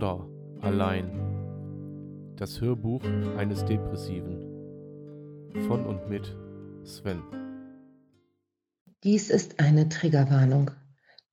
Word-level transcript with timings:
Border 0.00 0.26
allein. 0.62 1.10
Das 2.36 2.60
Hörbuch 2.60 3.02
eines 3.36 3.66
Depressiven. 3.66 4.38
Von 5.66 5.84
und 5.84 6.08
mit 6.08 6.34
Sven. 6.84 7.22
Dies 9.04 9.28
ist 9.30 9.60
eine 9.60 9.90
Triggerwarnung. 9.90 10.70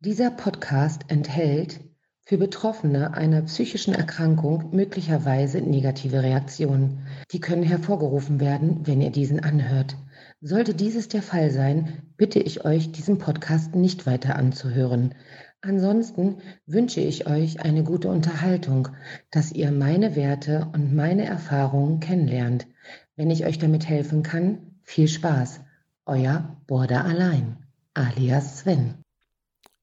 Dieser 0.01 0.31
Podcast 0.31 1.03
enthält 1.07 1.79
für 2.25 2.37
Betroffene 2.37 3.13
einer 3.13 3.43
psychischen 3.43 3.93
Erkrankung 3.93 4.75
möglicherweise 4.75 5.61
negative 5.61 6.21
Reaktionen. 6.21 7.07
Die 7.31 7.39
können 7.39 7.63
hervorgerufen 7.63 8.41
werden, 8.41 8.85
wenn 8.85 8.99
ihr 8.99 9.11
diesen 9.11 9.39
anhört. 9.39 9.95
Sollte 10.41 10.73
dieses 10.73 11.07
der 11.07 11.21
Fall 11.21 11.51
sein, 11.51 12.03
bitte 12.17 12.39
ich 12.39 12.65
euch, 12.65 12.91
diesen 12.91 13.17
Podcast 13.17 13.75
nicht 13.75 14.05
weiter 14.05 14.35
anzuhören. 14.35 15.15
Ansonsten 15.61 16.37
wünsche 16.67 17.01
ich 17.01 17.27
euch 17.27 17.61
eine 17.61 17.83
gute 17.83 18.09
Unterhaltung, 18.09 18.89
dass 19.31 19.51
ihr 19.51 19.71
meine 19.71 20.15
Werte 20.15 20.69
und 20.73 20.95
meine 20.95 21.25
Erfahrungen 21.25 21.99
kennenlernt. 21.99 22.67
Wenn 23.15 23.31
ich 23.31 23.45
euch 23.45 23.57
damit 23.57 23.89
helfen 23.89 24.21
kann, 24.21 24.79
viel 24.83 25.07
Spaß. 25.07 25.61
Euer 26.05 26.61
Border 26.67 27.05
Allein, 27.05 27.57
alias 27.95 28.59
Sven. 28.59 29.03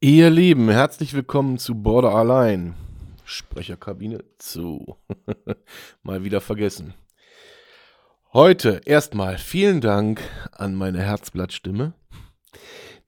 Ihr 0.01 0.31
Lieben, 0.31 0.71
herzlich 0.71 1.13
willkommen 1.13 1.59
zu 1.59 1.75
Border 1.75 2.15
Allein. 2.15 2.75
Sprecherkabine 3.25 4.23
zu. 4.39 4.97
Mal 6.03 6.23
wieder 6.23 6.41
vergessen. 6.41 6.95
Heute 8.33 8.81
erstmal 8.85 9.39
vielen 9.39 9.81
Dank 9.81 10.21
an 10.53 10.75
meine 10.77 11.03
Herzblattstimme 11.03 11.95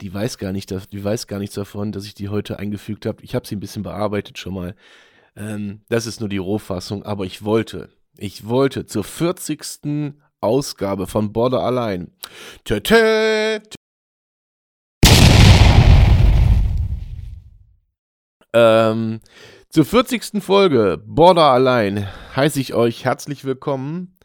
die 0.01 0.13
weiß 0.13 0.39
gar 0.39 0.53
nicht, 0.53 0.71
die 0.93 1.05
weiß 1.05 1.27
gar 1.27 1.39
nichts 1.39 1.55
davon, 1.55 1.93
dass 1.93 2.07
ich 2.07 2.15
die 2.15 2.29
heute 2.29 2.59
eingefügt 2.59 3.07
habe. 3.07 3.23
Ich 3.23 3.35
habe 3.35 3.47
sie 3.47 3.57
ein 3.57 3.61
bisschen 3.61 3.83
bearbeitet 3.83 4.39
schon 4.39 4.55
mal. 4.55 4.75
Ähm, 5.37 5.83
das 5.89 6.07
ist 6.07 6.21
nur 6.21 6.29
die 6.29 6.37
Rohfassung, 6.37 7.03
aber 7.03 7.25
ich 7.25 7.45
wollte, 7.45 7.89
ich 8.17 8.47
wollte 8.47 8.87
zur 8.87 9.05
40. 9.05 10.15
Ausgabe 10.41 11.07
von 11.07 11.33
Border 11.33 11.61
Allein. 11.61 12.13
Tö, 12.65 12.81
tö, 12.81 13.59
tö. 13.59 13.77
Ähm, 18.53 19.21
zur 19.71 19.85
40. 19.85 20.43
Folge 20.43 21.03
Border 21.07 21.51
Allein 21.51 22.07
heiße 22.35 22.61
ich 22.61 22.75
euch 22.75 23.05
herzlich 23.05 23.45
willkommen. 23.45 24.17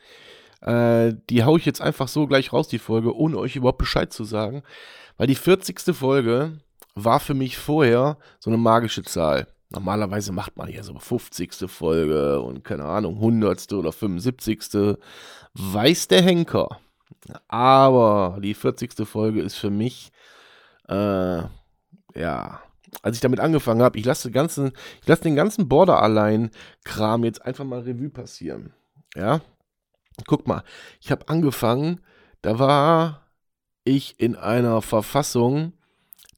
Äh, 0.62 1.14
die 1.30 1.44
haue 1.44 1.58
ich 1.58 1.66
jetzt 1.66 1.82
einfach 1.82 2.08
so 2.08 2.28
gleich 2.28 2.54
raus, 2.54 2.67
die 2.67 2.78
Folge, 2.78 3.16
ohne 3.16 3.38
euch 3.38 3.56
überhaupt 3.56 3.80
Bescheid 3.80 4.14
zu 4.14 4.23
sagen. 4.23 4.64
Weil 5.17 5.28
die 5.28 5.36
40. 5.36 5.95
Folge 5.95 6.59
war 6.95 7.20
für 7.20 7.34
mich 7.34 7.58
vorher 7.58 8.17
so 8.40 8.50
eine 8.50 8.58
magische 8.58 9.04
Zahl. 9.04 9.48
Normalerweise 9.70 10.34
macht 10.34 10.58
man 10.58 10.70
ja 10.70 10.84
so 10.84 10.98
50. 10.98 11.54
Folge 11.67 12.42
und 12.42 12.64
keine 12.64 12.86
Ahnung, 12.86 13.16
100. 13.16 13.72
oder 13.73 13.92
75. 13.92 14.98
Weiß 15.54 16.08
der 16.09 16.22
Henker. 16.22 16.80
Aber 17.48 18.39
die 18.42 18.54
40. 18.54 19.08
Folge 19.08 19.42
ist 19.42 19.56
für 19.56 19.70
mich, 19.70 20.12
äh, 20.89 21.44
ja, 22.16 22.62
als 23.02 23.16
ich 23.16 23.22
damit 23.22 23.39
angefangen 23.39 23.82
habe, 23.82 23.98
ich 23.98 24.06
lasse, 24.06 24.32
ganzen, 24.32 24.73
ich 25.02 25.08
lasse 25.08 25.23
den 25.23 25.36
ganzen 25.36 25.70
Border-Allein-Kram 25.70 27.23
jetzt 27.23 27.45
einfach 27.45 27.64
mal 27.64 27.82
Revue 27.82 28.09
passieren. 28.09 28.73
Ja, 29.16 29.42
guck 30.28 30.48
mal, 30.48 30.64
ich 31.00 31.12
habe 31.12 31.30
angefangen, 31.30 32.02
da 32.42 32.59
war 32.59 33.20
ich 33.84 34.20
in 34.20 34.36
einer 34.36 34.82
Verfassung, 34.82 35.74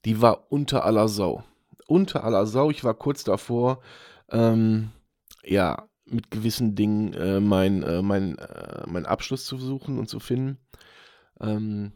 die 0.04 0.20
war 0.20 0.50
unter 0.50 0.84
aller 0.84 1.08
Sau. 1.08 1.44
Unter 1.86 2.24
aller 2.24 2.46
Sau. 2.46 2.70
Ich 2.70 2.84
war 2.84 2.94
kurz 2.94 3.24
davor, 3.24 3.80
ähm, 4.30 4.90
ja, 5.44 5.88
mit 6.06 6.30
gewissen 6.30 6.74
Dingen 6.74 7.14
äh, 7.14 7.40
mein, 7.40 7.82
äh, 7.82 8.02
mein, 8.02 8.38
äh, 8.38 8.86
meinen 8.86 9.06
Abschluss 9.06 9.46
zu 9.46 9.56
suchen 9.58 9.98
und 9.98 10.08
zu 10.08 10.20
finden. 10.20 10.58
Ähm, 11.40 11.92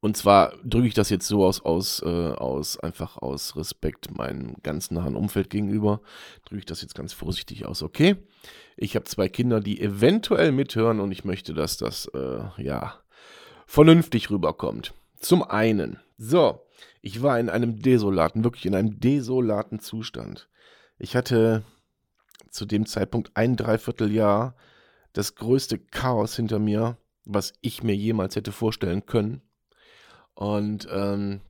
und 0.00 0.16
zwar 0.16 0.54
drücke 0.64 0.86
ich 0.86 0.94
das 0.94 1.10
jetzt 1.10 1.26
so 1.26 1.44
aus, 1.44 1.60
aus, 1.60 2.02
äh, 2.02 2.06
aus, 2.06 2.80
einfach 2.80 3.18
aus 3.18 3.54
Respekt 3.56 4.16
meinem 4.16 4.56
ganz 4.62 4.90
nahen 4.90 5.14
Umfeld 5.14 5.50
gegenüber, 5.50 6.00
drücke 6.46 6.60
ich 6.60 6.66
das 6.66 6.80
jetzt 6.80 6.94
ganz 6.94 7.12
vorsichtig 7.12 7.66
aus. 7.66 7.82
Okay, 7.82 8.16
ich 8.76 8.96
habe 8.96 9.04
zwei 9.04 9.28
Kinder, 9.28 9.60
die 9.60 9.80
eventuell 9.80 10.52
mithören 10.52 11.00
und 11.00 11.12
ich 11.12 11.24
möchte, 11.24 11.52
dass 11.52 11.76
das, 11.76 12.06
äh, 12.14 12.62
ja, 12.62 12.94
vernünftig 13.70 14.30
rüberkommt. 14.30 14.94
Zum 15.20 15.44
einen, 15.44 16.00
so, 16.18 16.60
ich 17.02 17.22
war 17.22 17.38
in 17.38 17.48
einem 17.48 17.80
desolaten, 17.80 18.42
wirklich 18.42 18.66
in 18.66 18.74
einem 18.74 18.98
desolaten 18.98 19.78
Zustand. 19.78 20.48
Ich 20.98 21.14
hatte 21.14 21.62
zu 22.50 22.66
dem 22.66 22.84
Zeitpunkt 22.84 23.30
ein 23.34 23.54
Dreivierteljahr 23.54 24.56
das 25.12 25.36
größte 25.36 25.78
Chaos 25.78 26.34
hinter 26.34 26.58
mir, 26.58 26.96
was 27.24 27.52
ich 27.60 27.84
mir 27.84 27.94
jemals 27.94 28.34
hätte 28.34 28.50
vorstellen 28.50 29.06
können. 29.06 29.40
Und 30.34 30.88
ähm, 30.90 31.40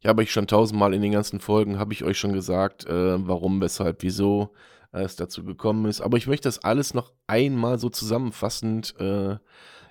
ja, 0.00 0.08
habe 0.08 0.22
ich 0.22 0.32
schon 0.32 0.46
tausendmal 0.46 0.94
in 0.94 1.02
den 1.02 1.12
ganzen 1.12 1.40
Folgen, 1.40 1.78
habe 1.78 1.92
ich 1.92 2.04
euch 2.04 2.18
schon 2.18 2.32
gesagt, 2.32 2.86
äh, 2.86 3.28
warum, 3.28 3.60
weshalb, 3.60 4.02
wieso 4.02 4.54
äh, 4.94 5.02
es 5.02 5.16
dazu 5.16 5.44
gekommen 5.44 5.84
ist. 5.84 6.00
Aber 6.00 6.16
ich 6.16 6.26
möchte 6.26 6.48
das 6.48 6.64
alles 6.64 6.94
noch 6.94 7.12
einmal 7.26 7.78
so 7.78 7.90
zusammenfassend 7.90 8.94
äh, 8.98 9.36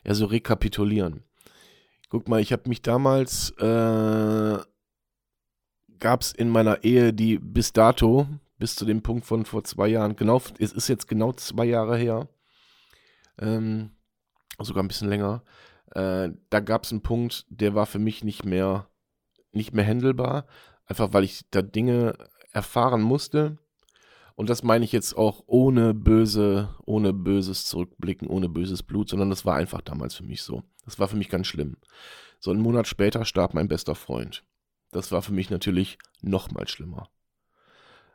ja, 0.04 0.14
so 0.14 0.26
rekapitulieren. 0.26 1.27
Guck 2.10 2.30
mal, 2.30 2.40
ich 2.40 2.54
habe 2.54 2.70
mich 2.70 2.82
damals, 2.82 3.52
äh, 3.58 4.58
gab 6.00 6.22
es 6.22 6.32
in 6.32 6.50
meiner 6.50 6.84
Ehe, 6.84 7.14
die 7.14 7.38
bis 7.38 7.74
dato, 7.74 8.28
bis 8.58 8.76
zu 8.76 8.86
dem 8.86 9.02
Punkt 9.02 9.26
von 9.26 9.44
vor 9.44 9.66
zwei 9.66 9.90
Jahren, 9.90 10.16
genau, 10.16 10.42
es 10.58 10.72
ist 10.72 10.88
jetzt 10.88 11.08
genau 11.08 11.34
zwei 11.34 11.66
Jahre 11.66 11.98
her, 11.98 12.30
ähm, 13.40 13.92
sogar 14.60 14.84
ein 14.84 14.88
bisschen 14.88 15.10
länger, 15.10 15.44
äh, 15.92 16.30
da 16.50 16.60
gab 16.62 16.86
es 16.86 16.92
einen 16.92 17.02
Punkt, 17.02 17.46
der 17.50 17.76
war 17.76 17.86
für 17.86 18.00
mich 18.00 18.24
nicht 18.24 18.46
mehr, 18.46 18.88
nicht 19.52 19.74
mehr 19.74 19.86
handelbar, 19.86 20.46
einfach 20.86 21.12
weil 21.12 21.26
ich 21.26 21.46
da 21.52 21.62
Dinge 21.62 22.18
erfahren 22.52 23.02
musste. 23.02 23.58
Und 24.36 24.50
das 24.50 24.64
meine 24.64 24.86
ich 24.86 24.92
jetzt 24.92 25.18
auch 25.18 25.44
ohne 25.48 25.94
böse, 25.94 26.70
ohne 26.86 27.12
böses 27.12 27.66
Zurückblicken, 27.66 28.28
ohne 28.28 28.48
böses 28.48 28.84
Blut, 28.84 29.10
sondern 29.10 29.30
das 29.30 29.46
war 29.46 29.56
einfach 29.56 29.82
damals 29.82 30.14
für 30.16 30.24
mich 30.24 30.44
so. 30.44 30.64
Das 30.88 30.98
war 30.98 31.08
für 31.08 31.18
mich 31.18 31.30
ganz 31.30 31.46
schlimm. 31.46 31.78
So 32.40 32.50
einen 32.50 32.62
Monat 32.62 32.88
später 32.88 33.26
starb 33.26 33.54
mein 33.54 33.68
bester 33.68 33.94
Freund. 33.94 34.44
Das 34.92 35.12
war 35.12 35.22
für 35.22 35.34
mich 35.34 35.52
natürlich 35.52 36.00
noch 36.22 36.50
mal 36.50 36.68
schlimmer. 36.68 37.10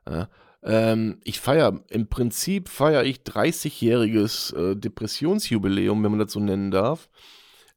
Ja, 0.09 0.29
ähm, 0.65 1.21
ich 1.23 1.39
feiere, 1.39 1.85
im 1.91 2.09
Prinzip 2.09 2.69
feiere 2.69 3.05
ich 3.05 3.19
30-jähriges 3.19 4.57
äh, 4.57 4.75
Depressionsjubiläum, 4.75 6.03
wenn 6.03 6.11
man 6.11 6.21
das 6.21 6.33
so 6.33 6.41
nennen 6.41 6.71
darf. 6.71 7.09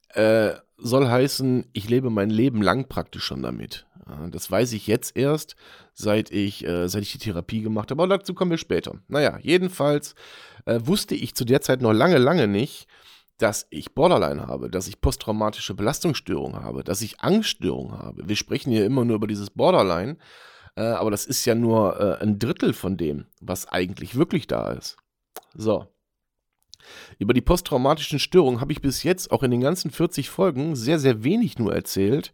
Äh, 0.10 0.54
soll 0.78 1.08
heißen, 1.08 1.66
ich 1.74 1.90
lebe 1.90 2.10
mein 2.10 2.30
Leben 2.30 2.62
lang 2.62 2.88
praktisch 2.88 3.24
schon 3.24 3.44
damit. 3.44 3.86
Das 4.32 4.52
weiß 4.52 4.74
ich 4.74 4.86
jetzt 4.86 5.18
erst, 5.18 5.56
seit 5.94 6.30
ich, 6.30 6.66
äh, 6.66 6.88
seit 6.88 7.02
ich 7.02 7.12
die 7.12 7.18
Therapie 7.18 7.62
gemacht 7.62 7.90
habe. 7.90 8.04
Aber 8.04 8.18
dazu 8.18 8.36
kommen 8.36 8.52
wir 8.52 8.60
später. 8.60 9.00
Naja, 9.08 9.40
jedenfalls 9.42 10.14
äh, 10.66 10.80
wusste 10.84 11.16
ich 11.16 11.34
zu 11.34 11.44
der 11.44 11.62
Zeit 11.62 11.82
noch 11.82 11.94
lange, 11.94 12.20
lange 12.20 12.48
nicht, 12.48 12.88
dass 13.38 13.68
ich 13.70 13.94
Borderline 13.94 14.48
habe, 14.48 14.70
dass 14.70 14.88
ich 14.88 15.02
posttraumatische 15.02 15.74
Belastungsstörung 15.74 16.56
habe, 16.56 16.84
dass 16.84 17.02
ich 17.02 17.20
Angststörung 17.20 17.92
habe. 17.92 18.28
Wir 18.28 18.36
sprechen 18.36 18.72
hier 18.72 18.86
immer 18.86 19.04
nur 19.04 19.18
über 19.18 19.28
dieses 19.28 19.50
Borderline, 19.50 20.18
äh, 20.76 20.82
aber 20.82 21.12
das 21.12 21.26
ist 21.26 21.46
ja 21.46 21.56
nur 21.56 22.00
äh, 22.00 22.24
ein 22.24 22.40
Drittel 22.40 22.74
von 22.74 22.98
dem, 22.98 23.26
was 23.42 23.68
eigentlich 23.68 24.16
wirklich 24.16 24.48
da 24.48 24.72
ist. 24.72 24.98
So. 25.54 25.88
Über 27.18 27.34
die 27.34 27.42
posttraumatischen 27.42 28.20
Störungen 28.20 28.62
habe 28.62 28.72
ich 28.72 28.82
bis 28.82 29.04
jetzt 29.04 29.32
auch 29.32 29.44
in 29.44 29.52
den 29.52 29.62
ganzen 29.62 29.92
40 29.92 30.30
Folgen 30.30 30.76
sehr, 30.76 31.00
sehr 31.00 31.24
wenig 31.24 31.58
nur 31.58 31.74
erzählt, 31.74 32.32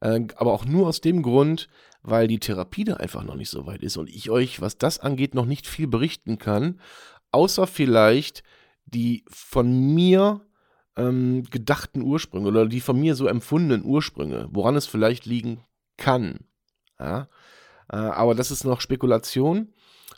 äh, 0.00 0.20
aber 0.36 0.52
auch 0.52 0.64
nur 0.64 0.88
aus 0.88 1.00
dem 1.00 1.22
Grund, 1.22 1.68
weil 2.02 2.26
die 2.26 2.40
Therapie 2.40 2.84
da 2.84 2.94
einfach 2.94 3.22
noch 3.22 3.34
nicht 3.34 3.50
so 3.50 3.66
weit 3.66 3.82
ist 3.82 3.98
und 3.98 4.08
ich 4.08 4.30
euch, 4.30 4.60
was 4.60 4.78
das 4.78 4.98
angeht, 4.98 5.34
noch 5.34 5.44
nicht 5.44 5.66
viel 5.66 5.86
berichten 5.86 6.38
kann, 6.38 6.80
außer 7.30 7.66
vielleicht 7.66 8.42
die 8.94 9.24
von 9.28 9.94
mir 9.94 10.40
ähm, 10.96 11.44
gedachten 11.44 12.02
Ursprünge 12.02 12.48
oder 12.48 12.66
die 12.66 12.80
von 12.80 12.98
mir 12.98 13.14
so 13.14 13.26
empfundenen 13.26 13.84
Ursprünge, 13.84 14.48
woran 14.50 14.76
es 14.76 14.86
vielleicht 14.86 15.26
liegen 15.26 15.64
kann. 15.96 16.40
Ja? 16.98 17.28
Äh, 17.90 17.96
aber 17.96 18.34
das 18.34 18.50
ist 18.50 18.64
noch 18.64 18.80
Spekulation. 18.80 19.72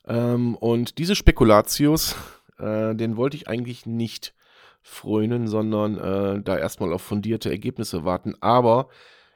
Ähm, 0.07 0.57
und 0.57 0.99
diese 0.99 1.15
Spekulatius, 1.15 2.17
äh, 2.59 2.95
den 2.95 3.17
wollte 3.17 3.37
ich 3.37 3.49
eigentlich 3.49 3.87
nicht 3.87 4.35
frönen, 4.83 5.47
sondern 5.47 5.99
äh, 5.99 6.43
da 6.43 6.59
erstmal 6.59 6.93
auf 6.93 7.03
fundierte 7.03 7.51
Ergebnisse 7.51 8.05
warten. 8.05 8.35
Aber 8.41 8.89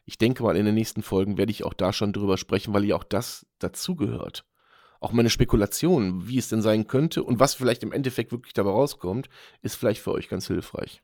ich 0.05 0.19
denke 0.19 0.43
mal, 0.43 0.57
in 0.57 0.67
den 0.67 0.75
nächsten 0.75 1.03
Folgen 1.03 1.39
werde 1.39 1.53
ich 1.53 1.65
auch 1.65 1.75
da 1.75 1.93
schon 1.93 2.13
drüber 2.13 2.37
sprechen, 2.37 2.75
weil 2.75 2.85
ja 2.85 2.97
auch 2.97 3.05
das 3.05 3.47
dazugehört 3.59 4.45
auch 5.07 5.13
meine 5.13 5.31
Spekulation, 5.31 6.27
wie 6.27 6.37
es 6.37 6.49
denn 6.49 6.63
sein 6.63 6.89
könnte 6.89 7.23
und 7.23 7.39
was 7.39 7.55
vielleicht 7.55 7.85
im 7.85 7.93
Endeffekt 7.93 8.33
wirklich 8.33 8.55
dabei 8.55 8.71
rauskommt, 8.71 9.29
ist 9.63 9.77
vielleicht 9.77 10.03
für 10.03 10.11
euch 10.11 10.29
ganz 10.29 10.49
hilfreich. 10.49 11.01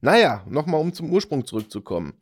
Naja, 0.00 0.44
nochmal 0.48 0.80
um 0.80 0.92
zum 0.92 1.10
Ursprung 1.12 1.44
zurückzukommen. 1.44 2.14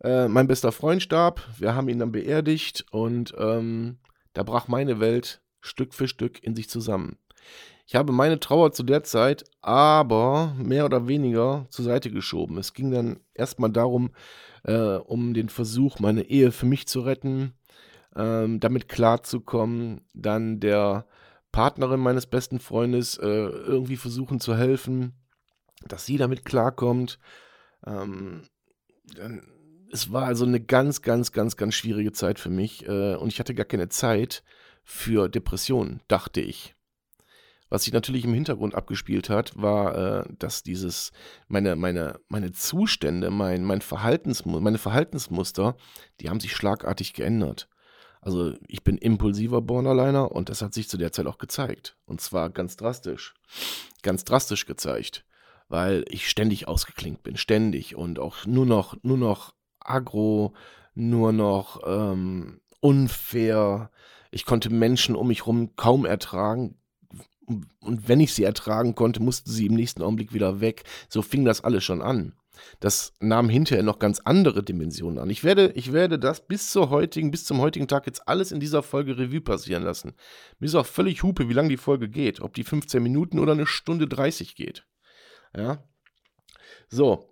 Äh, 0.00 0.28
mein 0.28 0.46
bester 0.46 0.72
Freund 0.72 1.02
starb, 1.02 1.46
wir 1.58 1.74
haben 1.74 1.90
ihn 1.90 1.98
dann 1.98 2.12
beerdigt 2.12 2.86
und 2.90 3.34
ähm, 3.36 3.98
da 4.32 4.42
brach 4.42 4.68
meine 4.68 5.00
Welt 5.00 5.42
Stück 5.60 5.92
für 5.92 6.08
Stück 6.08 6.42
in 6.42 6.56
sich 6.56 6.70
zusammen. 6.70 7.18
Ich 7.86 7.94
habe 7.94 8.10
meine 8.10 8.40
Trauer 8.40 8.72
zu 8.72 8.84
der 8.84 9.04
Zeit 9.04 9.44
aber 9.60 10.54
mehr 10.56 10.86
oder 10.86 11.08
weniger 11.08 11.66
zur 11.68 11.84
Seite 11.84 12.10
geschoben. 12.10 12.56
Es 12.56 12.72
ging 12.72 12.90
dann 12.90 13.20
erstmal 13.34 13.70
darum, 13.70 14.12
äh, 14.64 14.96
um 14.96 15.34
den 15.34 15.50
Versuch, 15.50 15.98
meine 15.98 16.22
Ehe 16.22 16.52
für 16.52 16.66
mich 16.66 16.88
zu 16.88 17.00
retten, 17.00 17.52
ähm, 18.16 18.60
damit 18.60 18.88
klarzukommen, 18.88 20.00
dann 20.14 20.60
der 20.60 21.06
Partnerin 21.52 22.00
meines 22.00 22.26
besten 22.26 22.58
Freundes 22.58 23.18
äh, 23.18 23.26
irgendwie 23.26 23.96
versuchen 23.96 24.40
zu 24.40 24.56
helfen, 24.56 25.14
dass 25.86 26.06
sie 26.06 26.16
damit 26.16 26.44
klarkommt. 26.44 27.18
Ähm, 27.86 28.42
es 29.92 30.12
war 30.12 30.24
also 30.24 30.44
eine 30.44 30.60
ganz, 30.60 31.02
ganz, 31.02 31.32
ganz, 31.32 31.56
ganz 31.56 31.74
schwierige 31.74 32.12
Zeit 32.12 32.38
für 32.38 32.50
mich 32.50 32.86
äh, 32.86 33.14
und 33.14 33.28
ich 33.28 33.38
hatte 33.38 33.54
gar 33.54 33.66
keine 33.66 33.88
Zeit 33.88 34.42
für 34.82 35.28
Depressionen, 35.28 36.00
dachte 36.08 36.40
ich. 36.40 36.74
Was 37.68 37.82
sich 37.84 37.92
natürlich 37.92 38.24
im 38.24 38.34
Hintergrund 38.34 38.74
abgespielt 38.74 39.28
hat, 39.28 39.60
war, 39.60 40.24
äh, 40.24 40.32
dass 40.38 40.62
dieses, 40.62 41.10
meine, 41.48 41.74
meine, 41.74 42.20
meine 42.28 42.52
Zustände, 42.52 43.30
mein, 43.30 43.64
mein 43.64 43.80
Verhaltens, 43.80 44.44
meine 44.46 44.78
Verhaltensmuster, 44.78 45.76
die 46.20 46.30
haben 46.30 46.38
sich 46.38 46.54
schlagartig 46.54 47.12
geändert. 47.12 47.68
Also 48.26 48.54
ich 48.66 48.82
bin 48.82 48.98
impulsiver 48.98 49.62
Borderliner 49.62 50.32
und 50.32 50.48
das 50.48 50.60
hat 50.60 50.74
sich 50.74 50.88
zu 50.88 50.96
der 50.96 51.12
Zeit 51.12 51.28
auch 51.28 51.38
gezeigt. 51.38 51.96
Und 52.06 52.20
zwar 52.20 52.50
ganz 52.50 52.76
drastisch. 52.76 53.34
Ganz 54.02 54.24
drastisch 54.24 54.66
gezeigt. 54.66 55.24
Weil 55.68 56.04
ich 56.08 56.28
ständig 56.28 56.66
ausgeklinkt 56.66 57.22
bin, 57.22 57.36
ständig 57.36 57.94
und 57.94 58.18
auch 58.18 58.44
nur 58.44 58.66
noch, 58.66 58.96
nur 59.04 59.16
noch 59.16 59.54
aggro, 59.78 60.54
nur 60.96 61.32
noch 61.32 61.82
ähm, 61.86 62.60
unfair. 62.80 63.92
Ich 64.32 64.44
konnte 64.44 64.70
Menschen 64.70 65.14
um 65.14 65.28
mich 65.28 65.42
herum 65.42 65.76
kaum 65.76 66.04
ertragen, 66.04 66.80
und 67.80 68.08
wenn 68.08 68.18
ich 68.18 68.34
sie 68.34 68.42
ertragen 68.42 68.96
konnte, 68.96 69.22
mussten 69.22 69.52
sie 69.52 69.66
im 69.66 69.74
nächsten 69.74 70.02
Augenblick 70.02 70.34
wieder 70.34 70.60
weg. 70.60 70.82
So 71.08 71.22
fing 71.22 71.44
das 71.44 71.60
alles 71.62 71.84
schon 71.84 72.02
an. 72.02 72.32
Das 72.80 73.14
nahm 73.20 73.48
hinterher 73.48 73.82
noch 73.82 73.98
ganz 73.98 74.20
andere 74.24 74.62
Dimensionen 74.62 75.18
an. 75.18 75.30
Ich 75.30 75.44
werde, 75.44 75.72
ich 75.74 75.92
werde 75.92 76.18
das 76.18 76.46
bis 76.46 76.70
zur 76.70 76.90
heutigen, 76.90 77.30
bis 77.30 77.44
zum 77.44 77.60
heutigen 77.60 77.88
Tag 77.88 78.06
jetzt 78.06 78.26
alles 78.28 78.52
in 78.52 78.60
dieser 78.60 78.82
Folge 78.82 79.18
Revue 79.18 79.40
passieren 79.40 79.82
lassen. 79.82 80.14
Mir 80.58 80.66
ist 80.66 80.74
auch 80.74 80.86
völlig 80.86 81.22
Hupe, 81.22 81.48
wie 81.48 81.54
lange 81.54 81.68
die 81.68 81.76
Folge 81.76 82.08
geht. 82.08 82.40
Ob 82.40 82.54
die 82.54 82.64
15 82.64 83.02
Minuten 83.02 83.38
oder 83.38 83.52
eine 83.52 83.66
Stunde 83.66 84.06
30 84.06 84.54
geht. 84.54 84.86
Ja. 85.56 85.82
So. 86.88 87.30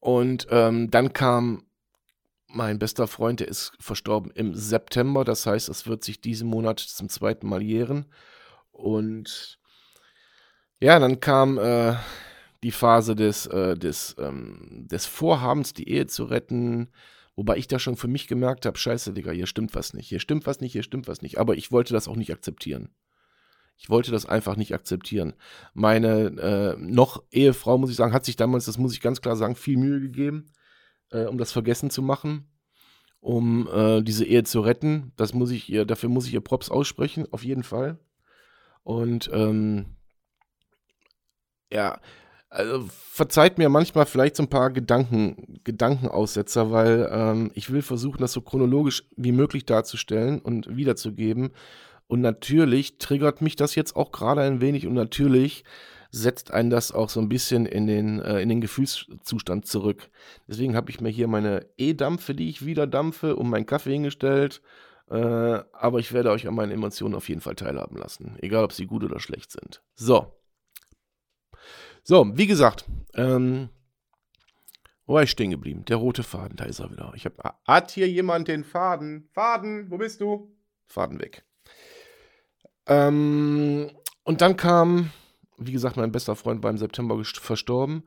Und 0.00 0.46
ähm, 0.50 0.90
dann 0.90 1.12
kam 1.12 1.66
mein 2.48 2.78
bester 2.78 3.06
Freund, 3.06 3.40
der 3.40 3.48
ist 3.48 3.72
verstorben 3.78 4.30
im 4.32 4.54
September. 4.54 5.24
Das 5.24 5.46
heißt, 5.46 5.68
es 5.68 5.86
wird 5.86 6.04
sich 6.04 6.20
diesen 6.20 6.48
Monat 6.48 6.80
zum 6.80 7.08
zweiten 7.08 7.48
Mal 7.48 7.62
jähren. 7.62 8.06
Und 8.72 9.58
ja, 10.80 10.98
dann 10.98 11.20
kam 11.20 11.58
äh, 11.58 11.94
die 12.66 12.72
Phase 12.72 13.14
des, 13.14 13.46
äh, 13.46 13.78
des, 13.78 14.16
ähm, 14.18 14.88
des 14.90 15.06
Vorhabens, 15.06 15.72
die 15.72 15.88
Ehe 15.88 16.08
zu 16.08 16.24
retten. 16.24 16.88
Wobei 17.36 17.58
ich 17.58 17.68
da 17.68 17.78
schon 17.78 17.94
für 17.94 18.08
mich 18.08 18.26
gemerkt 18.26 18.66
habe, 18.66 18.76
scheiße, 18.76 19.12
Digga, 19.12 19.30
hier 19.30 19.46
stimmt 19.46 19.76
was 19.76 19.94
nicht, 19.94 20.08
hier 20.08 20.18
stimmt 20.18 20.48
was 20.48 20.60
nicht, 20.60 20.72
hier 20.72 20.82
stimmt 20.82 21.06
was 21.06 21.22
nicht. 21.22 21.38
Aber 21.38 21.54
ich 21.54 21.70
wollte 21.70 21.94
das 21.94 22.08
auch 22.08 22.16
nicht 22.16 22.32
akzeptieren. 22.32 22.88
Ich 23.76 23.88
wollte 23.88 24.10
das 24.10 24.26
einfach 24.26 24.56
nicht 24.56 24.74
akzeptieren. 24.74 25.34
Meine 25.74 26.24
äh, 26.40 26.76
noch 26.76 27.22
Ehefrau, 27.30 27.78
muss 27.78 27.90
ich 27.90 27.96
sagen, 27.96 28.12
hat 28.12 28.24
sich 28.24 28.34
damals, 28.34 28.64
das 28.64 28.78
muss 28.78 28.94
ich 28.94 29.00
ganz 29.00 29.20
klar 29.20 29.36
sagen, 29.36 29.54
viel 29.54 29.76
Mühe 29.76 30.00
gegeben, 30.00 30.50
äh, 31.12 31.26
um 31.26 31.38
das 31.38 31.52
vergessen 31.52 31.90
zu 31.90 32.02
machen, 32.02 32.48
um 33.20 33.68
äh, 33.72 34.02
diese 34.02 34.24
Ehe 34.24 34.42
zu 34.42 34.58
retten. 34.58 35.12
Das 35.14 35.34
muss 35.34 35.52
ich 35.52 35.68
ihr, 35.68 35.84
dafür 35.84 36.08
muss 36.08 36.26
ich 36.26 36.34
ihr 36.34 36.40
Props 36.40 36.68
aussprechen, 36.68 37.28
auf 37.30 37.44
jeden 37.44 37.62
Fall. 37.62 38.00
Und 38.82 39.30
ähm, 39.32 39.86
ja, 41.72 42.00
also 42.48 42.88
verzeiht 42.90 43.58
mir 43.58 43.68
manchmal 43.68 44.06
vielleicht 44.06 44.36
so 44.36 44.42
ein 44.44 44.50
paar 44.50 44.70
Gedanken, 44.70 45.60
Gedankenaussetzer, 45.64 46.70
weil 46.70 47.08
ähm, 47.10 47.50
ich 47.54 47.70
will 47.70 47.82
versuchen, 47.82 48.18
das 48.20 48.32
so 48.32 48.40
chronologisch 48.40 49.04
wie 49.16 49.32
möglich 49.32 49.66
darzustellen 49.66 50.40
und 50.40 50.76
wiederzugeben. 50.76 51.50
Und 52.06 52.20
natürlich 52.20 52.98
triggert 52.98 53.42
mich 53.42 53.56
das 53.56 53.74
jetzt 53.74 53.96
auch 53.96 54.12
gerade 54.12 54.42
ein 54.42 54.60
wenig 54.60 54.86
und 54.86 54.94
natürlich 54.94 55.64
setzt 56.12 56.52
einen 56.52 56.70
das 56.70 56.92
auch 56.92 57.10
so 57.10 57.20
ein 57.20 57.28
bisschen 57.28 57.66
in 57.66 57.86
den, 57.86 58.20
äh, 58.22 58.40
in 58.40 58.48
den 58.48 58.60
Gefühlszustand 58.60 59.66
zurück. 59.66 60.08
Deswegen 60.46 60.76
habe 60.76 60.90
ich 60.90 61.00
mir 61.00 61.10
hier 61.10 61.26
meine 61.26 61.66
E-Dampfe, 61.76 62.34
die 62.34 62.48
ich 62.48 62.64
wieder 62.64 62.86
dampfe, 62.86 63.36
um 63.36 63.50
meinen 63.50 63.66
Kaffee 63.66 63.92
hingestellt 63.92 64.62
äh, 65.08 65.62
aber 65.72 66.00
ich 66.00 66.12
werde 66.12 66.30
euch 66.30 66.48
an 66.48 66.54
meinen 66.54 66.72
Emotionen 66.72 67.14
auf 67.14 67.28
jeden 67.28 67.40
Fall 67.40 67.54
teilhaben 67.54 67.96
lassen. 67.96 68.36
Egal, 68.40 68.64
ob 68.64 68.72
sie 68.72 68.86
gut 68.86 69.04
oder 69.04 69.20
schlecht 69.20 69.52
sind. 69.52 69.82
So. 69.94 70.35
So, 72.08 72.24
wie 72.38 72.46
gesagt, 72.46 72.84
ähm, 73.14 73.68
wo 75.06 75.14
war 75.14 75.24
ich 75.24 75.30
stehen 75.32 75.50
geblieben? 75.50 75.84
Der 75.86 75.96
rote 75.96 76.22
Faden, 76.22 76.54
da 76.54 76.64
ist 76.64 76.78
er 76.78 76.92
wieder. 76.92 77.12
Ich 77.16 77.24
hab, 77.24 77.58
hat 77.66 77.90
hier 77.90 78.08
jemand 78.08 78.46
den 78.46 78.62
Faden? 78.62 79.28
Faden, 79.32 79.90
wo 79.90 79.98
bist 79.98 80.20
du? 80.20 80.56
Faden 80.86 81.20
weg. 81.20 81.44
Ähm, 82.86 83.90
und 84.22 84.40
dann 84.40 84.56
kam, 84.56 85.10
wie 85.58 85.72
gesagt, 85.72 85.96
mein 85.96 86.12
bester 86.12 86.36
Freund 86.36 86.60
beim 86.60 86.78
September 86.78 87.20
verstorben. 87.24 88.04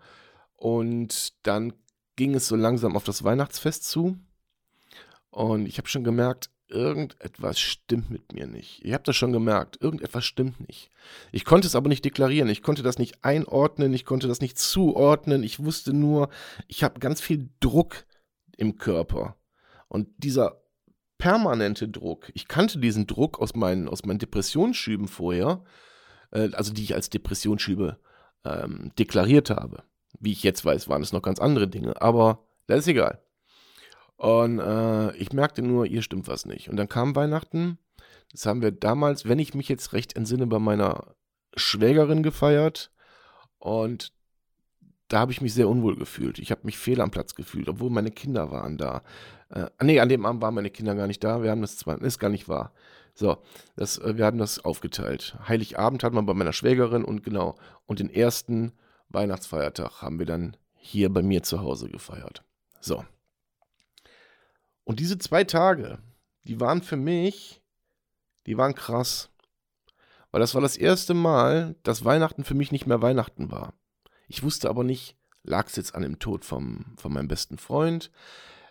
Und 0.56 1.45
dann 1.45 1.74
ging 2.16 2.36
es 2.36 2.48
so 2.48 2.56
langsam 2.56 2.95
auf 2.95 3.04
das 3.04 3.25
Weihnachtsfest 3.25 3.84
zu. 3.84 4.18
Und 5.30 5.66
ich 5.66 5.78
habe 5.78 5.90
schon 5.90 6.06
gemerkt, 6.06 6.50
irgendetwas 6.69 7.60
stimmt 7.60 8.10
mit 8.10 8.33
mir 8.33 8.48
nicht. 8.48 8.83
Ihr 8.83 8.94
habt 8.94 9.07
das 9.07 9.16
schon 9.16 9.31
gemerkt, 9.31 9.81
irgendetwas 9.81 10.25
stimmt 10.25 10.68
nicht. 10.68 10.89
Ich 11.31 11.45
konnte 11.45 11.68
es 11.68 11.75
aber 11.75 11.89
nicht 11.89 12.06
deklarieren, 12.06 12.50
ich 12.50 12.62
konnte 12.62 12.83
das 12.83 12.98
nicht 12.98 13.24
einordnen, 13.24 13.94
ich 13.94 14.06
konnte 14.06 14.27
das 14.27 14.42
nicht 14.42 14.57
zuordnen, 14.57 15.44
ich 15.44 15.63
wusste 15.63 15.94
nur, 15.94 16.30
ich 16.68 16.83
habe 16.83 17.00
ganz 17.00 17.21
viel 17.21 17.50
Druck 17.60 18.06
im 18.57 18.77
Körper. 18.77 19.38
Und 19.88 20.07
dieser 20.18 20.62
permanente 21.18 21.88
Druck, 21.88 22.31
ich 22.33 22.48
kannte 22.48 22.80
diesen 22.80 23.07
Druck 23.07 23.39
aus 23.39 23.56
meinen, 23.56 23.89
aus 23.89 24.06
meinen 24.06 24.19
Depressionsschüben 24.19 25.07
vorher, 25.07 25.63
äh, 26.31 26.50
also 26.54 26.74
die 26.74 26.83
ich 26.83 26.95
als 26.95 27.10
Depressionsschübe 27.10 28.00
ähm, 28.45 28.92
deklariert 28.98 29.50
habe. 29.50 29.83
Wie 30.19 30.31
ich 30.31 30.44
jetzt 30.44 30.66
weiß, 30.66 30.88
waren 30.88 31.01
es 31.01 31.13
noch 31.13 31.21
ganz 31.21 31.39
andere 31.39 31.68
Dinge, 31.68 32.01
aber 32.01 32.45
das 32.68 32.80
ist 32.80 32.88
egal. 32.88 33.21
Und 34.19 34.60
äh, 34.60 35.16
ich 35.16 35.31
merkte 35.31 35.62
nur, 35.62 35.86
hier 35.86 36.01
stimmt 36.01 36.27
was 36.27 36.45
nicht. 36.45 36.69
Und 36.69 36.75
dann 36.75 36.89
kam 36.89 37.16
Weihnachten. 37.16 37.77
Das 38.33 38.45
haben 38.45 38.62
wir 38.62 38.74
damals, 38.74 39.30
wenn 39.30 39.39
ich 39.39 39.54
mich 39.54 39.69
jetzt 39.69 39.94
recht 39.94 40.18
entsinne, 40.18 40.45
bei 40.45 40.59
meiner 40.59 41.16
Schwägerin 41.56 42.21
gefeiert. 42.21 42.92
Und 43.59 44.11
da 45.07 45.19
habe 45.19 45.31
ich 45.31 45.40
mich 45.40 45.54
sehr 45.54 45.69
unwohl 45.69 45.95
gefühlt. 45.95 46.38
Ich 46.38 46.52
habe 46.52 46.66
mich 46.66 46.78
fehl 46.78 46.99
am 46.99 47.11
Platz 47.11 47.33
gefühlt, 47.33 47.69
obwohl 47.69 47.92
meine 47.92 48.11
Kinder 48.11 48.52
waren 48.52 48.78
da. 48.78 49.04
Äh, 49.52 49.68
nee, 49.81 50.02
an 50.02 50.09
dem 50.09 50.26
Abend 50.26 50.42
waren 50.42 50.54
meine 50.54 50.69
Kinder 50.69 50.95
gar 50.95 51.07
nicht 51.07 51.23
da. 51.23 51.42
Wir 51.42 51.52
haben 51.52 51.61
das 51.61 51.78
zwar, 51.78 52.02
ist 52.02 52.19
gar 52.19 52.30
nicht 52.30 52.49
wahr. 52.49 52.73
So, 53.14 53.38
das, 53.78 53.99
äh, 53.99 54.18
wir 54.18 54.26
haben 54.26 54.38
das 54.38 54.66
aufgeteilt. 54.66 55.38
Heiligabend 55.47 56.04
hat 56.04 56.11
man 56.11 56.26
bei 56.26 56.33
meiner 56.33 56.52
Schwägerin 56.52 57.06
und 57.06 57.23
genau. 57.23 57.56
Und 57.85 57.99
den 57.99 58.09
ersten 58.09 58.73
Weihnachtsfeiertag 59.07 60.02
haben 60.02 60.19
wir 60.19 60.26
dann 60.26 60.57
hier 60.76 61.09
bei 61.09 61.21
mir 61.21 61.42
zu 61.42 61.61
Hause 61.61 61.88
gefeiert. 61.88 62.44
So. 62.81 63.06
Und 64.90 65.00
diese 65.00 65.19
zwei 65.19 65.44
Tage, 65.44 66.00
die 66.46 66.60
waren 66.60 66.81
für 66.81 66.98
mich, 66.98 67.62
die 68.48 68.58
waren 68.58 68.74
krass. 68.74 69.30
Weil 70.31 70.42
das 70.42 70.56
war 70.56 70.64
das 70.64 70.78
erste 70.78 71.14
Mal, 71.14 71.76
dass 71.84 72.06
Weihnachten 72.06 72.44
für 72.44 72.56
mich 72.56 72.72
nicht 72.72 72.88
mehr 72.88 73.00
Weihnachten 73.00 73.52
war. 73.52 73.76
Ich 74.28 74.42
wusste 74.42 74.68
aber 74.68 74.84
nicht, 74.84 75.16
lag 75.44 75.68
es 75.68 75.76
jetzt 75.76 75.94
an 75.94 76.02
dem 76.02 76.18
Tod 76.18 76.44
vom, 76.44 76.96
von 76.98 77.14
meinem 77.14 77.28
besten 77.28 77.60
Freund, 77.60 78.10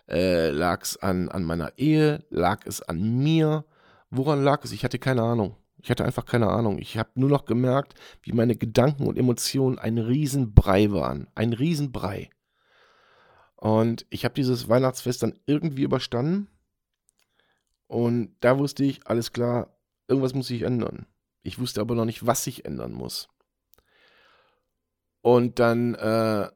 äh, 0.09 0.49
lag 0.49 0.81
es 0.81 0.97
an, 0.97 1.29
an 1.29 1.45
meiner 1.45 1.77
Ehe, 1.77 2.25
lag 2.29 2.65
es 2.65 2.81
an 2.81 3.19
mir, 3.19 3.63
woran 4.09 4.43
lag 4.43 4.65
es? 4.65 4.73
Ich 4.73 4.83
hatte 4.83 4.99
keine 4.99 5.21
Ahnung. 5.21 5.55
Ich 5.81 5.89
hatte 5.89 6.03
einfach 6.03 6.25
keine 6.25 6.49
Ahnung. 6.49 6.79
Ich 6.79 6.97
habe 6.97 7.11
nur 7.15 7.29
noch 7.29 7.45
gemerkt, 7.45 7.93
wie 8.23 8.33
meine 8.33 8.57
Gedanken 8.57 9.07
und 9.07 9.17
Emotionen 9.17 9.79
ein 9.79 9.97
Riesenbrei 9.97 10.91
waren. 10.91 11.27
Ein 11.33 11.53
Riesenbrei. 11.53 12.29
Und 13.59 14.05
ich 14.09 14.23
habe 14.23 14.35
dieses 14.35 14.69
Weihnachtsfest 14.69 15.21
dann 15.21 15.37
irgendwie 15.45 15.83
überstanden. 15.83 16.47
Und 17.87 18.33
da 18.39 18.57
wusste 18.57 18.85
ich, 18.85 19.05
alles 19.05 19.33
klar, 19.33 19.75
irgendwas 20.07 20.33
muss 20.33 20.47
sich 20.47 20.61
ändern. 20.61 21.07
Ich 21.43 21.59
wusste 21.59 21.81
aber 21.81 21.93
noch 21.93 22.05
nicht, 22.05 22.25
was 22.25 22.45
sich 22.45 22.63
ändern 22.63 22.93
muss. 22.93 23.27
Und 25.21 25.59
dann 25.59 25.95
äh, 25.95 26.49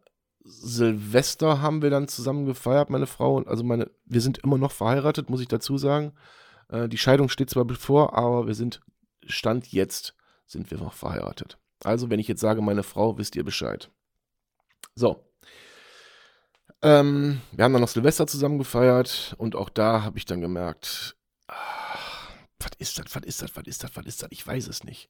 Silvester 0.46 1.62
haben 1.62 1.82
wir 1.82 1.90
dann 1.90 2.08
zusammen 2.08 2.46
gefeiert, 2.46 2.90
meine 2.90 3.08
Frau 3.08 3.36
und 3.36 3.50
also 3.50 3.66
meine, 3.66 3.92
wir 4.06 4.22
sind 4.22 4.38
immer 4.38 4.58
noch 4.58 4.72
verheiratet, 4.72 5.30
muss 5.30 5.42
ich 5.42 5.50
dazu 5.50 5.78
sagen. 5.78 6.14
Äh, 6.70 6.88
die 6.88 6.98
Scheidung 6.98 7.28
steht 7.28 7.50
zwar 7.50 7.66
bevor, 7.66 8.18
aber 8.18 8.48
wir 8.48 8.56
sind, 8.56 8.80
Stand 9.26 9.68
jetzt, 9.74 10.16
sind 10.46 10.72
wir 10.72 10.78
noch 10.78 10.94
verheiratet. 10.94 11.58
Also, 11.84 12.10
wenn 12.10 12.20
ich 12.20 12.30
jetzt 12.30 12.40
sage, 12.40 12.62
meine 12.62 12.84
Frau, 12.84 13.18
wisst 13.18 13.36
ihr 13.36 13.44
Bescheid. 13.44 13.92
So. 14.96 15.26
Ähm, 16.84 17.42
wir 17.54 17.64
haben 17.64 17.72
dann 17.72 17.82
noch 17.82 17.88
Silvester 17.88 18.28
zusammen 18.28 18.58
gefeiert 18.58 19.36
und 19.38 19.56
auch 19.56 19.70
da 19.70 20.04
habe 20.04 20.18
ich 20.18 20.26
dann 20.26 20.42
gemerkt, 20.42 21.16
ach, 21.48 22.30
was 22.60 22.72
ist 22.78 23.00
das, 23.00 23.06
was 23.16 23.24
ist 23.24 23.42
das, 23.42 23.56
was 23.56 23.64
ist 23.66 23.84
das, 23.84 23.96
was 23.96 24.06
ist 24.06 24.22
das, 24.22 24.30
ich 24.32 24.46
weiß 24.46 24.68
es 24.68 24.84
nicht. 24.84 25.10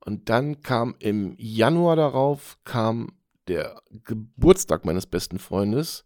Und 0.00 0.28
dann 0.28 0.62
kam 0.62 0.96
im 0.98 1.34
Januar 1.38 1.96
darauf, 1.96 2.58
kam 2.64 3.18
der 3.48 3.80
Geburtstag 4.04 4.84
meines 4.84 5.06
besten 5.06 5.38
Freundes. 5.38 6.04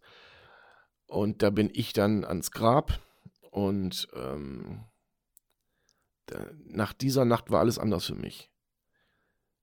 Und 1.07 1.43
da 1.43 1.49
bin 1.49 1.69
ich 1.73 1.93
dann 1.93 2.23
ans 2.23 2.51
Grab. 2.51 2.99
Und 3.51 4.07
ähm, 4.15 4.85
nach 6.65 6.93
dieser 6.93 7.25
Nacht 7.25 7.51
war 7.51 7.59
alles 7.59 7.77
anders 7.77 8.05
für 8.05 8.15
mich. 8.15 8.51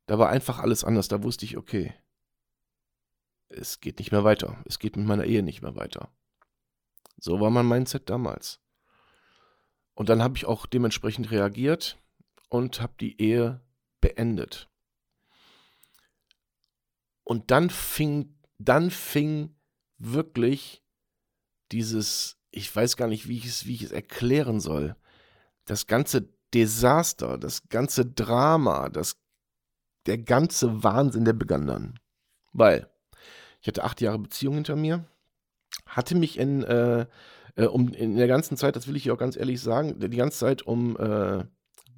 Da 0.06 0.18
war 0.18 0.28
einfach 0.28 0.58
alles 0.58 0.84
anders. 0.84 1.08
Da 1.08 1.22
wusste 1.22 1.44
ich, 1.44 1.56
okay, 1.56 1.94
es 3.48 3.80
geht 3.80 3.98
nicht 3.98 4.12
mehr 4.12 4.24
weiter. 4.24 4.62
Es 4.66 4.78
geht 4.78 4.96
mit 4.96 5.06
meiner 5.06 5.24
Ehe 5.24 5.42
nicht 5.42 5.62
mehr 5.62 5.76
weiter. 5.76 6.10
So 7.18 7.40
war 7.40 7.50
mein 7.50 7.68
Mindset 7.68 8.08
damals. 8.08 8.60
Und 9.94 10.08
dann 10.08 10.22
habe 10.22 10.36
ich 10.36 10.46
auch 10.46 10.66
dementsprechend 10.66 11.30
reagiert 11.30 11.98
und 12.48 12.80
habe 12.80 12.94
die 13.00 13.20
Ehe 13.20 13.60
beendet. 14.00 14.68
Und 17.24 17.50
dann 17.50 17.68
fing, 17.68 18.38
dann 18.58 18.90
fing 18.90 19.56
wirklich 19.98 20.84
dieses, 21.72 22.38
ich 22.50 22.74
weiß 22.74 22.96
gar 22.96 23.08
nicht, 23.08 23.28
wie 23.28 23.38
ich 23.38 23.46
es, 23.46 23.66
wie 23.66 23.74
ich 23.74 23.82
es 23.82 23.92
erklären 23.92 24.60
soll, 24.60 24.96
das 25.64 25.86
ganze 25.86 26.32
Desaster, 26.54 27.36
das 27.36 27.68
ganze 27.68 28.06
Drama, 28.06 28.88
das, 28.88 29.20
der 30.06 30.18
ganze 30.18 30.82
Wahnsinn, 30.82 31.24
der 31.24 31.34
begann 31.34 31.66
dann. 31.66 31.98
Weil 32.52 32.88
ich 33.60 33.68
hatte 33.68 33.84
acht 33.84 34.00
Jahre 34.00 34.18
Beziehung 34.18 34.54
hinter 34.54 34.76
mir, 34.76 35.04
hatte 35.86 36.14
mich 36.14 36.38
in, 36.38 36.62
äh, 36.62 37.06
äh, 37.56 37.66
um, 37.66 37.92
in 37.92 38.16
der 38.16 38.28
ganzen 38.28 38.56
Zeit, 38.56 38.76
das 38.76 38.86
will 38.86 38.96
ich 38.96 39.10
auch 39.10 39.18
ganz 39.18 39.36
ehrlich 39.36 39.60
sagen, 39.60 39.98
die 39.98 40.16
ganze 40.16 40.38
Zeit 40.38 40.62
um 40.62 40.96
äh, 40.96 41.44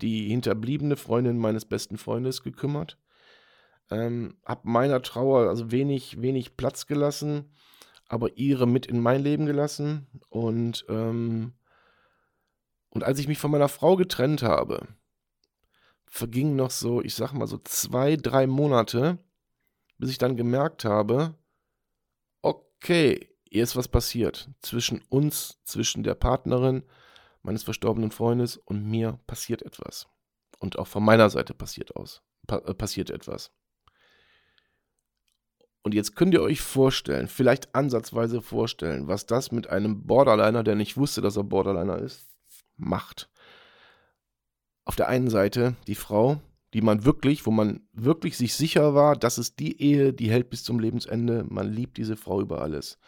die 0.00 0.28
hinterbliebene 0.28 0.96
Freundin 0.96 1.38
meines 1.38 1.64
besten 1.64 1.98
Freundes 1.98 2.42
gekümmert. 2.42 2.98
Ähm, 3.90 4.36
hab 4.44 4.64
meiner 4.64 5.02
Trauer 5.02 5.48
also 5.48 5.70
wenig, 5.70 6.22
wenig 6.22 6.56
Platz 6.56 6.86
gelassen, 6.86 7.52
aber 8.08 8.36
ihre 8.36 8.66
mit 8.66 8.86
in 8.86 9.00
mein 9.00 9.22
Leben 9.22 9.46
gelassen. 9.46 10.06
Und, 10.28 10.86
ähm, 10.88 11.52
und 12.90 13.04
als 13.04 13.18
ich 13.18 13.28
mich 13.28 13.38
von 13.38 13.50
meiner 13.50 13.68
Frau 13.68 13.96
getrennt 13.96 14.42
habe, 14.42 14.86
vergingen 16.06 16.56
noch 16.56 16.70
so, 16.70 17.02
ich 17.02 17.14
sag 17.14 17.32
mal 17.32 17.46
so 17.46 17.58
zwei, 17.58 18.16
drei 18.16 18.46
Monate, 18.46 19.18
bis 19.98 20.10
ich 20.10 20.18
dann 20.18 20.36
gemerkt 20.36 20.84
habe, 20.84 21.34
okay, 22.82 23.28
hier 23.50 23.62
ist 23.62 23.76
was 23.76 23.88
passiert. 23.88 24.48
Zwischen 24.60 25.02
uns, 25.08 25.60
zwischen 25.64 26.02
der 26.02 26.14
Partnerin 26.14 26.82
meines 27.42 27.62
verstorbenen 27.62 28.10
Freundes 28.10 28.56
und 28.56 28.84
mir 28.84 29.18
passiert 29.26 29.62
etwas. 29.62 30.08
Und 30.58 30.78
auch 30.78 30.86
von 30.86 31.04
meiner 31.04 31.30
Seite 31.30 31.54
passiert 31.54 31.96
aus, 31.96 32.22
pa 32.46 32.58
äh, 32.58 32.74
passiert 32.74 33.10
etwas. 33.10 33.52
Und 35.82 35.94
jetzt 35.94 36.14
könnt 36.14 36.34
ihr 36.34 36.42
euch 36.42 36.60
vorstellen, 36.60 37.26
vielleicht 37.26 37.74
ansatzweise 37.74 38.42
vorstellen, 38.42 39.08
was 39.08 39.24
das 39.24 39.50
mit 39.50 39.70
einem 39.70 40.06
Borderliner, 40.06 40.62
der 40.62 40.74
nicht 40.74 40.98
wusste, 40.98 41.22
dass 41.22 41.36
er 41.36 41.44
Borderliner 41.44 41.98
ist, 41.98 42.28
macht. 42.76 43.30
Auf 44.84 44.96
der 44.96 45.08
einen 45.08 45.30
Seite 45.30 45.76
die 45.86 45.94
Frau, 45.94 46.40
die 46.74 46.82
man 46.82 47.04
wirklich, 47.04 47.46
wo 47.46 47.50
man 47.50 47.80
wirklich 47.92 48.36
sich 48.36 48.54
sicher 48.54 48.94
war, 48.94 49.16
das 49.16 49.38
ist 49.38 49.58
die 49.58 49.80
Ehe, 49.80 50.12
die 50.12 50.30
hält 50.30 50.50
bis 50.50 50.62
zum 50.62 50.78
Lebensende. 50.78 51.44
Man 51.48 51.72
liebt 51.72 51.96
diese 51.96 52.16
Frau 52.16 52.40
über 52.40 52.62
alles. 52.62 52.98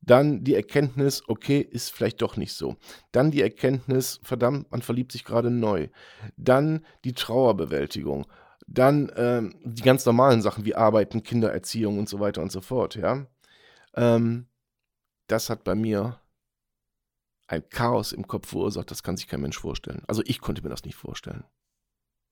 Dann 0.00 0.42
die 0.42 0.54
Erkenntnis, 0.54 1.22
okay, 1.28 1.60
ist 1.60 1.90
vielleicht 1.90 2.20
doch 2.22 2.36
nicht 2.36 2.52
so. 2.54 2.76
Dann 3.12 3.30
die 3.30 3.40
Erkenntnis, 3.40 4.20
verdammt, 4.22 4.70
man 4.70 4.82
verliebt 4.82 5.12
sich 5.12 5.24
gerade 5.24 5.50
neu. 5.50 5.88
Dann 6.36 6.84
die 7.04 7.12
Trauerbewältigung. 7.12 8.26
Dann 8.66 9.12
ähm, 9.16 9.54
die 9.64 9.82
ganz 9.82 10.04
normalen 10.04 10.42
Sachen 10.42 10.64
wie 10.64 10.74
Arbeiten, 10.74 11.22
Kindererziehung 11.22 11.98
und 11.98 12.08
so 12.08 12.20
weiter 12.20 12.42
und 12.42 12.50
so 12.50 12.60
fort, 12.60 12.96
ja. 12.96 13.26
Ähm, 13.94 14.46
das 15.28 15.50
hat 15.50 15.64
bei 15.64 15.74
mir 15.74 16.20
ein 17.46 17.68
Chaos 17.68 18.12
im 18.12 18.26
Kopf 18.26 18.48
verursacht, 18.48 18.90
das 18.90 19.02
kann 19.02 19.16
sich 19.16 19.28
kein 19.28 19.40
Mensch 19.40 19.58
vorstellen. 19.58 20.02
Also 20.08 20.22
ich 20.24 20.40
konnte 20.40 20.62
mir 20.62 20.68
das 20.70 20.84
nicht 20.84 20.96
vorstellen. 20.96 21.44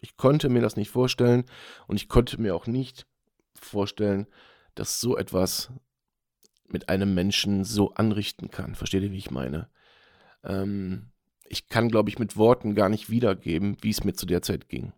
Ich 0.01 0.17
konnte 0.17 0.49
mir 0.49 0.63
das 0.63 0.77
nicht 0.77 0.91
vorstellen 0.91 1.45
und 1.87 1.97
ich 1.97 2.09
konnte 2.09 2.41
mir 2.41 2.55
auch 2.55 2.67
nicht 2.67 3.07
vorstellen, 3.55 4.27
dass 4.75 5.01
so 5.01 5.17
etwas 5.17 5.71
mit 6.67 6.89
einem 6.89 7.15
Menschen 7.15 7.65
so 7.65 7.95
anrichten 7.95 8.51
kann. 8.51 8.75
Versteht 8.75 9.03
ihr, 9.03 9.13
wie 9.13 9.19
ich 9.19 9.31
meine? 9.31 9.69
Ähm, 10.45 11.11
ich 11.49 11.69
kann, 11.69 11.89
glaube 11.89 12.09
ich, 12.09 12.19
mit 12.19 12.37
Worten 12.37 12.75
gar 12.75 12.89
nicht 12.89 13.11
wiedergeben, 13.11 13.77
wie 13.83 13.91
es 13.91 14.05
mir 14.05 14.13
zu 14.13 14.27
der 14.27 14.43
Zeit 14.43 14.69
ging. 14.69 14.93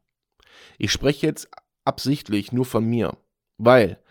Ich 0.78 0.92
spreche 0.92 1.26
jetzt 1.26 1.48
absichtlich 1.84 2.52
nur 2.52 2.66
von 2.66 2.84
mir, 2.84 3.16
weil 3.56 4.01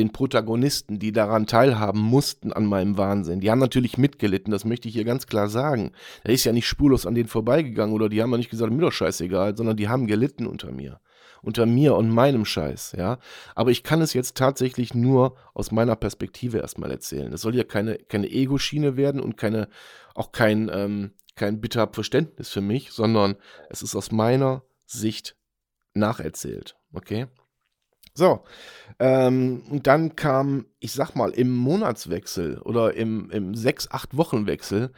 den 0.00 0.12
Protagonisten, 0.12 0.98
die 0.98 1.12
daran 1.12 1.46
teilhaben 1.46 2.00
mussten 2.00 2.52
an 2.52 2.64
meinem 2.64 2.96
Wahnsinn, 2.96 3.40
die 3.40 3.50
haben 3.50 3.58
natürlich 3.58 3.98
mitgelitten, 3.98 4.50
das 4.50 4.64
möchte 4.64 4.88
ich 4.88 4.94
hier 4.94 5.04
ganz 5.04 5.26
klar 5.26 5.48
sagen. 5.48 5.92
Da 6.24 6.32
ist 6.32 6.44
ja 6.44 6.52
nicht 6.52 6.66
spurlos 6.66 7.06
an 7.06 7.14
denen 7.14 7.28
vorbeigegangen 7.28 7.94
oder 7.94 8.08
die 8.08 8.22
haben 8.22 8.30
ja 8.32 8.38
nicht 8.38 8.50
gesagt, 8.50 8.72
mir 8.72 8.80
doch 8.80 8.92
scheißegal, 8.92 9.56
sondern 9.56 9.76
die 9.76 9.88
haben 9.88 10.06
gelitten 10.06 10.46
unter 10.46 10.72
mir 10.72 11.00
unter 11.42 11.64
mir 11.64 11.94
und 11.94 12.10
meinem 12.10 12.44
Scheiß, 12.44 12.92
ja. 12.98 13.18
Aber 13.54 13.70
ich 13.70 13.82
kann 13.82 14.02
es 14.02 14.12
jetzt 14.12 14.36
tatsächlich 14.36 14.92
nur 14.92 15.36
aus 15.54 15.70
meiner 15.70 15.96
Perspektive 15.96 16.58
erstmal 16.58 16.90
erzählen. 16.90 17.32
Es 17.32 17.40
soll 17.40 17.56
ja 17.56 17.64
keine, 17.64 17.96
keine 17.96 18.28
Ego-Schiene 18.30 18.98
werden 18.98 19.22
und 19.22 19.38
keine, 19.38 19.68
auch 20.14 20.32
kein, 20.32 20.70
ähm, 20.70 21.12
kein 21.36 21.60
bitter 21.62 21.88
Verständnis 21.92 22.50
für 22.50 22.60
mich, 22.60 22.92
sondern 22.92 23.36
es 23.70 23.80
ist 23.80 23.96
aus 23.96 24.12
meiner 24.12 24.64
Sicht 24.84 25.34
nacherzählt, 25.94 26.76
okay? 26.92 27.26
So, 28.14 28.44
ähm, 28.98 29.62
und 29.70 29.86
dann 29.86 30.16
kam, 30.16 30.66
ich 30.78 30.92
sag 30.92 31.14
mal, 31.14 31.30
im 31.30 31.54
Monatswechsel 31.56 32.58
oder 32.58 32.94
im, 32.94 33.30
im 33.30 33.54
sechs, 33.54 33.90
acht 33.90 34.16
Wochenwechsel 34.16 34.92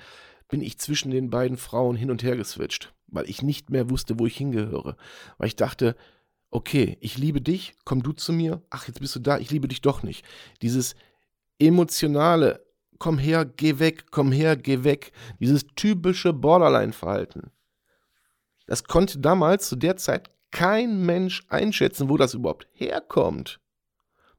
bin 0.48 0.60
ich 0.60 0.78
zwischen 0.78 1.10
den 1.10 1.30
beiden 1.30 1.56
Frauen 1.56 1.96
hin 1.96 2.10
und 2.10 2.22
her 2.22 2.36
geswitcht, 2.36 2.92
weil 3.06 3.28
ich 3.28 3.42
nicht 3.42 3.70
mehr 3.70 3.90
wusste, 3.90 4.18
wo 4.18 4.26
ich 4.26 4.36
hingehöre. 4.36 4.96
Weil 5.38 5.46
ich 5.46 5.56
dachte, 5.56 5.96
okay, 6.50 6.98
ich 7.00 7.16
liebe 7.16 7.40
dich, 7.40 7.74
komm 7.84 8.02
du 8.02 8.12
zu 8.12 8.32
mir, 8.32 8.62
ach, 8.70 8.86
jetzt 8.86 9.00
bist 9.00 9.16
du 9.16 9.20
da, 9.20 9.38
ich 9.38 9.50
liebe 9.50 9.68
dich 9.68 9.80
doch 9.80 10.02
nicht. 10.02 10.24
Dieses 10.60 10.94
emotionale, 11.58 12.66
komm 12.98 13.18
her, 13.18 13.44
geh 13.44 13.78
weg, 13.78 14.06
komm 14.10 14.32
her, 14.32 14.56
geh 14.56 14.84
weg, 14.84 15.12
dieses 15.40 15.66
typische 15.74 16.32
Borderline-Verhalten. 16.32 17.50
Das 18.66 18.84
konnte 18.84 19.18
damals 19.18 19.68
zu 19.68 19.76
der 19.76 19.96
Zeit 19.96 20.30
kein 20.52 21.04
Mensch 21.04 21.42
einschätzen, 21.48 22.08
wo 22.08 22.16
das 22.16 22.34
überhaupt 22.34 22.68
herkommt. 22.72 23.60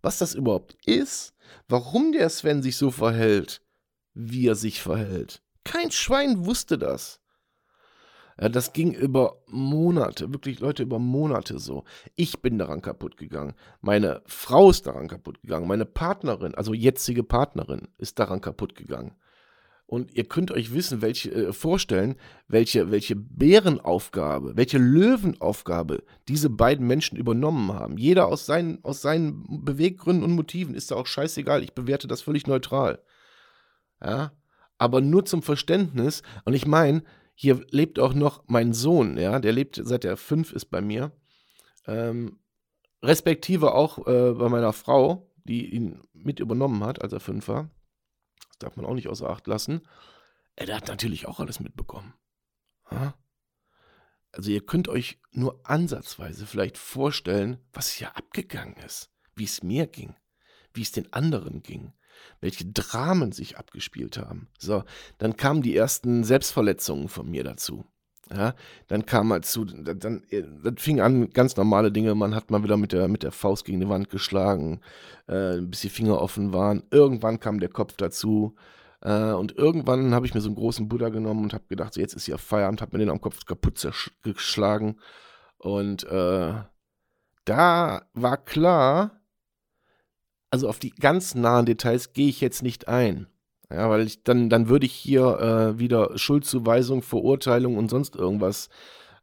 Was 0.02 0.20
das 0.20 0.34
überhaupt 0.36 0.78
ist, 0.86 1.34
warum 1.68 2.12
der 2.12 2.30
Sven 2.30 2.62
sich 2.62 2.78
so 2.78 2.92
verhält, 2.92 3.62
wie 4.14 4.48
er 4.48 4.56
sich 4.56 4.82
verhält. 4.82 5.42
Kein 5.64 5.92
Schwein 5.92 6.46
wusste 6.46 6.78
das. 6.78 7.20
Ja, 8.40 8.50
das 8.50 8.74
ging 8.74 8.94
über 8.94 9.44
Monate, 9.48 10.34
wirklich 10.34 10.60
Leute 10.60 10.84
über 10.84 11.00
Monate 11.00 11.60
so. 11.60 11.84
Ich 12.16 12.42
bin 12.42 12.58
daran 12.58 12.82
kaputt 12.82 13.18
gegangen. 13.18 13.54
Meine 13.80 14.24
Frau 14.26 14.72
ist 14.72 14.88
daran 14.88 15.08
kaputt 15.08 15.42
gegangen. 15.42 15.68
Meine 15.68 15.86
Partnerin, 15.86 16.56
also 16.56 16.74
jetzige 16.74 17.24
Partnerin, 17.24 17.88
ist 17.98 18.18
daran 18.20 18.42
kaputt 18.42 18.76
gegangen. 18.76 19.16
Und 19.86 20.14
ihr 20.14 20.24
könnt 20.24 20.50
euch 20.52 20.74
wissen, 20.74 21.02
welche, 21.02 21.32
äh, 21.32 21.54
vorstellen, 21.54 22.16
welche, 22.48 22.90
welche 22.90 23.16
Bärenaufgabe, 23.16 24.56
welche 24.56 24.78
Löwenaufgabe 24.78 26.04
diese 26.28 26.50
beiden 26.50 26.88
Menschen 26.88 27.18
übernommen 27.18 27.74
haben. 27.74 27.98
Jeder 27.98 28.28
aus 28.28 28.46
seinen, 28.46 28.84
aus 28.84 29.02
seinen 29.02 29.64
Beweggründen 29.64 30.24
und 30.24 30.32
Motiven 30.32 30.74
ist 30.74 30.90
da 30.90 30.96
auch 30.96 31.06
scheißegal. 31.06 31.64
Ich 31.64 31.74
bewerte 31.74 32.08
das 32.08 32.22
völlig 32.22 32.48
neutral. 32.48 33.04
Ja, 34.02 34.32
aber 34.78 35.02
nur 35.02 35.26
zum 35.26 35.44
Verständnis. 35.44 36.24
Und 36.46 36.54
ich 36.54 36.66
meine, 36.66 37.04
hier 37.36 37.66
lebt 37.70 38.00
auch 38.00 38.14
noch 38.14 38.44
mein 38.48 38.74
Sohn, 38.74 39.18
ja, 39.18 39.40
der 39.40 39.52
lebt 39.52 39.80
seit 39.84 40.06
er 40.06 40.18
fünf 40.18 40.54
ist 40.54 40.66
bei 40.66 40.82
mir. 40.82 41.12
Ähm, 41.88 42.40
respektive 43.02 43.74
auch 43.74 44.08
äh, 44.08 44.34
bei 44.34 44.50
meiner 44.50 44.74
Frau, 44.74 45.30
die 45.44 45.74
ihn 45.74 46.02
mit 46.14 46.40
übernommen 46.40 46.84
hat, 46.84 47.02
als 47.02 47.14
er 47.14 47.20
fünf 47.20 47.48
war. 47.48 47.70
Darf 48.64 48.78
man 48.78 48.86
auch 48.86 48.94
nicht 48.94 49.10
außer 49.10 49.30
Acht 49.30 49.46
lassen. 49.46 49.82
Er 50.56 50.76
hat 50.76 50.88
natürlich 50.88 51.28
auch 51.28 51.40
alles 51.40 51.60
mitbekommen. 51.60 52.14
Ja? 52.90 53.14
Also 54.32 54.52
ihr 54.52 54.66
könnt 54.66 54.88
euch 54.88 55.20
nur 55.32 55.60
ansatzweise 55.64 56.48
vielleicht 56.48 56.78
vorstellen, 56.78 57.58
was 57.74 57.92
hier 57.92 58.16
abgegangen 58.16 58.76
ist, 58.78 59.12
wie 59.36 59.44
es 59.44 59.64
mir 59.64 59.86
ging, 59.86 60.16
wie 60.74 60.82
es 60.82 60.92
den 60.92 61.12
anderen 61.12 61.62
ging, 61.62 61.94
welche 62.40 62.66
Dramen 62.66 63.32
sich 63.32 63.58
abgespielt 63.58 64.18
haben. 64.18 64.50
So, 64.58 64.84
dann 65.18 65.36
kamen 65.38 65.62
die 65.62 65.76
ersten 65.76 66.24
Selbstverletzungen 66.24 67.10
von 67.10 67.30
mir 67.30 67.44
dazu. 67.44 67.86
Ja, 68.36 68.56
dann 68.88 69.06
kam 69.06 69.28
mal 69.28 69.42
zu, 69.42 69.66
dann, 69.66 70.00
dann 70.00 70.78
fing 70.78 71.02
an 71.02 71.30
ganz 71.30 71.56
normale 71.56 71.92
Dinge. 71.92 72.16
Man 72.16 72.34
hat 72.34 72.50
mal 72.50 72.64
wieder 72.64 72.78
mit 72.78 72.92
der, 72.92 73.08
mit 73.08 73.22
der 73.22 73.32
Faust 73.32 73.64
gegen 73.66 73.80
die 73.80 73.90
Wand 73.90 74.10
geschlagen, 74.10 74.82
äh, 75.28 75.60
bis 75.62 75.82
die 75.82 75.90
Finger 75.90 76.20
offen 76.20 76.52
waren. 76.52 76.84
Irgendwann 76.90 77.40
kam 77.40 77.60
der 77.60 77.70
Kopf 77.70 77.96
dazu. 77.96 78.56
Äh, 79.02 79.34
und 79.34 79.56
irgendwann 79.56 80.16
habe 80.16 80.26
ich 80.26 80.34
mir 80.34 80.42
so 80.42 80.50
einen 80.50 80.56
großen 80.56 80.88
Buddha 80.90 81.10
genommen 81.10 81.44
und 81.44 81.54
habe 81.54 81.66
gedacht, 81.68 81.94
so 81.94 82.02
jetzt 82.02 82.16
ist 82.16 82.28
ja 82.28 82.38
Feierabend, 82.38 82.82
habe 82.82 82.98
mir 82.98 83.04
den 83.04 83.12
am 83.12 83.22
Kopf 83.22 83.46
kaputt 83.46 83.88
geschlagen. 84.24 84.98
Und 85.58 86.04
äh, 86.06 86.54
da 87.46 88.02
war 88.14 88.38
klar, 88.38 89.22
also 90.50 90.70
auf 90.70 90.80
die 90.80 90.92
ganz 90.92 91.36
nahen 91.36 91.66
Details 91.66 92.14
gehe 92.14 92.30
ich 92.30 92.42
jetzt 92.42 92.64
nicht 92.64 92.88
ein. 92.88 93.28
Ja, 93.74 93.90
weil 93.90 94.06
ich 94.06 94.24
dann, 94.24 94.50
dann 94.50 94.70
würde 94.70 94.86
ich 94.86 94.94
hier 94.94 95.40
äh, 95.40 95.80
wieder 95.80 96.16
Schuldzuweisung, 96.16 97.02
Verurteilung 97.02 97.76
und 97.76 97.90
sonst 97.90 98.16
irgendwas 98.16 98.70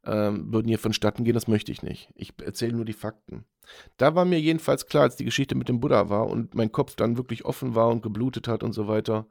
ähm, 0.04 0.52
würden 0.52 0.66
hier 0.66 0.78
vonstatten 0.80 1.22
gehen. 1.22 1.34
Das 1.34 1.46
möchte 1.46 1.70
ich 1.70 1.82
nicht. 1.82 2.10
Ich 2.16 2.32
erzähle 2.42 2.72
nur 2.72 2.84
die 2.84 2.92
Fakten. 2.92 3.44
Da 3.96 4.16
war 4.16 4.24
mir 4.24 4.40
jedenfalls 4.40 4.86
klar, 4.86 5.04
als 5.04 5.14
die 5.14 5.24
Geschichte 5.24 5.54
mit 5.54 5.68
dem 5.68 5.78
Buddha 5.78 6.08
war 6.08 6.26
und 6.26 6.56
mein 6.56 6.72
Kopf 6.72 6.96
dann 6.96 7.16
wirklich 7.16 7.44
offen 7.44 7.76
war 7.76 7.88
und 7.88 8.02
geblutet 8.02 8.48
hat 8.48 8.64
und 8.64 8.72
so 8.72 8.88
weiter. 8.88 9.28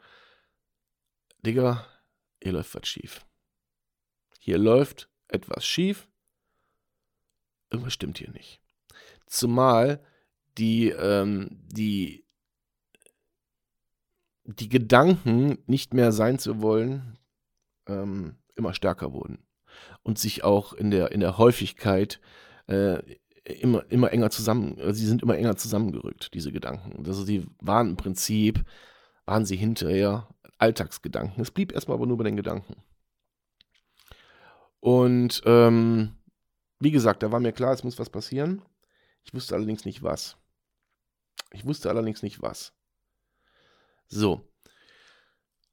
Digga, 1.46 1.86
hier 2.42 2.54
läuft 2.54 2.76
was 2.76 2.88
schief. 2.88 3.26
Hier 4.40 4.58
läuft 4.58 5.10
etwas 5.28 5.66
schief. 5.66 6.08
Irgendwas 7.72 7.94
stimmt 7.94 8.20
hier 8.20 8.32
nicht. 8.32 8.62
Zumal 9.26 10.02
die, 10.58 10.90
ähm, 10.90 11.60
die 11.68 12.26
die 14.58 14.70
Gedanken, 14.70 15.60
nicht 15.68 15.94
mehr 15.94 16.12
sein 16.12 16.40
zu 16.40 16.62
wollen, 16.62 17.18
ähm, 17.88 18.36
immer 18.56 18.74
stärker 18.74 19.14
wurden 19.14 19.40
und 20.04 20.18
sich 20.18 20.44
auch 20.44 20.74
in 20.74 20.92
der, 20.92 21.12
in 21.12 21.20
der 21.20 21.38
Häufigkeit 21.38 22.20
äh, 22.68 23.00
immer, 23.44 23.84
immer 23.90 24.12
enger 24.12 24.30
zusammen, 24.30 24.78
also 24.80 24.94
sie 24.94 25.06
sind 25.06 25.22
immer 25.24 25.38
enger 25.38 25.56
zusammengerückt, 25.56 26.34
diese 26.34 26.52
Gedanken. 26.52 27.06
Also 27.06 27.24
sie 27.24 27.46
waren 27.62 27.90
im 27.90 27.98
Prinzip, 27.98 28.64
waren 29.26 29.46
sie 29.46 29.56
hinterher 29.56 30.28
Alltagsgedanken. 30.58 31.42
Es 31.42 31.52
blieb 31.52 31.72
erstmal 31.72 31.96
aber 31.96 32.06
nur 32.06 32.18
bei 32.18 32.26
den 32.26 32.36
Gedanken. 32.36 32.76
Und 34.80 35.42
ähm, 35.46 36.16
wie 36.80 36.92
gesagt, 36.92 37.24
da 37.24 37.32
war 37.32 37.40
mir 37.40 37.52
klar, 37.52 37.74
es 37.74 37.84
muss 37.84 38.00
was 38.00 38.10
passieren. 38.10 38.62
Ich 39.24 39.34
wusste 39.34 39.56
allerdings 39.56 39.86
nicht 39.86 40.04
was. 40.04 40.38
Ich 41.52 41.66
wusste 41.66 41.90
allerdings 41.90 42.24
nicht 42.24 42.42
was. 42.42 42.74
So. 44.10 44.42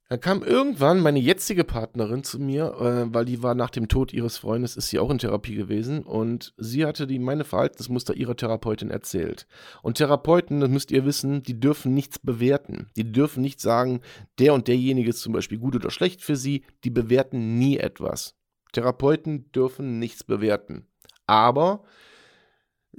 Dann 0.09 0.21
kam 0.21 0.41
irgendwann 0.41 1.01
meine 1.01 1.19
jetzige 1.19 1.65
Partnerin 1.65 2.23
zu 2.23 2.39
mir, 2.39 2.75
äh, 2.79 3.13
weil 3.13 3.25
die 3.25 3.43
war 3.43 3.55
nach 3.55 3.69
dem 3.69 3.89
Tod 3.89 4.13
ihres 4.13 4.37
Freundes, 4.37 4.77
ist 4.77 4.87
sie 4.87 4.99
auch 4.99 5.09
in 5.09 5.17
Therapie 5.17 5.55
gewesen 5.55 6.03
und 6.03 6.53
sie 6.55 6.85
hatte 6.85 7.07
die 7.07 7.19
meine 7.19 7.43
Verhaltensmuster 7.43 8.15
ihrer 8.15 8.37
Therapeutin 8.37 8.89
erzählt. 8.89 9.47
Und 9.81 9.97
Therapeuten, 9.97 10.61
das 10.61 10.69
müsst 10.69 10.91
ihr 10.91 11.03
wissen, 11.03 11.43
die 11.43 11.59
dürfen 11.59 11.93
nichts 11.93 12.19
bewerten. 12.19 12.87
Die 12.95 13.11
dürfen 13.11 13.41
nicht 13.41 13.59
sagen, 13.59 13.99
der 14.39 14.53
und 14.53 14.69
derjenige 14.69 15.09
ist 15.09 15.19
zum 15.19 15.33
Beispiel 15.33 15.57
gut 15.57 15.75
oder 15.75 15.91
schlecht 15.91 16.21
für 16.21 16.37
sie. 16.37 16.63
Die 16.85 16.89
bewerten 16.89 17.57
nie 17.57 17.77
etwas. 17.77 18.35
Therapeuten 18.71 19.51
dürfen 19.51 19.99
nichts 19.99 20.23
bewerten. 20.23 20.87
Aber 21.25 21.83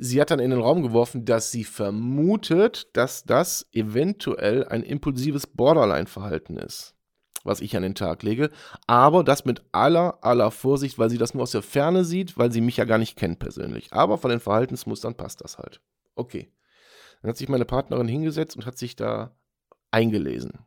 Sie 0.00 0.20
hat 0.20 0.30
dann 0.30 0.38
in 0.38 0.50
den 0.50 0.60
Raum 0.60 0.82
geworfen, 0.82 1.24
dass 1.24 1.50
sie 1.50 1.64
vermutet, 1.64 2.88
dass 2.96 3.24
das 3.24 3.66
eventuell 3.72 4.64
ein 4.68 4.84
impulsives 4.84 5.48
Borderline-Verhalten 5.48 6.56
ist, 6.56 6.94
was 7.42 7.60
ich 7.60 7.76
an 7.76 7.82
den 7.82 7.96
Tag 7.96 8.22
lege. 8.22 8.50
Aber 8.86 9.24
das 9.24 9.44
mit 9.44 9.64
aller, 9.72 10.22
aller 10.22 10.52
Vorsicht, 10.52 11.00
weil 11.00 11.10
sie 11.10 11.18
das 11.18 11.34
nur 11.34 11.42
aus 11.42 11.50
der 11.50 11.62
Ferne 11.62 12.04
sieht, 12.04 12.38
weil 12.38 12.52
sie 12.52 12.60
mich 12.60 12.76
ja 12.76 12.84
gar 12.84 12.98
nicht 12.98 13.18
kennt 13.18 13.40
persönlich. 13.40 13.92
Aber 13.92 14.18
von 14.18 14.30
den 14.30 14.38
Verhaltensmustern 14.38 15.16
passt 15.16 15.40
das 15.42 15.58
halt. 15.58 15.80
Okay. 16.14 16.52
Dann 17.20 17.30
hat 17.30 17.36
sich 17.36 17.48
meine 17.48 17.64
Partnerin 17.64 18.06
hingesetzt 18.06 18.56
und 18.56 18.66
hat 18.66 18.78
sich 18.78 18.94
da 18.94 19.36
eingelesen. 19.90 20.60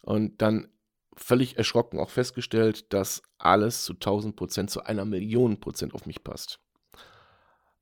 Und 0.00 0.40
dann 0.40 0.68
völlig 1.14 1.58
erschrocken 1.58 2.00
auch 2.00 2.08
festgestellt, 2.08 2.90
dass 2.94 3.20
alles 3.36 3.84
zu 3.84 3.92
1000 3.92 4.34
Prozent, 4.34 4.70
zu 4.70 4.82
einer 4.82 5.04
Million 5.04 5.60
Prozent 5.60 5.92
auf 5.92 6.06
mich 6.06 6.24
passt. 6.24 6.58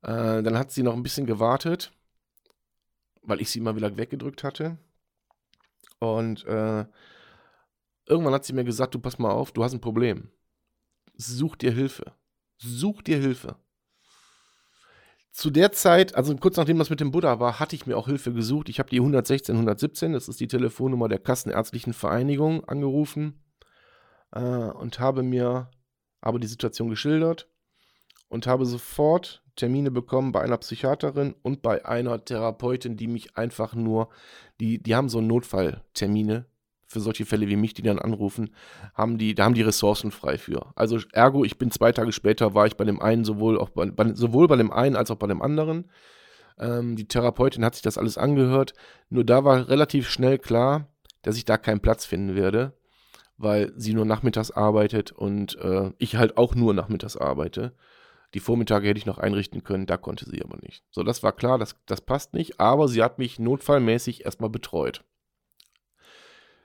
Äh, 0.05 0.43
dann 0.43 0.57
hat 0.57 0.71
sie 0.71 0.83
noch 0.83 0.93
ein 0.93 1.01
bisschen 1.01 1.25
gewartet, 1.25 1.91
weil 3.23 3.41
ich 3.41 3.49
sie 3.49 3.57
immer 3.57 3.75
wieder 3.75 3.97
weggedrückt 3.97 4.43
hatte. 4.43 4.77
Und 5.97 6.45
äh, 6.45 6.85
irgendwann 8.05 8.33
hat 8.33 8.45
sie 8.45 8.53
mir 8.53 8.63
gesagt, 8.63 8.93
du 8.93 8.99
pass 8.99 9.17
mal 9.17 9.31
auf, 9.31 9.51
du 9.51 9.63
hast 9.63 9.73
ein 9.73 9.81
Problem. 9.81 10.29
Such 11.15 11.55
dir 11.55 11.71
Hilfe. 11.71 12.13
Such 12.57 13.01
dir 13.01 13.17
Hilfe. 13.17 13.55
Zu 15.31 15.49
der 15.49 15.71
Zeit, 15.71 16.13
also 16.13 16.35
kurz 16.35 16.55
nachdem 16.55 16.77
das 16.77 16.91
mit 16.91 16.99
dem 16.99 17.11
Buddha 17.11 17.39
war, 17.39 17.59
hatte 17.59 17.75
ich 17.75 17.87
mir 17.87 17.97
auch 17.97 18.05
Hilfe 18.05 18.31
gesucht. 18.31 18.69
Ich 18.69 18.77
habe 18.77 18.89
die 18.89 18.99
116 18.99 19.55
117, 19.55 20.13
das 20.13 20.29
ist 20.29 20.39
die 20.39 20.47
Telefonnummer 20.47 21.09
der 21.09 21.19
Kassenärztlichen 21.19 21.93
Vereinigung, 21.93 22.63
angerufen 22.65 23.43
äh, 24.31 24.39
und 24.39 24.99
habe 24.99 25.23
mir 25.23 25.71
aber 26.21 26.39
die 26.39 26.47
Situation 26.47 26.89
geschildert 26.89 27.49
und 28.29 28.45
habe 28.45 28.65
sofort 28.65 29.44
Termine 29.55 29.91
bekommen 29.91 30.31
bei 30.31 30.41
einer 30.41 30.57
Psychiaterin 30.57 31.35
und 31.41 31.61
bei 31.61 31.85
einer 31.85 32.23
Therapeutin, 32.23 32.97
die 32.97 33.07
mich 33.07 33.37
einfach 33.37 33.73
nur, 33.73 34.09
die, 34.59 34.81
die 34.81 34.95
haben 34.95 35.09
so 35.09 35.21
Notfalltermine 35.21 36.45
für 36.87 36.99
solche 36.99 37.25
Fälle 37.25 37.47
wie 37.47 37.55
mich, 37.55 37.73
die 37.73 37.81
dann 37.81 37.99
anrufen, 37.99 38.51
haben 38.93 39.17
die, 39.17 39.35
da 39.35 39.45
haben 39.45 39.55
die 39.55 39.61
Ressourcen 39.61 40.11
frei 40.11 40.37
für. 40.37 40.67
Also 40.75 40.99
ergo, 41.11 41.43
ich 41.43 41.57
bin 41.57 41.71
zwei 41.71 41.91
Tage 41.91 42.11
später, 42.11 42.53
war 42.53 42.67
ich 42.67 42.77
bei 42.77 42.85
dem 42.85 43.01
einen 43.01 43.25
sowohl 43.25 43.59
auch 43.59 43.69
bei, 43.69 43.91
sowohl 44.13 44.47
bei 44.47 44.55
dem 44.55 44.71
einen 44.71 44.95
als 44.95 45.11
auch 45.11 45.17
bei 45.17 45.27
dem 45.27 45.41
anderen. 45.41 45.89
Ähm, 46.59 46.95
die 46.95 47.07
Therapeutin 47.07 47.65
hat 47.65 47.75
sich 47.75 47.81
das 47.81 47.97
alles 47.97 48.17
angehört. 48.17 48.73
Nur 49.09 49.23
da 49.23 49.43
war 49.43 49.67
relativ 49.67 50.09
schnell 50.09 50.37
klar, 50.37 50.87
dass 51.21 51.37
ich 51.37 51.45
da 51.45 51.57
keinen 51.57 51.81
Platz 51.81 52.05
finden 52.05 52.35
werde, 52.35 52.73
weil 53.37 53.73
sie 53.75 53.93
nur 53.93 54.05
nachmittags 54.05 54.51
arbeitet 54.51 55.11
und 55.11 55.57
äh, 55.59 55.91
ich 55.97 56.15
halt 56.15 56.37
auch 56.37 56.55
nur 56.55 56.73
nachmittags 56.73 57.17
arbeite. 57.17 57.73
Die 58.35 58.41
Vormittage 58.41 58.89
hätte 58.89 58.97
ich 58.97 59.05
noch 59.05 59.17
einrichten 59.17 59.63
können, 59.63 59.85
da 59.85 59.95
konnte 59.95 60.29
sie 60.29 60.43
aber 60.43 60.57
nicht. 60.57 60.83
So, 60.91 61.03
das 61.03 61.23
war 61.23 61.31
klar, 61.31 61.57
das, 61.57 61.77
das 61.85 62.01
passt 62.01 62.33
nicht, 62.33 62.59
aber 62.59 62.89
sie 62.89 63.01
hat 63.01 63.17
mich 63.17 63.39
notfallmäßig 63.39 64.25
erstmal 64.25 64.49
betreut. 64.49 65.05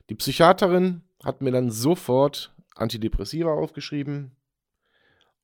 Die 0.09 0.17
Psychiaterin 0.17 1.03
hat 1.23 1.43
mir 1.43 1.53
dann 1.53 1.71
sofort 1.71 2.53
Antidepressiva 2.75 3.53
aufgeschrieben 3.53 4.33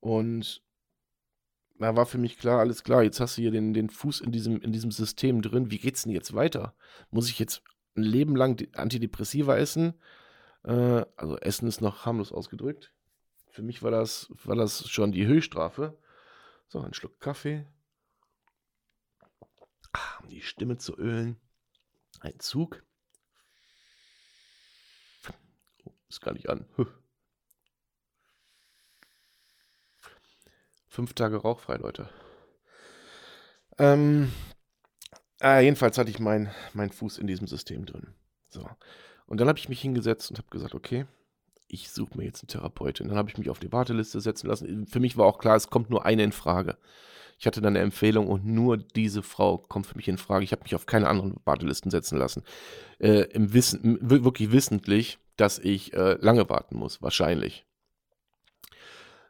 und 0.01 0.61
da 1.79 1.95
war 1.95 2.05
für 2.05 2.17
mich 2.17 2.37
klar, 2.37 2.59
alles 2.59 2.83
klar, 2.83 3.03
jetzt 3.03 3.21
hast 3.21 3.37
du 3.37 3.43
hier 3.43 3.51
den, 3.51 3.73
den 3.73 3.89
Fuß 3.89 4.19
in 4.19 4.33
diesem, 4.33 4.59
in 4.59 4.73
diesem 4.73 4.91
System 4.91 5.41
drin. 5.41 5.71
Wie 5.71 5.79
geht's 5.79 6.03
denn 6.03 6.11
jetzt 6.11 6.33
weiter? 6.33 6.73
Muss 7.09 7.29
ich 7.29 7.39
jetzt 7.39 7.61
ein 7.95 8.03
Leben 8.03 8.35
lang 8.35 8.67
Antidepressiva 8.75 9.55
essen? 9.55 9.93
Äh, 10.65 11.05
also 11.15 11.37
Essen 11.37 11.69
ist 11.69 11.79
noch 11.79 12.05
harmlos 12.05 12.33
ausgedrückt. 12.33 12.91
Für 13.49 13.61
mich 13.61 13.81
war 13.81 13.91
das, 13.91 14.29
war 14.43 14.57
das 14.57 14.89
schon 14.89 15.13
die 15.13 15.25
Höchststrafe. 15.25 15.97
So, 16.67 16.81
ein 16.81 16.93
Schluck 16.93 17.19
Kaffee. 17.19 17.65
Ah, 19.93 20.19
um 20.21 20.29
die 20.29 20.41
Stimme 20.41 20.77
zu 20.77 20.97
ölen. 20.97 21.39
Ein 22.19 22.39
Zug. 22.39 22.83
Oh, 25.85 25.93
ist 26.09 26.21
gar 26.21 26.33
nicht 26.33 26.49
an. 26.49 26.67
Fünf 30.87 31.13
Tage 31.13 31.37
rauchfrei, 31.37 31.75
Leute. 31.75 32.09
Ähm, 33.77 34.33
äh, 35.41 35.63
jedenfalls 35.63 35.97
hatte 35.97 36.09
ich 36.09 36.19
meinen 36.19 36.51
mein 36.73 36.91
Fuß 36.91 37.19
in 37.19 37.27
diesem 37.27 37.47
System 37.47 37.85
drin. 37.85 38.15
So. 38.49 38.67
Und 39.27 39.39
dann 39.39 39.47
habe 39.47 39.59
ich 39.59 39.69
mich 39.69 39.79
hingesetzt 39.79 40.31
und 40.31 40.37
habe 40.37 40.49
gesagt, 40.49 40.73
okay, 40.73 41.05
ich 41.67 41.89
suche 41.89 42.17
mir 42.17 42.25
jetzt 42.25 42.43
eine 42.43 42.47
Therapeutin. 42.47 43.09
Dann 43.09 43.17
habe 43.17 43.29
ich 43.29 43.37
mich 43.37 43.49
auf 43.49 43.59
die 43.59 43.71
Warteliste 43.71 44.21
setzen 44.21 44.47
lassen. 44.47 44.87
Für 44.87 44.99
mich 44.99 45.17
war 45.17 45.25
auch 45.25 45.37
klar, 45.37 45.55
es 45.55 45.69
kommt 45.69 45.89
nur 45.89 46.05
eine 46.05 46.23
in 46.23 46.31
Frage. 46.31 46.77
Ich 47.39 47.45
hatte 47.45 47.61
dann 47.61 47.75
eine 47.75 47.83
Empfehlung 47.83 48.27
und 48.27 48.45
nur 48.45 48.77
diese 48.77 49.21
Frau 49.21 49.59
kommt 49.59 49.85
für 49.85 49.95
mich 49.95 50.07
in 50.07 50.17
Frage. 50.17 50.43
Ich 50.43 50.51
habe 50.51 50.63
mich 50.63 50.73
auf 50.73 50.87
keine 50.87 51.07
anderen 51.07 51.35
Wartelisten 51.45 51.91
setzen 51.91 52.17
lassen. 52.17 52.43
Äh, 52.99 53.25
Im 53.31 53.53
Wissen, 53.53 53.99
wirklich 54.01 54.51
wissentlich, 54.51 55.19
dass 55.35 55.59
ich 55.59 55.93
äh, 55.93 56.17
lange 56.19 56.49
warten 56.49 56.77
muss, 56.77 57.01
wahrscheinlich. 57.01 57.65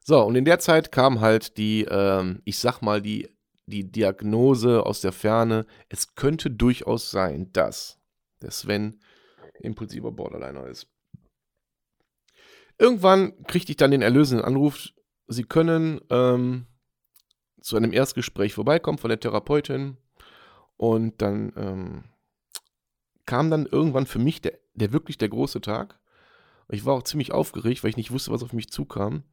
So, 0.04 0.23
und 0.23 0.36
in 0.36 0.45
der 0.45 0.60
Zeit 0.60 0.93
kam 0.93 1.19
halt 1.19 1.58
die, 1.58 1.84
äh, 1.84 2.36
ich 2.45 2.60
sag 2.60 2.82
mal, 2.82 3.02
die, 3.02 3.28
die 3.65 3.91
Diagnose 3.91 4.86
aus 4.86 5.02
der 5.02 5.12
Ferne. 5.12 5.65
Es 5.89 6.15
könnte 6.15 6.50
durchaus 6.50 7.12
sein, 7.12 7.52
dass 7.52 8.00
der 8.41 8.52
Sven 8.52 9.02
impulsiver 9.60 10.13
Borderliner 10.13 10.67
ist. 10.67 10.88
Irgendwann 12.80 13.44
kriegte 13.46 13.72
ich 13.72 13.78
dann 13.78 13.92
den 13.92 14.02
erlösenden 14.02 14.46
Anruf, 14.46 14.90
Sie 15.30 15.44
können 15.44 16.00
ähm, 16.10 16.68
zu 17.62 17.76
einem 17.76 17.92
Erstgespräch 17.92 18.54
vorbeikommen 18.54 18.98
von 18.98 19.10
der 19.10 19.20
Therapeutin. 19.20 19.98
Und 20.78 21.22
dann 21.22 21.52
ähm, 21.58 22.04
kam 23.26 23.52
dann 23.52 23.66
irgendwann 23.66 24.06
für 24.06 24.20
mich 24.20 24.42
der, 24.42 24.58
der 24.74 24.94
wirklich 24.94 25.18
der 25.18 25.30
große 25.30 25.60
Tag. 25.60 26.00
Ich 26.70 26.86
war 26.86 26.94
auch 26.94 27.04
ziemlich 27.04 27.32
aufgeregt, 27.32 27.84
weil 27.84 27.90
ich 27.90 27.98
nicht 27.98 28.12
wusste, 28.12 28.32
was 28.32 28.44
auf 28.44 28.54
mich 28.54 28.70
zukam. 28.70 29.24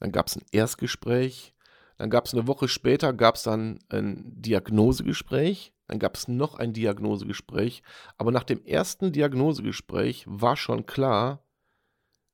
Dann 0.00 0.12
gab 0.12 0.26
es 0.26 0.36
ein 0.36 0.44
Erstgespräch. 0.50 1.54
Dann 1.98 2.10
gab 2.10 2.26
es 2.26 2.34
eine 2.34 2.46
Woche 2.46 2.68
später 2.68 3.12
gab 3.12 3.34
es 3.34 3.42
dann 3.42 3.80
ein 3.88 4.24
Diagnosegespräch. 4.40 5.72
Dann 5.88 5.98
gab 5.98 6.16
es 6.16 6.28
noch 6.28 6.54
ein 6.54 6.72
Diagnosegespräch. 6.72 7.82
Aber 8.16 8.30
nach 8.30 8.44
dem 8.44 8.64
ersten 8.64 9.12
Diagnosegespräch 9.12 10.24
war 10.26 10.56
schon 10.56 10.86
klar, 10.86 11.44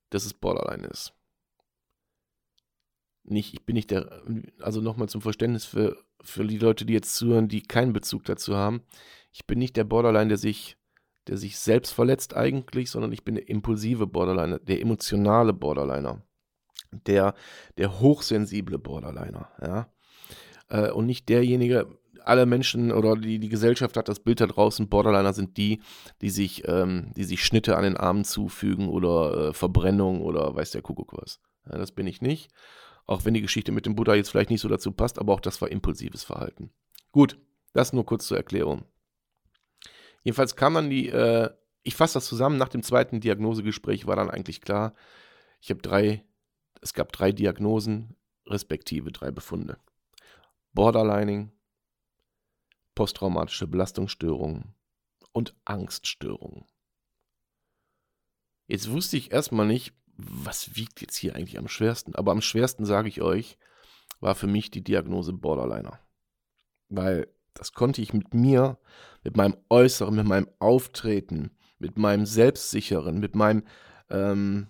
dass 0.09 0.25
es 0.25 0.33
Borderline 0.33 0.87
ist. 0.87 1.13
Nicht, 3.23 3.53
ich 3.53 3.65
bin 3.65 3.73
nicht 3.73 3.89
der, 3.91 4.23
also 4.59 4.81
nochmal 4.81 5.09
zum 5.09 5.21
Verständnis 5.21 5.65
für, 5.65 5.97
für 6.21 6.45
die 6.45 6.59
Leute, 6.59 6.85
die 6.85 6.93
jetzt 6.93 7.15
zuhören, 7.15 7.47
die 7.47 7.63
keinen 7.63 7.93
Bezug 7.93 8.23
dazu 8.25 8.55
haben. 8.55 8.83
Ich 9.31 9.47
bin 9.47 9.57
nicht 9.57 9.75
der 9.77 9.83
Borderline, 9.83 10.27
der 10.27 10.37
sich, 10.37 10.77
der 11.27 11.37
sich 11.37 11.57
selbst 11.57 11.91
verletzt 11.91 12.35
eigentlich, 12.35 12.91
sondern 12.91 13.11
ich 13.11 13.23
bin 13.23 13.35
der 13.35 13.49
impulsive 13.49 14.05
Borderliner, 14.05 14.59
der 14.59 14.79
emotionale 14.79 15.53
Borderliner. 15.53 16.21
Der, 16.91 17.33
der 17.77 17.99
hochsensible 17.99 18.77
Borderliner, 18.77 19.51
ja. 19.61 19.94
Äh, 20.69 20.91
und 20.91 21.05
nicht 21.05 21.29
derjenige, 21.29 21.87
alle 22.25 22.45
Menschen 22.45 22.91
oder 22.91 23.15
die, 23.15 23.39
die 23.39 23.49
Gesellschaft 23.49 23.97
hat 23.97 24.09
das 24.09 24.19
Bild 24.19 24.41
da 24.41 24.47
draußen, 24.47 24.89
Borderliner 24.89 25.33
sind 25.33 25.57
die, 25.57 25.81
die 26.21 26.29
sich, 26.29 26.67
ähm, 26.67 27.11
die 27.15 27.23
sich 27.23 27.45
Schnitte 27.45 27.77
an 27.77 27.83
den 27.83 27.97
Armen 27.97 28.25
zufügen 28.25 28.89
oder 28.89 29.49
äh, 29.49 29.53
Verbrennung 29.53 30.21
oder 30.21 30.55
weiß 30.55 30.71
der 30.71 30.81
Kuckuck 30.81 31.13
was. 31.13 31.39
Ja, 31.69 31.77
das 31.77 31.91
bin 31.91 32.07
ich 32.07 32.21
nicht. 32.21 32.51
Auch 33.05 33.25
wenn 33.25 33.35
die 33.35 33.41
Geschichte 33.41 33.71
mit 33.71 33.85
dem 33.85 33.95
Buddha 33.95 34.15
jetzt 34.15 34.31
vielleicht 34.31 34.49
nicht 34.49 34.61
so 34.61 34.67
dazu 34.67 34.91
passt, 34.91 35.19
aber 35.19 35.33
auch 35.33 35.39
das 35.39 35.61
war 35.61 35.69
impulsives 35.69 36.23
Verhalten. 36.23 36.71
Gut, 37.11 37.37
das 37.73 37.93
nur 37.93 38.05
kurz 38.05 38.25
zur 38.25 38.37
Erklärung. 38.37 38.85
Jedenfalls 40.23 40.55
kam 40.55 40.73
dann 40.73 40.89
die, 40.89 41.09
äh, 41.09 41.49
ich 41.83 41.95
fasse 41.95 42.15
das 42.15 42.25
zusammen, 42.25 42.57
nach 42.57 42.69
dem 42.69 42.81
zweiten 42.81 43.19
Diagnosegespräch 43.19 44.07
war 44.07 44.15
dann 44.15 44.31
eigentlich 44.31 44.61
klar, 44.61 44.95
ich 45.61 45.69
habe 45.69 45.81
drei, 45.81 46.23
es 46.81 46.93
gab 46.93 47.11
drei 47.11 47.31
Diagnosen, 47.31 48.15
respektive 48.47 49.11
drei 49.11 49.31
Befunde. 49.31 49.77
Borderlining, 50.75 51.51
posttraumatische 52.95 53.65
Belastungsstörungen 53.65 54.75
und 55.31 55.55
Angststörungen. 55.63 56.65
Jetzt 58.67 58.91
wusste 58.91 59.15
ich 59.17 59.31
erstmal 59.31 59.67
nicht, 59.67 59.93
was 60.17 60.75
wiegt 60.75 61.01
jetzt 61.01 61.15
hier 61.15 61.35
eigentlich 61.35 61.57
am 61.57 61.67
schwersten? 61.67 62.15
Aber 62.15 62.31
am 62.31 62.41
schwersten, 62.41 62.85
sage 62.85 63.07
ich 63.07 63.21
euch, 63.21 63.57
war 64.19 64.35
für 64.35 64.47
mich 64.47 64.69
die 64.69 64.83
Diagnose 64.83 65.33
Borderliner. 65.33 65.99
Weil 66.89 67.27
das 67.53 67.73
konnte 67.73 68.01
ich 68.01 68.13
mit 68.13 68.33
mir, 68.33 68.77
mit 69.23 69.37
meinem 69.37 69.57
Äußeren, 69.69 70.15
mit 70.15 70.25
meinem 70.25 70.49
Auftreten, 70.59 71.51
mit 71.79 71.97
meinem 71.97 72.25
Selbstsicheren, 72.25 73.19
mit 73.19 73.33
meinem, 73.35 73.63
ähm, 74.09 74.67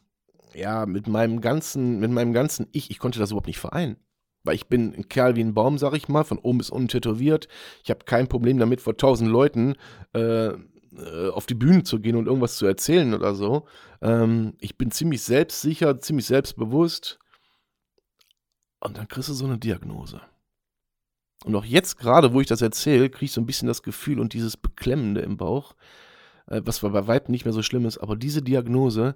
ja, 0.54 0.86
mit 0.86 1.08
meinem 1.08 1.42
ganzen, 1.42 2.00
mit 2.00 2.12
meinem 2.12 2.34
ganzen 2.34 2.68
Ich, 2.72 2.92
ich 2.92 3.00
konnte 3.00 3.20
das 3.20 3.32
überhaupt 3.32 3.48
nicht 3.48 3.60
vereinen. 3.60 3.98
Weil 4.46 4.56
ich 4.56 4.68
bin 4.68 4.94
ein 4.96 5.10
Kerl 5.10 5.36
wie 5.36 5.44
ein 5.44 5.54
Baum, 5.54 5.78
sag 5.78 5.94
ich 5.94 6.08
mal, 6.08 6.24
von 6.24 6.38
oben 6.38 6.60
bis 6.60 6.70
unten 6.70 6.88
tätowiert. 6.88 7.48
Ich 7.84 7.90
habe 7.90 8.06
kein 8.06 8.28
Problem 8.28 8.58
damit, 8.58 8.82
vor 8.82 8.96
tausend 8.96 9.30
Leuten 9.30 9.76
äh, 10.14 10.54
äh, 10.98 11.30
auf 11.30 11.46
die 11.46 11.56
Bühne 11.56 11.84
zu 11.84 12.00
gehen 12.00 12.16
und 12.16 12.28
irgendwas 12.28 12.58
zu 12.58 12.66
erzählen 12.66 13.14
oder 13.14 13.36
so. 13.36 13.66
Ähm, 14.02 14.54
ich 14.60 14.78
bin 14.78 14.92
ziemlich 14.92 15.22
selbstsicher, 15.24 16.00
ziemlich 16.00 16.26
selbstbewusst. 16.26 17.20
Und 18.80 18.98
dann 18.98 19.08
kriegst 19.08 19.30
du 19.30 19.34
so 19.34 19.46
eine 19.46 19.58
Diagnose. 19.58 20.22
Und 21.44 21.56
auch 21.56 21.66
jetzt 21.66 21.98
gerade, 21.98 22.34
wo 22.34 22.42
ich 22.42 22.48
das 22.48 22.62
erzähle, 22.62 23.10
kriege 23.10 23.26
ich 23.26 23.32
so 23.32 23.42
ein 23.42 23.46
bisschen 23.46 23.68
das 23.68 23.84
Gefühl 23.84 24.20
und 24.20 24.34
dieses 24.34 24.58
Beklemmende 24.58 25.22
im 25.22 25.38
Bauch, 25.38 25.76
äh, 26.48 26.62
was 26.64 26.80
bei 26.80 27.08
weitem 27.08 27.32
nicht 27.32 27.46
mehr 27.46 27.54
so 27.54 27.62
schlimm 27.62 27.86
ist, 27.86 27.98
aber 27.98 28.16
diese 28.16 28.42
Diagnose, 28.42 29.16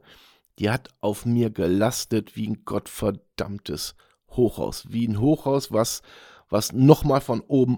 die 0.59 0.69
hat 0.69 0.89
auf 0.99 1.25
mir 1.25 1.49
gelastet 1.49 2.35
wie 2.35 2.47
ein 2.47 2.65
gottverdammtes 2.65 3.95
Hochhaus. 4.31 4.91
Wie 4.91 5.07
ein 5.07 5.19
Hochhaus, 5.19 5.71
was, 5.71 6.01
was 6.49 6.73
nochmal 6.73 7.21
von 7.21 7.41
oben 7.41 7.77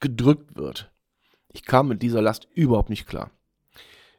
gedrückt 0.00 0.56
wird. 0.56 0.90
Ich 1.52 1.64
kam 1.64 1.88
mit 1.88 2.02
dieser 2.02 2.22
Last 2.22 2.48
überhaupt 2.54 2.90
nicht 2.90 3.06
klar. 3.06 3.30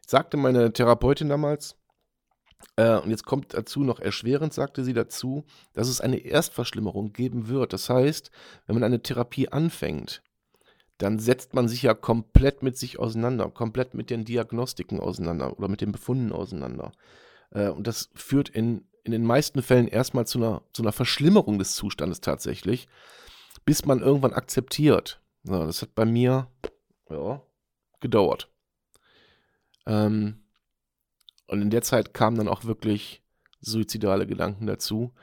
Sagte 0.05 0.37
meine 0.37 0.73
Therapeutin 0.73 1.29
damals, 1.29 1.77
äh, 2.75 2.97
und 2.97 3.09
jetzt 3.09 3.25
kommt 3.25 3.53
dazu 3.53 3.83
noch 3.83 3.99
erschwerend, 3.99 4.53
sagte 4.53 4.83
sie 4.83 4.93
dazu, 4.93 5.45
dass 5.73 5.87
es 5.87 6.01
eine 6.01 6.17
Erstverschlimmerung 6.17 7.13
geben 7.13 7.47
wird. 7.47 7.73
Das 7.73 7.89
heißt, 7.89 8.31
wenn 8.65 8.75
man 8.75 8.83
eine 8.83 9.01
Therapie 9.01 9.49
anfängt, 9.49 10.21
dann 10.97 11.17
setzt 11.17 11.53
man 11.53 11.67
sich 11.67 11.81
ja 11.81 11.93
komplett 11.93 12.61
mit 12.61 12.77
sich 12.77 12.99
auseinander, 12.99 13.49
komplett 13.49 13.93
mit 13.95 14.09
den 14.09 14.23
Diagnostiken 14.23 14.99
auseinander 14.99 15.57
oder 15.57 15.67
mit 15.67 15.81
den 15.81 15.91
Befunden 15.91 16.31
auseinander. 16.31 16.91
Äh, 17.51 17.69
und 17.69 17.87
das 17.87 18.09
führt 18.13 18.49
in, 18.49 18.85
in 19.03 19.11
den 19.11 19.25
meisten 19.25 19.61
Fällen 19.61 19.87
erstmal 19.87 20.27
zu 20.27 20.37
einer, 20.37 20.61
zu 20.73 20.81
einer 20.81 20.91
Verschlimmerung 20.91 21.59
des 21.59 21.75
Zustandes 21.75 22.21
tatsächlich, 22.21 22.87
bis 23.65 23.85
man 23.85 24.01
irgendwann 24.01 24.33
akzeptiert. 24.33 25.21
So, 25.43 25.65
das 25.65 25.81
hat 25.81 25.95
bei 25.95 26.05
mir 26.05 26.47
ja, 27.09 27.41
gedauert. 27.99 28.49
Ähm, 29.85 30.43
und 31.47 31.61
in 31.61 31.69
der 31.69 31.81
Zeit 31.81 32.13
kamen 32.13 32.37
dann 32.37 32.47
auch 32.47 32.65
wirklich 32.65 33.23
suizidale 33.59 34.27
Gedanken 34.27 34.67
dazu. 34.67 35.13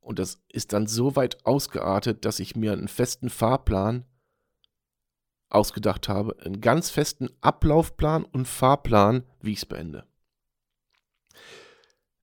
Und 0.00 0.18
das 0.18 0.42
ist 0.48 0.72
dann 0.72 0.86
so 0.86 1.16
weit 1.16 1.44
ausgeartet, 1.44 2.24
dass 2.24 2.40
ich 2.40 2.56
mir 2.56 2.72
einen 2.72 2.88
festen 2.88 3.28
Fahrplan 3.28 4.04
ausgedacht 5.50 6.08
habe, 6.08 6.36
einen 6.44 6.60
ganz 6.60 6.90
festen 6.90 7.28
Ablaufplan 7.40 8.24
und 8.24 8.46
Fahrplan, 8.46 9.24
wie 9.40 9.52
ich 9.52 9.58
es 9.58 9.66
beende. 9.66 10.06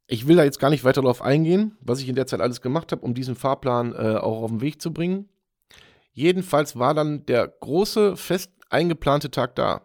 Ich 0.07 0.27
will 0.27 0.35
da 0.35 0.43
jetzt 0.43 0.59
gar 0.59 0.69
nicht 0.69 0.83
weiter 0.83 1.01
darauf 1.01 1.21
eingehen, 1.21 1.77
was 1.81 1.99
ich 1.99 2.07
in 2.09 2.15
der 2.15 2.27
Zeit 2.27 2.41
alles 2.41 2.61
gemacht 2.61 2.91
habe, 2.91 3.01
um 3.01 3.13
diesen 3.13 3.35
Fahrplan 3.35 3.93
äh, 3.93 4.17
auch 4.17 4.43
auf 4.43 4.51
den 4.51 4.61
Weg 4.61 4.81
zu 4.81 4.93
bringen. 4.93 5.29
Jedenfalls 6.13 6.77
war 6.77 6.93
dann 6.93 7.25
der 7.25 7.47
große, 7.47 8.15
fest 8.15 8.51
eingeplante 8.69 9.31
Tag 9.31 9.55
da. 9.55 9.81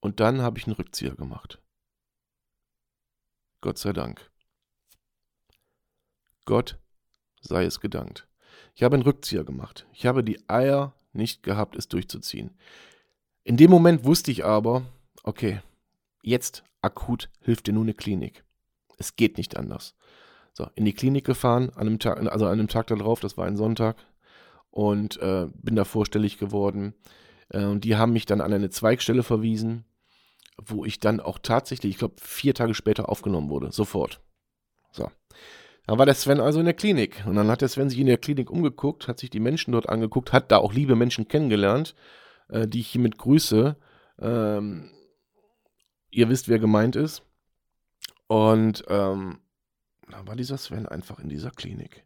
Und 0.00 0.20
dann 0.20 0.42
habe 0.42 0.58
ich 0.58 0.66
einen 0.66 0.76
Rückzieher 0.76 1.14
gemacht. 1.14 1.60
Gott 3.60 3.78
sei 3.78 3.92
Dank. 3.92 4.30
Gott 6.44 6.78
sei 7.40 7.64
es 7.64 7.80
gedankt. 7.80 8.28
Ich 8.74 8.82
habe 8.82 8.94
einen 8.94 9.02
Rückzieher 9.02 9.44
gemacht. 9.44 9.86
Ich 9.92 10.06
habe 10.06 10.22
die 10.22 10.46
Eier 10.48 10.94
nicht 11.12 11.42
gehabt, 11.42 11.76
es 11.76 11.88
durchzuziehen. 11.88 12.50
In 13.44 13.56
dem 13.56 13.70
Moment 13.70 14.04
wusste 14.04 14.30
ich 14.30 14.44
aber, 14.44 14.84
okay, 15.22 15.60
jetzt 16.26 16.64
akut 16.82 17.30
hilft 17.40 17.66
dir 17.66 17.72
nur 17.72 17.84
eine 17.84 17.94
Klinik. 17.94 18.44
Es 18.98 19.16
geht 19.16 19.38
nicht 19.38 19.56
anders. 19.56 19.96
So, 20.52 20.68
in 20.76 20.84
die 20.84 20.92
Klinik 20.92 21.24
gefahren, 21.24 21.70
an 21.70 21.88
einem 21.88 21.98
Tag, 21.98 22.18
also 22.30 22.46
an 22.46 22.52
einem 22.52 22.68
Tag 22.68 22.86
darauf, 22.86 23.20
das 23.20 23.36
war 23.36 23.46
ein 23.46 23.56
Sonntag, 23.56 23.96
und 24.70 25.16
äh, 25.18 25.46
bin 25.54 25.76
da 25.76 25.84
vorstellig 25.84 26.38
geworden. 26.38 26.94
Äh, 27.48 27.64
und 27.64 27.84
die 27.84 27.96
haben 27.96 28.12
mich 28.12 28.26
dann 28.26 28.40
an 28.40 28.52
eine 28.52 28.70
Zweigstelle 28.70 29.22
verwiesen, 29.22 29.84
wo 30.64 30.84
ich 30.84 31.00
dann 31.00 31.20
auch 31.20 31.38
tatsächlich, 31.38 31.92
ich 31.92 31.98
glaube, 31.98 32.14
vier 32.20 32.54
Tage 32.54 32.74
später 32.74 33.08
aufgenommen 33.08 33.50
wurde. 33.50 33.72
Sofort. 33.72 34.20
So. 34.92 35.10
Dann 35.86 35.98
war 35.98 36.06
der 36.06 36.14
Sven 36.14 36.40
also 36.40 36.60
in 36.60 36.64
der 36.64 36.74
Klinik. 36.74 37.24
Und 37.26 37.34
dann 37.34 37.48
hat 37.48 37.60
der 37.60 37.68
Sven 37.68 37.90
sich 37.90 37.98
in 37.98 38.06
der 38.06 38.18
Klinik 38.18 38.50
umgeguckt, 38.50 39.06
hat 39.06 39.18
sich 39.18 39.30
die 39.30 39.40
Menschen 39.40 39.72
dort 39.72 39.88
angeguckt, 39.88 40.32
hat 40.32 40.50
da 40.50 40.58
auch 40.58 40.72
liebe 40.72 40.96
Menschen 40.96 41.28
kennengelernt, 41.28 41.94
äh, 42.48 42.66
die 42.66 42.80
ich 42.80 42.88
hiermit 42.88 43.18
grüße. 43.18 43.76
Ähm, 44.20 44.90
ihr 46.14 46.28
wisst, 46.28 46.48
wer 46.48 46.58
gemeint 46.58 46.96
ist. 46.96 47.22
Und 48.26 48.84
ähm, 48.88 49.40
dann 50.08 50.26
war 50.26 50.36
dieser 50.36 50.58
Sven 50.58 50.86
einfach 50.86 51.18
in 51.18 51.28
dieser 51.28 51.50
Klinik. 51.50 52.04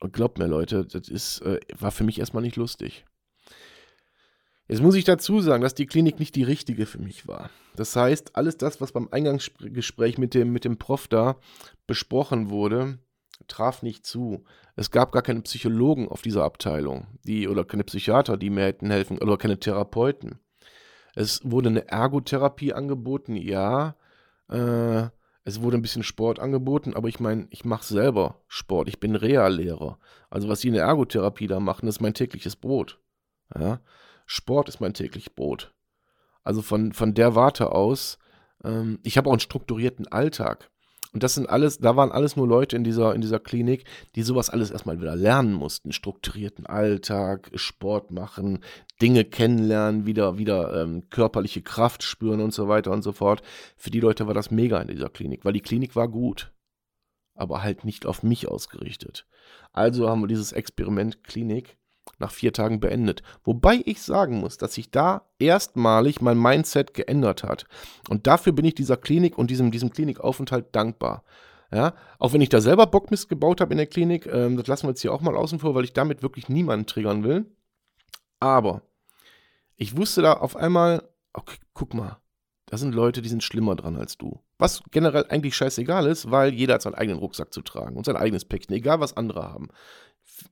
Und 0.00 0.12
glaubt 0.12 0.38
mir, 0.38 0.46
Leute, 0.46 0.84
das 0.84 1.08
ist, 1.08 1.40
äh, 1.40 1.60
war 1.78 1.90
für 1.90 2.04
mich 2.04 2.18
erstmal 2.18 2.42
nicht 2.42 2.56
lustig. 2.56 3.04
Jetzt 4.68 4.82
muss 4.82 4.96
ich 4.96 5.04
dazu 5.04 5.40
sagen, 5.40 5.62
dass 5.62 5.74
die 5.74 5.86
Klinik 5.86 6.18
nicht 6.18 6.34
die 6.34 6.42
richtige 6.42 6.86
für 6.86 6.98
mich 6.98 7.28
war. 7.28 7.50
Das 7.76 7.94
heißt, 7.94 8.34
alles 8.34 8.56
das, 8.56 8.80
was 8.80 8.92
beim 8.92 9.08
Eingangsgespräch 9.10 10.18
mit 10.18 10.34
dem, 10.34 10.52
mit 10.52 10.64
dem 10.64 10.76
Prof 10.76 11.06
da 11.06 11.36
besprochen 11.86 12.50
wurde, 12.50 12.98
traf 13.46 13.82
nicht 13.82 14.04
zu. 14.04 14.44
Es 14.74 14.90
gab 14.90 15.12
gar 15.12 15.22
keine 15.22 15.42
Psychologen 15.42 16.08
auf 16.08 16.22
dieser 16.22 16.44
Abteilung, 16.44 17.06
die 17.22 17.48
oder 17.48 17.64
keine 17.64 17.84
Psychiater, 17.84 18.36
die 18.36 18.50
mir 18.50 18.64
hätten 18.64 18.90
helfen, 18.90 19.18
oder 19.18 19.36
keine 19.36 19.60
Therapeuten. 19.60 20.40
Es 21.16 21.40
wurde 21.50 21.70
eine 21.70 21.88
Ergotherapie 21.88 22.74
angeboten, 22.74 23.36
ja. 23.36 23.96
Äh, 24.50 25.08
es 25.44 25.62
wurde 25.62 25.78
ein 25.78 25.82
bisschen 25.82 26.02
Sport 26.02 26.38
angeboten, 26.38 26.94
aber 26.94 27.08
ich 27.08 27.20
meine, 27.20 27.46
ich 27.50 27.64
mache 27.64 27.84
selber 27.84 28.42
Sport. 28.48 28.88
Ich 28.88 29.00
bin 29.00 29.16
Reallehrer. 29.16 29.98
Also 30.28 30.48
was 30.48 30.60
sie 30.60 30.68
in 30.68 30.74
der 30.74 30.84
Ergotherapie 30.84 31.46
da 31.46 31.58
machen, 31.58 31.88
ist 31.88 32.02
mein 32.02 32.14
tägliches 32.14 32.54
Brot. 32.54 33.00
Ja? 33.58 33.80
Sport 34.26 34.68
ist 34.68 34.80
mein 34.80 34.92
tägliches 34.92 35.30
Brot. 35.30 35.72
Also 36.42 36.60
von, 36.60 36.92
von 36.92 37.14
der 37.14 37.34
Warte 37.34 37.72
aus, 37.72 38.18
ähm, 38.62 38.98
ich 39.02 39.16
habe 39.16 39.28
auch 39.30 39.32
einen 39.32 39.40
strukturierten 39.40 40.06
Alltag. 40.08 40.70
Und 41.16 41.22
das 41.22 41.32
sind 41.32 41.48
alles, 41.48 41.78
da 41.78 41.96
waren 41.96 42.12
alles 42.12 42.36
nur 42.36 42.46
Leute 42.46 42.76
in 42.76 42.84
dieser, 42.84 43.14
in 43.14 43.22
dieser 43.22 43.40
Klinik, 43.40 43.86
die 44.16 44.22
sowas 44.22 44.50
alles 44.50 44.70
erstmal 44.70 45.00
wieder 45.00 45.16
lernen 45.16 45.54
mussten. 45.54 45.92
Strukturierten 45.92 46.66
Alltag, 46.66 47.50
Sport 47.54 48.10
machen, 48.10 48.58
Dinge 49.00 49.24
kennenlernen, 49.24 50.04
wieder, 50.04 50.36
wieder 50.36 50.82
ähm, 50.82 51.08
körperliche 51.08 51.62
Kraft 51.62 52.02
spüren 52.02 52.42
und 52.42 52.52
so 52.52 52.68
weiter 52.68 52.90
und 52.90 53.00
so 53.00 53.12
fort. 53.12 53.40
Für 53.78 53.90
die 53.90 54.00
Leute 54.00 54.26
war 54.26 54.34
das 54.34 54.50
mega 54.50 54.78
in 54.78 54.88
dieser 54.88 55.08
Klinik, 55.08 55.46
weil 55.46 55.54
die 55.54 55.62
Klinik 55.62 55.96
war 55.96 56.06
gut. 56.06 56.52
aber 57.34 57.62
halt 57.62 57.84
nicht 57.84 58.06
auf 58.06 58.22
mich 58.22 58.48
ausgerichtet. 58.48 59.26
Also 59.72 60.08
haben 60.08 60.22
wir 60.22 60.28
dieses 60.28 60.52
Experiment 60.52 61.22
Klinik 61.22 61.78
nach 62.18 62.30
vier 62.30 62.52
Tagen 62.52 62.80
beendet. 62.80 63.22
Wobei 63.44 63.82
ich 63.84 64.02
sagen 64.02 64.38
muss, 64.38 64.56
dass 64.56 64.74
sich 64.74 64.90
da 64.90 65.22
erstmalig 65.38 66.20
mein 66.20 66.40
Mindset 66.40 66.94
geändert 66.94 67.42
hat. 67.42 67.66
Und 68.08 68.26
dafür 68.26 68.52
bin 68.52 68.64
ich 68.64 68.74
dieser 68.74 68.96
Klinik 68.96 69.38
und 69.38 69.50
diesem, 69.50 69.70
diesem 69.70 69.90
Klinikaufenthalt 69.90 70.74
dankbar. 70.74 71.24
Ja, 71.72 71.94
auch 72.18 72.32
wenn 72.32 72.40
ich 72.40 72.48
da 72.48 72.60
selber 72.60 72.86
Bockmist 72.86 73.28
gebaut 73.28 73.60
habe 73.60 73.72
in 73.72 73.78
der 73.78 73.88
Klinik, 73.88 74.26
ähm, 74.26 74.56
das 74.56 74.68
lassen 74.68 74.86
wir 74.86 74.90
jetzt 74.90 75.02
hier 75.02 75.12
auch 75.12 75.20
mal 75.20 75.36
außen 75.36 75.58
vor, 75.58 75.74
weil 75.74 75.84
ich 75.84 75.92
damit 75.92 76.22
wirklich 76.22 76.48
niemanden 76.48 76.86
triggern 76.86 77.24
will. 77.24 77.46
Aber 78.38 78.82
ich 79.76 79.96
wusste 79.96 80.22
da 80.22 80.34
auf 80.34 80.56
einmal, 80.56 81.08
okay, 81.32 81.56
guck 81.74 81.92
mal, 81.92 82.18
da 82.66 82.78
sind 82.78 82.94
Leute, 82.94 83.22
die 83.22 83.28
sind 83.28 83.44
schlimmer 83.44 83.76
dran 83.76 83.96
als 83.96 84.18
du. 84.18 84.40
Was 84.58 84.82
generell 84.90 85.26
eigentlich 85.28 85.54
scheißegal 85.54 86.06
ist, 86.06 86.30
weil 86.30 86.52
jeder 86.52 86.74
hat 86.74 86.82
seinen 86.82 86.94
eigenen 86.94 87.18
Rucksack 87.18 87.52
zu 87.52 87.62
tragen 87.62 87.96
und 87.96 88.06
sein 88.06 88.16
eigenes 88.16 88.44
Päckchen, 88.44 88.74
egal 88.74 89.00
was 89.00 89.16
andere 89.16 89.44
haben. 89.44 89.68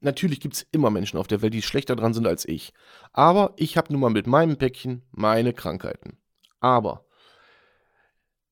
Natürlich 0.00 0.40
gibt 0.40 0.54
es 0.54 0.66
immer 0.72 0.90
Menschen 0.90 1.18
auf 1.18 1.26
der 1.26 1.42
Welt, 1.42 1.54
die 1.54 1.62
schlechter 1.62 1.96
dran 1.96 2.14
sind 2.14 2.26
als 2.26 2.46
ich. 2.46 2.72
Aber 3.12 3.52
ich 3.56 3.76
habe 3.76 3.92
nun 3.92 4.00
mal 4.00 4.10
mit 4.10 4.26
meinem 4.26 4.56
Päckchen 4.56 5.02
meine 5.10 5.52
Krankheiten. 5.52 6.18
Aber 6.60 7.04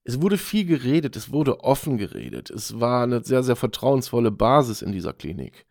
es 0.05 0.21
wurde 0.21 0.37
viel 0.37 0.66
geredet, 0.66 1.16
es 1.16 1.33
wurde 1.33 1.61
offen 1.61 1.97
geredet. 1.97 2.51
Es 2.51 2.81
war 2.81 3.05
eine 3.05 3.23
sehr, 3.23 3.42
sehr 3.42 3.57
vertrauensvolle 3.57 4.31
Basis 4.31 4.83
in 4.83 4.92
dieser 4.92 5.12
Klinik. 5.12 5.64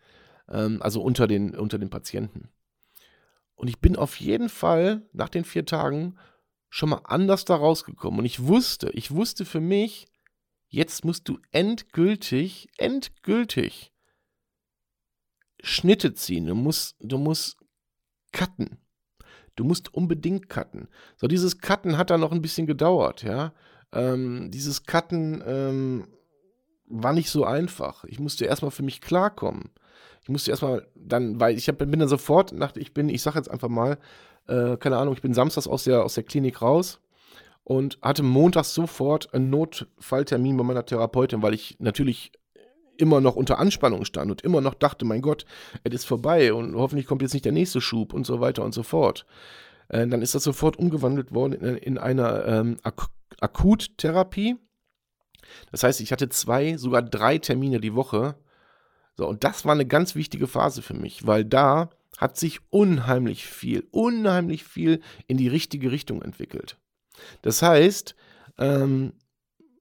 Ähm, 0.49 0.81
also 0.81 1.01
unter 1.01 1.27
den, 1.27 1.55
unter 1.55 1.77
den 1.77 1.89
Patienten. 1.89 2.49
Und 3.55 3.67
ich 3.67 3.79
bin 3.79 3.95
auf 3.95 4.19
jeden 4.19 4.49
Fall 4.49 5.07
nach 5.13 5.29
den 5.29 5.43
vier 5.43 5.65
Tagen 5.65 6.17
schon 6.69 6.89
mal 6.89 7.01
anders 7.03 7.45
da 7.45 7.55
rausgekommen. 7.55 8.21
Und 8.21 8.25
ich 8.25 8.45
wusste, 8.45 8.89
ich 8.91 9.11
wusste 9.11 9.45
für 9.45 9.59
mich, 9.59 10.07
jetzt 10.67 11.05
musst 11.05 11.27
du 11.27 11.37
endgültig, 11.51 12.69
endgültig 12.77 13.91
Schnitte 15.61 16.13
ziehen. 16.13 16.47
Du 16.47 16.55
musst, 16.55 16.95
du 16.99 17.17
musst 17.17 17.57
cutten. 18.31 18.77
Du 19.55 19.63
musst 19.63 19.93
unbedingt 19.93 20.49
cutten. 20.49 20.87
So, 21.17 21.27
dieses 21.27 21.59
Cutten 21.59 21.97
hat 21.97 22.09
dann 22.09 22.21
noch 22.21 22.31
ein 22.31 22.41
bisschen 22.41 22.67
gedauert, 22.67 23.23
ja. 23.23 23.53
Ähm, 23.93 24.49
dieses 24.51 24.85
Cutten 24.85 25.43
ähm, 25.45 26.07
war 26.87 27.13
nicht 27.13 27.29
so 27.29 27.43
einfach. 27.43 28.05
Ich 28.05 28.19
musste 28.19 28.45
erstmal 28.45 28.71
für 28.71 28.83
mich 28.83 29.01
klarkommen. 29.01 29.71
Ich 30.23 30.29
musste 30.29 30.51
erstmal 30.51 30.87
dann, 30.95 31.39
weil 31.39 31.57
ich 31.57 31.67
hab, 31.67 31.77
bin 31.77 31.99
dann 31.99 32.07
sofort, 32.07 32.53
nach, 32.53 32.75
ich 32.75 32.93
bin, 32.93 33.09
ich 33.09 33.21
sag 33.21 33.35
jetzt 33.35 33.51
einfach 33.51 33.69
mal, 33.69 33.97
äh, 34.47 34.77
keine 34.77 34.97
Ahnung, 34.97 35.13
ich 35.13 35.21
bin 35.21 35.33
samstags 35.33 35.67
aus 35.67 35.83
der, 35.83 36.03
aus 36.03 36.13
der 36.13 36.23
Klinik 36.23 36.61
raus 36.61 37.01
und 37.63 37.99
hatte 38.01 38.23
montags 38.23 38.73
sofort 38.73 39.33
einen 39.33 39.49
Notfalltermin 39.49 40.57
bei 40.57 40.63
meiner 40.63 40.85
Therapeutin, 40.85 41.41
weil 41.41 41.53
ich 41.53 41.77
natürlich 41.79 42.31
immer 42.97 43.21
noch 43.21 43.35
unter 43.35 43.59
Anspannung 43.59 44.05
stand 44.05 44.31
und 44.31 44.41
immer 44.41 44.61
noch 44.61 44.73
dachte, 44.73 45.05
mein 45.05 45.21
Gott, 45.21 45.45
es 45.83 45.93
ist 45.93 46.05
vorbei 46.05 46.53
und 46.53 46.75
hoffentlich 46.75 47.07
kommt 47.07 47.21
jetzt 47.21 47.33
nicht 47.33 47.45
der 47.45 47.51
nächste 47.51 47.81
Schub 47.81 48.13
und 48.13 48.25
so 48.25 48.39
weiter 48.39 48.63
und 48.63 48.73
so 48.73 48.83
fort. 48.83 49.25
Äh, 49.89 50.07
dann 50.07 50.21
ist 50.21 50.35
das 50.35 50.43
sofort 50.43 50.77
umgewandelt 50.77 51.33
worden 51.33 51.53
in, 51.53 51.77
in 51.77 51.97
einer 51.97 52.45
ähm, 52.45 52.77
Ak 52.83 53.07
Akuttherapie. 53.39 54.57
Das 55.71 55.83
heißt, 55.83 56.01
ich 56.01 56.11
hatte 56.11 56.29
zwei, 56.29 56.77
sogar 56.77 57.01
drei 57.01 57.37
Termine 57.37 57.79
die 57.79 57.95
Woche. 57.95 58.35
So, 59.17 59.27
und 59.27 59.43
das 59.43 59.65
war 59.65 59.73
eine 59.73 59.87
ganz 59.87 60.15
wichtige 60.15 60.47
Phase 60.47 60.81
für 60.81 60.93
mich, 60.93 61.25
weil 61.25 61.43
da 61.43 61.89
hat 62.17 62.37
sich 62.37 62.59
unheimlich 62.69 63.45
viel, 63.45 63.87
unheimlich 63.91 64.63
viel 64.63 65.01
in 65.27 65.37
die 65.37 65.47
richtige 65.47 65.91
Richtung 65.91 66.21
entwickelt. 66.21 66.77
Das 67.41 67.61
heißt, 67.61 68.15
ähm, 68.57 69.13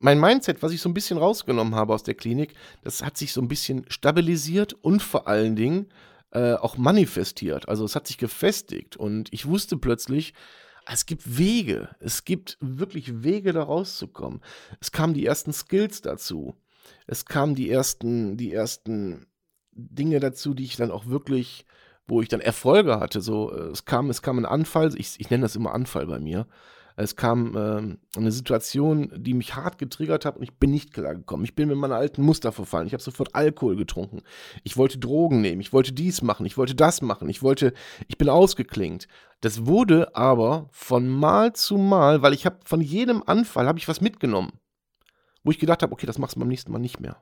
mein 0.01 0.19
Mindset, 0.19 0.63
was 0.63 0.73
ich 0.73 0.81
so 0.81 0.89
ein 0.89 0.95
bisschen 0.95 1.19
rausgenommen 1.19 1.75
habe 1.75 1.95
aus 1.95 2.03
der 2.03 2.15
Klinik, 2.15 2.55
das 2.83 3.05
hat 3.05 3.17
sich 3.17 3.33
so 3.33 3.41
ein 3.41 3.49
bisschen 3.49 3.85
stabilisiert 3.89 4.73
und 4.73 5.03
vor 5.03 5.29
allen 5.29 5.57
Dingen 5.57 5.87
äh, 6.33 6.55
auch 6.55 6.77
manifestiert. 6.77 7.69
Also 7.69 7.85
es 7.85 7.95
hat 7.95 8.07
sich 8.07 8.19
gefestigt 8.19 8.97
und 8.97 9.33
ich 9.33 9.47
wusste 9.47 9.77
plötzlich, 9.77 10.35
es 10.87 11.07
gibt 11.07 11.39
Wege. 11.39 11.95
Es 12.01 12.25
gibt 12.25 12.57
wirklich 12.61 13.23
Wege, 13.23 13.53
da 13.53 13.63
rauszukommen. 13.63 14.41
Es 14.81 14.91
kamen 14.91 15.15
die 15.15 15.27
ersten 15.27 15.53
Skills 15.53 16.01
dazu. 16.01 16.55
Es 17.07 17.27
kamen 17.27 17.55
die 17.55 17.71
ersten, 17.71 18.37
die 18.37 18.53
ersten 18.53 19.27
Dinge 19.73 20.19
dazu, 20.19 20.55
die 20.55 20.65
ich 20.65 20.77
dann 20.77 20.91
auch 20.91 21.07
wirklich, 21.07 21.67
wo 22.09 22.23
ich 22.23 22.29
dann 22.29 22.41
Erfolge 22.41 22.99
hatte. 22.99 23.21
So, 23.21 23.53
äh, 23.53 23.71
es 23.71 23.85
kam, 23.85 24.09
es 24.09 24.23
kam 24.23 24.39
ein 24.39 24.47
Anfall, 24.47 24.93
ich, 24.97 25.21
ich 25.21 25.29
nenne 25.31 25.43
das 25.43 25.57
immer 25.57 25.75
Anfall 25.75 26.07
bei 26.07 26.19
mir. 26.19 26.47
Es 27.03 27.17
kam 27.17 27.57
ähm, 27.57 27.99
eine 28.15 28.31
Situation, 28.31 29.11
die 29.17 29.33
mich 29.33 29.55
hart 29.55 29.79
getriggert 29.79 30.27
hat 30.27 30.37
und 30.37 30.43
ich 30.43 30.59
bin 30.59 30.71
nicht 30.71 30.93
klargekommen. 30.93 31.45
Ich 31.45 31.55
bin 31.55 31.69
mit 31.69 31.79
meinen 31.79 31.95
alten 31.95 32.21
Muster 32.21 32.53
verfallen. 32.53 32.87
Ich 32.87 32.93
habe 32.93 33.03
sofort 33.03 33.35
Alkohol 33.35 33.75
getrunken. 33.75 34.21
Ich 34.65 34.77
wollte 34.77 34.99
Drogen 34.99 35.41
nehmen. 35.41 35.63
Ich 35.63 35.73
wollte 35.73 35.95
dies 35.95 36.21
machen. 36.21 36.45
Ich 36.45 36.59
wollte 36.59 36.75
das 36.75 37.01
machen. 37.01 37.31
Ich 37.31 37.43
wollte, 37.43 37.73
ich 38.07 38.19
bin 38.19 38.29
ausgeklingt. 38.29 39.09
Das 39.41 39.65
wurde 39.65 40.15
aber 40.15 40.69
von 40.73 41.09
Mal 41.09 41.55
zu 41.55 41.79
Mal, 41.79 42.21
weil 42.21 42.35
ich 42.35 42.45
habe 42.45 42.59
von 42.67 42.83
jedem 42.83 43.23
Anfall 43.25 43.67
habe 43.67 43.79
ich 43.79 43.89
was 43.89 44.03
mitgenommen, 44.03 44.53
wo 45.43 45.53
ich 45.53 45.59
gedacht 45.59 45.83
habe, 45.83 45.95
okay, 45.95 46.05
das 46.05 46.19
machst 46.19 46.37
du 46.37 46.41
beim 46.41 46.49
nächsten 46.49 46.71
Mal 46.71 46.81
nicht 46.81 47.01
mehr. 47.01 47.17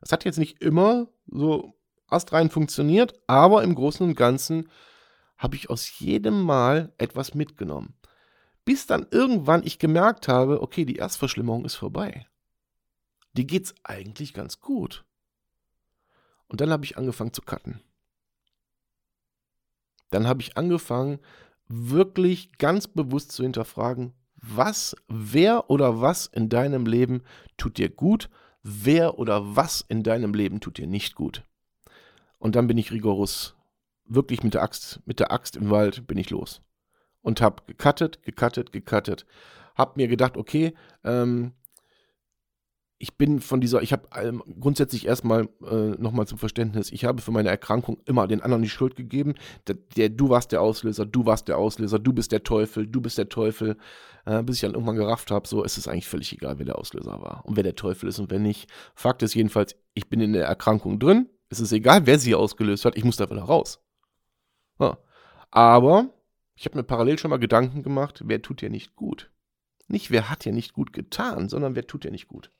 Das 0.00 0.12
hat 0.12 0.24
jetzt 0.24 0.38
nicht 0.38 0.62
immer 0.62 1.08
so 1.26 1.74
astrein 2.06 2.50
funktioniert, 2.50 3.14
aber 3.26 3.64
im 3.64 3.74
Großen 3.74 4.06
und 4.06 4.14
Ganzen 4.14 4.68
habe 5.38 5.56
ich 5.56 5.70
aus 5.70 5.98
jedem 5.98 6.40
Mal 6.40 6.92
etwas 6.98 7.34
mitgenommen 7.34 7.96
bis 8.66 8.86
dann 8.86 9.06
irgendwann 9.10 9.64
ich 9.64 9.78
gemerkt 9.78 10.28
habe, 10.28 10.60
okay, 10.60 10.84
die 10.84 10.96
Erstverschlimmerung 10.96 11.64
ist 11.64 11.76
vorbei. 11.76 12.26
Die 13.32 13.46
geht's 13.46 13.74
eigentlich 13.84 14.34
ganz 14.34 14.60
gut. 14.60 15.04
Und 16.48 16.60
dann 16.60 16.70
habe 16.70 16.84
ich 16.84 16.98
angefangen 16.98 17.32
zu 17.32 17.42
cutten. 17.42 17.80
Dann 20.10 20.26
habe 20.26 20.42
ich 20.42 20.56
angefangen, 20.56 21.20
wirklich 21.68 22.58
ganz 22.58 22.88
bewusst 22.88 23.32
zu 23.32 23.44
hinterfragen, 23.44 24.12
was, 24.34 24.96
wer 25.06 25.70
oder 25.70 26.00
was 26.00 26.26
in 26.26 26.48
deinem 26.48 26.86
Leben 26.86 27.22
tut 27.56 27.78
dir 27.78 27.88
gut, 27.88 28.28
wer 28.62 29.18
oder 29.18 29.56
was 29.56 29.80
in 29.80 30.02
deinem 30.02 30.34
Leben 30.34 30.60
tut 30.60 30.78
dir 30.78 30.88
nicht 30.88 31.14
gut. 31.14 31.44
Und 32.38 32.56
dann 32.56 32.66
bin 32.66 32.78
ich 32.78 32.90
rigoros, 32.90 33.54
wirklich 34.06 34.42
mit 34.42 34.54
der 34.54 34.62
Axt, 34.62 35.00
mit 35.04 35.20
der 35.20 35.30
Axt 35.30 35.54
im 35.54 35.70
Wald 35.70 36.08
bin 36.08 36.18
ich 36.18 36.30
los 36.30 36.62
und 37.26 37.40
habe 37.40 37.64
gecuttet, 37.66 38.22
gecuttet, 38.22 38.70
gecuttet. 38.70 39.26
Hab 39.74 39.96
mir 39.96 40.06
gedacht, 40.06 40.36
okay, 40.36 40.74
ähm, 41.02 41.54
ich 42.98 43.18
bin 43.18 43.40
von 43.40 43.60
dieser, 43.60 43.82
ich 43.82 43.92
habe 43.92 44.08
ähm, 44.14 44.44
grundsätzlich 44.60 45.08
erstmal 45.08 45.48
äh, 45.68 45.90
nochmal 45.98 46.28
zum 46.28 46.38
Verständnis, 46.38 46.92
ich 46.92 47.04
habe 47.04 47.20
für 47.20 47.32
meine 47.32 47.48
Erkrankung 47.48 47.98
immer 48.04 48.28
den 48.28 48.42
anderen 48.42 48.62
die 48.62 48.68
Schuld 48.68 48.94
gegeben. 48.94 49.34
Der, 49.66 49.74
der, 49.96 50.08
du 50.08 50.28
warst 50.28 50.52
der 50.52 50.62
Auslöser, 50.62 51.04
du 51.04 51.26
warst 51.26 51.48
der 51.48 51.58
Auslöser, 51.58 51.98
du 51.98 52.12
bist 52.12 52.30
der 52.30 52.44
Teufel, 52.44 52.86
du 52.86 53.00
bist 53.00 53.18
der 53.18 53.28
Teufel. 53.28 53.76
Äh, 54.24 54.44
bis 54.44 54.56
ich 54.56 54.60
dann 54.60 54.74
irgendwann 54.74 54.96
gerafft 54.96 55.32
habe, 55.32 55.48
so 55.48 55.64
ist 55.64 55.78
es 55.78 55.88
eigentlich 55.88 56.06
völlig 56.06 56.32
egal, 56.32 56.58
wer 56.58 56.66
der 56.66 56.78
Auslöser 56.78 57.20
war 57.20 57.44
und 57.44 57.56
wer 57.56 57.64
der 57.64 57.74
Teufel 57.74 58.08
ist 58.08 58.20
und 58.20 58.30
wer 58.30 58.38
nicht. 58.38 58.70
Fakt 58.94 59.24
ist 59.24 59.34
jedenfalls, 59.34 59.74
ich 59.94 60.08
bin 60.08 60.20
in 60.20 60.32
der 60.32 60.46
Erkrankung 60.46 61.00
drin. 61.00 61.28
Es 61.48 61.58
ist 61.58 61.72
egal, 61.72 62.06
wer 62.06 62.20
sie 62.20 62.36
ausgelöst 62.36 62.84
hat, 62.84 62.96
ich 62.96 63.04
muss 63.04 63.16
da 63.16 63.28
wieder 63.28 63.42
raus. 63.42 63.80
Ja. 64.78 64.98
Aber 65.50 66.10
ich 66.56 66.64
habe 66.64 66.76
mir 66.76 66.84
parallel 66.84 67.18
schon 67.18 67.30
mal 67.30 67.38
Gedanken 67.38 67.82
gemacht, 67.82 68.22
wer 68.24 68.42
tut 68.42 68.62
dir 68.62 68.70
nicht 68.70 68.96
gut? 68.96 69.30
Nicht, 69.88 70.10
wer 70.10 70.30
hat 70.30 70.44
dir 70.44 70.52
nicht 70.52 70.72
gut 70.72 70.92
getan, 70.92 71.48
sondern 71.48 71.76
wer 71.76 71.86
tut 71.86 72.04
dir 72.04 72.10
nicht 72.10 72.26
gut. 72.26 72.50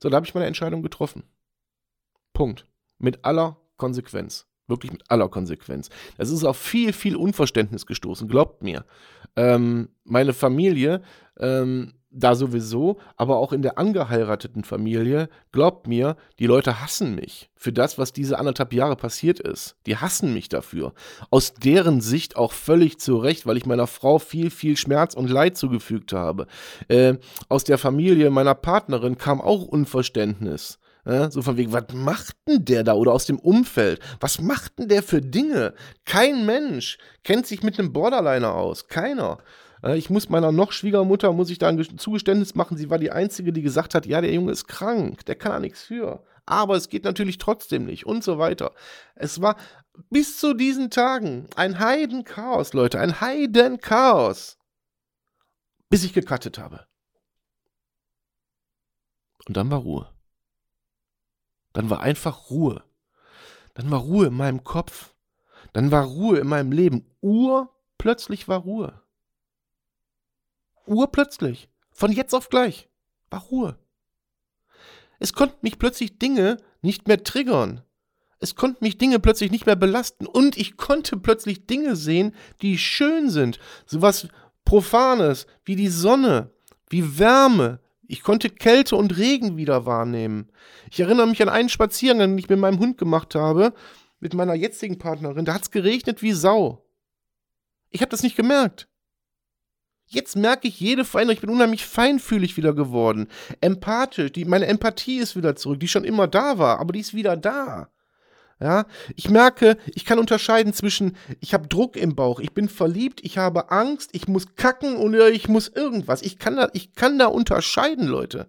So, 0.00 0.08
da 0.08 0.16
habe 0.16 0.26
ich 0.26 0.34
meine 0.34 0.46
Entscheidung 0.46 0.82
getroffen. 0.82 1.24
Punkt. 2.32 2.66
Mit 2.98 3.24
aller 3.24 3.60
Konsequenz. 3.76 4.46
Wirklich 4.66 4.92
mit 4.92 5.02
aller 5.10 5.28
Konsequenz. 5.28 5.90
Es 6.16 6.30
ist 6.30 6.44
auf 6.44 6.56
viel, 6.56 6.92
viel 6.92 7.16
Unverständnis 7.16 7.86
gestoßen, 7.86 8.28
glaubt 8.28 8.62
mir. 8.62 8.84
Ähm, 9.36 9.88
meine 10.04 10.32
Familie 10.32 11.02
ähm, 11.38 11.92
da 12.14 12.34
sowieso, 12.34 12.98
aber 13.16 13.36
auch 13.38 13.52
in 13.52 13.62
der 13.62 13.76
angeheirateten 13.76 14.64
Familie, 14.64 15.28
glaubt 15.52 15.86
mir, 15.88 16.16
die 16.38 16.46
Leute 16.46 16.80
hassen 16.80 17.14
mich 17.14 17.50
für 17.56 17.72
das, 17.72 17.98
was 17.98 18.12
diese 18.12 18.38
anderthalb 18.38 18.72
Jahre 18.72 18.96
passiert 18.96 19.40
ist. 19.40 19.76
Die 19.86 19.96
hassen 19.96 20.32
mich 20.32 20.48
dafür. 20.48 20.94
Aus 21.30 21.54
deren 21.54 22.00
Sicht 22.00 22.36
auch 22.36 22.52
völlig 22.52 22.98
zu 22.98 23.16
Recht, 23.16 23.46
weil 23.46 23.56
ich 23.56 23.66
meiner 23.66 23.86
Frau 23.86 24.18
viel, 24.18 24.50
viel 24.50 24.76
Schmerz 24.76 25.14
und 25.14 25.28
Leid 25.28 25.56
zugefügt 25.56 26.12
habe. 26.12 26.46
Äh, 26.88 27.14
aus 27.48 27.64
der 27.64 27.78
Familie 27.78 28.30
meiner 28.30 28.54
Partnerin 28.54 29.18
kam 29.18 29.40
auch 29.40 29.64
Unverständnis. 29.64 30.78
Ja, 31.06 31.30
so 31.30 31.42
von 31.42 31.56
wegen, 31.56 31.72
was 31.72 31.92
macht 31.92 32.36
denn 32.48 32.64
der 32.64 32.82
da? 32.82 32.94
Oder 32.94 33.12
aus 33.12 33.26
dem 33.26 33.38
Umfeld. 33.38 34.00
Was 34.20 34.40
macht 34.40 34.78
denn 34.78 34.88
der 34.88 35.02
für 35.02 35.20
Dinge? 35.20 35.74
Kein 36.06 36.46
Mensch 36.46 36.98
kennt 37.24 37.46
sich 37.46 37.62
mit 37.62 37.78
einem 37.78 37.92
Borderliner 37.92 38.54
aus. 38.54 38.88
Keiner. 38.88 39.38
Äh, 39.82 39.98
ich 39.98 40.10
muss 40.10 40.28
meiner 40.28 40.50
noch 40.50 40.72
Schwiegermutter, 40.72 41.32
muss 41.32 41.50
ich 41.50 41.58
da 41.58 41.68
ein 41.68 41.98
Zugeständnis 41.98 42.54
machen, 42.54 42.76
sie 42.76 42.90
war 42.90 42.98
die 42.98 43.10
Einzige, 43.12 43.52
die 43.52 43.62
gesagt 43.62 43.94
hat, 43.94 44.06
ja, 44.06 44.20
der 44.20 44.32
Junge 44.32 44.52
ist 44.52 44.66
krank, 44.66 45.24
der 45.26 45.36
kann 45.36 45.52
da 45.52 45.60
nichts 45.60 45.82
für. 45.82 46.24
Aber 46.46 46.76
es 46.76 46.88
geht 46.88 47.04
natürlich 47.04 47.38
trotzdem 47.38 47.84
nicht 47.84 48.06
und 48.06 48.24
so 48.24 48.38
weiter. 48.38 48.72
Es 49.14 49.40
war 49.40 49.56
bis 50.10 50.38
zu 50.38 50.54
diesen 50.54 50.90
Tagen 50.90 51.48
ein 51.56 51.78
Heidenchaos, 51.78 52.72
Leute, 52.72 52.98
ein 53.00 53.20
Heidenchaos. 53.20 54.58
Bis 55.88 56.04
ich 56.04 56.12
gekattet 56.12 56.58
habe. 56.58 56.86
Und 59.46 59.56
dann 59.56 59.70
war 59.70 59.78
Ruhe. 59.78 60.13
Dann 61.74 61.90
war 61.90 62.00
einfach 62.00 62.48
Ruhe. 62.48 62.82
Dann 63.74 63.90
war 63.90 64.00
Ruhe 64.00 64.28
in 64.28 64.34
meinem 64.34 64.64
Kopf. 64.64 65.14
Dann 65.74 65.90
war 65.90 66.04
Ruhe 66.04 66.38
in 66.38 66.46
meinem 66.46 66.72
Leben. 66.72 67.04
Urplötzlich 67.20 68.48
war 68.48 68.60
Ruhe. 68.60 69.02
Urplötzlich. 70.86 71.68
Von 71.90 72.12
jetzt 72.12 72.34
auf 72.34 72.48
gleich. 72.48 72.88
War 73.28 73.42
Ruhe. 73.42 73.78
Es 75.18 75.32
konnten 75.32 75.58
mich 75.62 75.78
plötzlich 75.78 76.18
Dinge 76.18 76.58
nicht 76.80 77.08
mehr 77.08 77.22
triggern. 77.22 77.82
Es 78.38 78.54
konnten 78.54 78.84
mich 78.84 78.98
Dinge 78.98 79.18
plötzlich 79.18 79.50
nicht 79.50 79.66
mehr 79.66 79.76
belasten. 79.76 80.26
Und 80.26 80.56
ich 80.56 80.76
konnte 80.76 81.16
plötzlich 81.16 81.66
Dinge 81.66 81.96
sehen, 81.96 82.34
die 82.62 82.78
schön 82.78 83.30
sind. 83.30 83.58
Sowas 83.86 84.28
Profanes, 84.64 85.46
wie 85.64 85.76
die 85.76 85.88
Sonne, 85.88 86.50
wie 86.88 87.18
Wärme. 87.18 87.80
Ich 88.06 88.22
konnte 88.22 88.50
Kälte 88.50 88.96
und 88.96 89.16
Regen 89.16 89.56
wieder 89.56 89.86
wahrnehmen. 89.86 90.50
Ich 90.90 91.00
erinnere 91.00 91.26
mich 91.26 91.40
an 91.42 91.48
einen 91.48 91.68
Spaziergang, 91.68 92.18
den 92.18 92.38
ich 92.38 92.48
mit 92.48 92.58
meinem 92.58 92.78
Hund 92.78 92.98
gemacht 92.98 93.34
habe, 93.34 93.72
mit 94.20 94.34
meiner 94.34 94.54
jetzigen 94.54 94.98
Partnerin. 94.98 95.44
Da 95.44 95.54
hat 95.54 95.62
es 95.62 95.70
geregnet 95.70 96.22
wie 96.22 96.32
Sau. 96.32 96.84
Ich 97.90 98.00
habe 98.00 98.10
das 98.10 98.22
nicht 98.22 98.36
gemerkt. 98.36 98.88
Jetzt 100.06 100.36
merke 100.36 100.68
ich 100.68 100.80
jede 100.80 101.04
Veränderung. 101.04 101.36
Ich 101.36 101.40
bin 101.40 101.50
unheimlich 101.50 101.86
feinfühlig 101.86 102.56
wieder 102.56 102.74
geworden. 102.74 103.28
Empathisch. 103.60 104.32
Die, 104.32 104.44
meine 104.44 104.66
Empathie 104.66 105.18
ist 105.18 105.36
wieder 105.36 105.56
zurück, 105.56 105.80
die 105.80 105.88
schon 105.88 106.04
immer 106.04 106.26
da 106.26 106.58
war, 106.58 106.78
aber 106.78 106.92
die 106.92 107.00
ist 107.00 107.14
wieder 107.14 107.36
da. 107.36 107.90
Ja, 108.60 108.86
ich 109.16 109.30
merke, 109.30 109.76
ich 109.94 110.04
kann 110.04 110.18
unterscheiden 110.18 110.72
zwischen, 110.72 111.16
ich 111.40 111.54
habe 111.54 111.66
Druck 111.66 111.96
im 111.96 112.14
Bauch, 112.14 112.38
ich 112.38 112.52
bin 112.52 112.68
verliebt, 112.68 113.20
ich 113.24 113.36
habe 113.36 113.70
Angst, 113.70 114.10
ich 114.12 114.28
muss 114.28 114.54
kacken 114.54 114.96
oder 114.96 115.30
ich 115.30 115.48
muss 115.48 115.68
irgendwas. 115.68 116.22
Ich 116.22 116.38
kann 116.38 116.56
da, 116.56 116.68
ich 116.72 116.94
kann 116.94 117.18
da 117.18 117.26
unterscheiden, 117.26 118.06
Leute. 118.06 118.48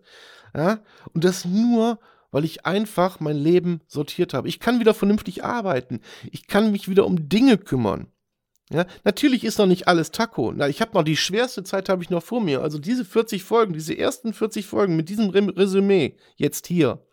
Ja, 0.55 0.79
und 1.13 1.23
das 1.23 1.43
nur, 1.43 1.99
weil 2.31 2.45
ich 2.45 2.65
einfach 2.65 3.19
mein 3.19 3.37
Leben 3.37 3.81
sortiert 3.87 4.33
habe. 4.33 4.47
Ich 4.47 4.59
kann 4.59 4.79
wieder 4.79 4.93
vernünftig 4.93 5.43
arbeiten. 5.43 6.01
Ich 6.31 6.47
kann 6.47 6.71
mich 6.71 6.87
wieder 6.87 7.05
um 7.05 7.27
Dinge 7.27 7.57
kümmern. 7.57 8.07
Ja, 8.71 8.85
natürlich 9.03 9.43
ist 9.43 9.59
noch 9.59 9.67
nicht 9.67 9.87
alles 9.87 10.11
Taco. 10.11 10.51
Na, 10.55 10.67
ich 10.67 10.81
habe 10.81 10.93
noch 10.93 11.03
die 11.03 11.17
schwerste 11.17 11.63
Zeit 11.63 11.87
habe 11.87 12.01
ich 12.03 12.09
noch 12.09 12.23
vor 12.23 12.41
mir. 12.41 12.61
Also 12.61 12.79
diese 12.79 13.05
40 13.05 13.43
Folgen, 13.43 13.73
diese 13.73 13.97
ersten 13.97 14.33
40 14.33 14.65
Folgen 14.65 14.95
mit 14.95 15.09
diesem 15.09 15.29
Resümee 15.29 16.17
jetzt 16.35 16.67
hier. 16.67 17.05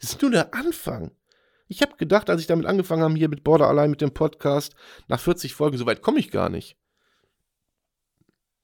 Das 0.00 0.10
ist 0.10 0.22
nur 0.22 0.32
der 0.32 0.54
Anfang. 0.54 1.12
Ich 1.68 1.82
habe 1.82 1.96
gedacht, 1.96 2.30
als 2.30 2.40
ich 2.40 2.46
damit 2.46 2.66
angefangen 2.66 3.02
habe, 3.02 3.14
hier 3.14 3.28
mit 3.28 3.44
Border 3.44 3.68
allein 3.68 3.90
mit 3.90 4.00
dem 4.00 4.12
Podcast, 4.12 4.74
nach 5.06 5.20
40 5.20 5.54
Folgen, 5.54 5.76
so 5.76 5.86
weit 5.86 6.02
komme 6.02 6.18
ich 6.18 6.30
gar 6.30 6.48
nicht. 6.48 6.76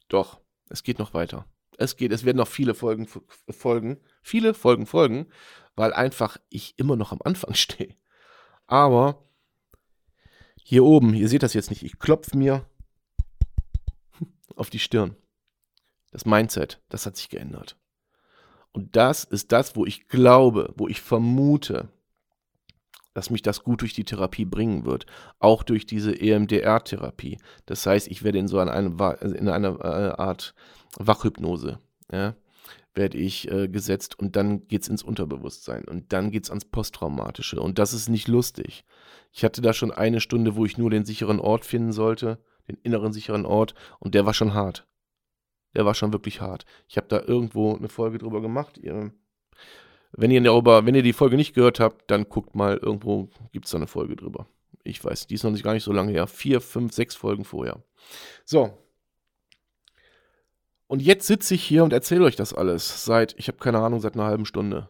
Doch, 0.08 0.40
es 0.70 0.82
geht 0.82 0.98
noch 0.98 1.12
weiter. 1.12 1.46
Es 1.76 1.96
geht, 1.96 2.12
es 2.12 2.24
werden 2.24 2.38
noch 2.38 2.48
viele 2.48 2.74
Folgen 2.74 3.06
folgen, 3.50 4.00
viele 4.22 4.54
Folgen 4.54 4.86
folgen, 4.86 5.26
weil 5.76 5.92
einfach 5.92 6.38
ich 6.48 6.78
immer 6.78 6.96
noch 6.96 7.12
am 7.12 7.20
Anfang 7.22 7.54
stehe. 7.54 7.94
Aber 8.66 9.28
hier 10.62 10.84
oben, 10.84 11.12
ihr 11.12 11.28
seht 11.28 11.42
das 11.42 11.52
jetzt 11.52 11.70
nicht, 11.70 11.82
ich 11.82 11.98
klopfe 11.98 12.36
mir 12.36 12.66
auf 14.56 14.70
die 14.70 14.78
Stirn. 14.78 15.16
Das 16.10 16.24
Mindset, 16.24 16.80
das 16.88 17.06
hat 17.06 17.16
sich 17.16 17.28
geändert. 17.28 17.76
Und 18.72 18.96
das 18.96 19.24
ist 19.24 19.52
das, 19.52 19.76
wo 19.76 19.84
ich 19.84 20.08
glaube, 20.08 20.72
wo 20.76 20.88
ich 20.88 21.00
vermute, 21.00 21.90
dass 23.14 23.30
mich 23.30 23.42
das 23.42 23.62
gut 23.62 23.80
durch 23.80 23.94
die 23.94 24.04
Therapie 24.04 24.44
bringen 24.44 24.84
wird. 24.84 25.06
Auch 25.38 25.62
durch 25.62 25.86
diese 25.86 26.20
EMDR-Therapie. 26.20 27.38
Das 27.64 27.86
heißt, 27.86 28.08
ich 28.08 28.22
werde 28.22 28.38
in 28.38 28.48
so 28.48 28.58
eine, 28.58 28.72
in 29.22 29.48
einer 29.48 29.80
äh, 29.80 30.20
Art 30.20 30.54
Wachhypnose, 30.98 31.78
ja, 32.12 32.34
werde 32.94 33.18
ich 33.18 33.50
äh, 33.50 33.68
gesetzt 33.68 34.18
und 34.18 34.36
dann 34.36 34.68
geht 34.68 34.82
es 34.82 34.88
ins 34.88 35.02
Unterbewusstsein 35.02 35.84
und 35.84 36.12
dann 36.12 36.30
geht 36.30 36.44
es 36.44 36.50
ans 36.50 36.64
Posttraumatische. 36.64 37.60
Und 37.60 37.78
das 37.78 37.92
ist 37.92 38.08
nicht 38.08 38.28
lustig. 38.28 38.84
Ich 39.32 39.44
hatte 39.44 39.62
da 39.62 39.72
schon 39.72 39.90
eine 39.90 40.20
Stunde, 40.20 40.54
wo 40.54 40.64
ich 40.64 40.78
nur 40.78 40.90
den 40.90 41.04
sicheren 41.04 41.40
Ort 41.40 41.64
finden 41.64 41.92
sollte, 41.92 42.38
den 42.68 42.76
inneren 42.82 43.12
sicheren 43.12 43.46
Ort, 43.46 43.74
und 43.98 44.14
der 44.14 44.26
war 44.26 44.34
schon 44.34 44.54
hart. 44.54 44.86
Der 45.74 45.84
war 45.84 45.94
schon 45.94 46.12
wirklich 46.12 46.40
hart. 46.40 46.64
Ich 46.88 46.96
habe 46.96 47.08
da 47.08 47.20
irgendwo 47.20 47.74
eine 47.74 47.88
Folge 47.88 48.18
drüber 48.18 48.40
gemacht. 48.40 48.78
Ihr 48.78 49.12
wenn 50.16 50.30
ihr, 50.30 50.40
darüber, 50.40 50.86
wenn 50.86 50.94
ihr 50.94 51.02
die 51.02 51.12
Folge 51.12 51.36
nicht 51.36 51.54
gehört 51.54 51.80
habt, 51.80 52.10
dann 52.10 52.28
guckt 52.28 52.54
mal, 52.54 52.76
irgendwo 52.76 53.28
gibt 53.52 53.64
es 53.64 53.72
da 53.72 53.78
eine 53.78 53.86
Folge 53.86 54.16
drüber. 54.16 54.46
Ich 54.84 55.02
weiß, 55.02 55.26
die 55.26 55.34
ist 55.34 55.42
noch 55.42 55.50
nicht 55.50 55.64
gar 55.64 55.72
nicht 55.72 55.82
so 55.82 55.92
lange 55.92 56.12
her. 56.12 56.26
Vier, 56.26 56.60
fünf, 56.60 56.92
sechs 56.92 57.16
Folgen 57.16 57.44
vorher. 57.44 57.82
So. 58.44 58.78
Und 60.86 61.00
jetzt 61.02 61.26
sitze 61.26 61.54
ich 61.54 61.64
hier 61.64 61.82
und 61.82 61.92
erzähle 61.92 62.24
euch 62.24 62.36
das 62.36 62.52
alles 62.52 63.04
seit, 63.04 63.34
ich 63.38 63.48
habe 63.48 63.58
keine 63.58 63.80
Ahnung, 63.80 64.00
seit 64.00 64.14
einer 64.14 64.26
halben 64.26 64.44
Stunde. 64.44 64.88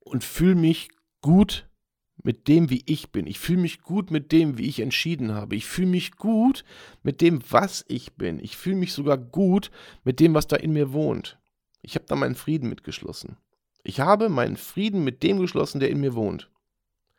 Und 0.00 0.22
fühle 0.22 0.54
mich 0.54 0.88
gut 1.20 1.68
mit 2.22 2.46
dem, 2.48 2.70
wie 2.70 2.82
ich 2.86 3.10
bin. 3.10 3.26
Ich 3.26 3.38
fühle 3.38 3.60
mich 3.60 3.80
gut 3.80 4.10
mit 4.10 4.30
dem, 4.32 4.58
wie 4.58 4.68
ich 4.68 4.80
entschieden 4.80 5.34
habe. 5.34 5.56
Ich 5.56 5.66
fühle 5.66 5.88
mich 5.88 6.16
gut 6.16 6.64
mit 7.02 7.20
dem, 7.20 7.40
was 7.50 7.84
ich 7.88 8.12
bin. 8.14 8.38
Ich 8.38 8.56
fühle 8.56 8.76
mich 8.76 8.92
sogar 8.92 9.16
gut 9.18 9.70
mit 10.04 10.20
dem, 10.20 10.34
was 10.34 10.46
da 10.46 10.56
in 10.56 10.72
mir 10.72 10.92
wohnt. 10.92 11.37
Ich 11.82 11.94
habe 11.94 12.06
da 12.06 12.16
meinen 12.16 12.34
Frieden 12.34 12.68
mitgeschlossen. 12.68 13.36
Ich 13.82 14.00
habe 14.00 14.28
meinen 14.28 14.56
Frieden 14.56 15.04
mit 15.04 15.22
dem 15.22 15.38
geschlossen, 15.38 15.80
der 15.80 15.90
in 15.90 16.00
mir 16.00 16.14
wohnt. 16.14 16.50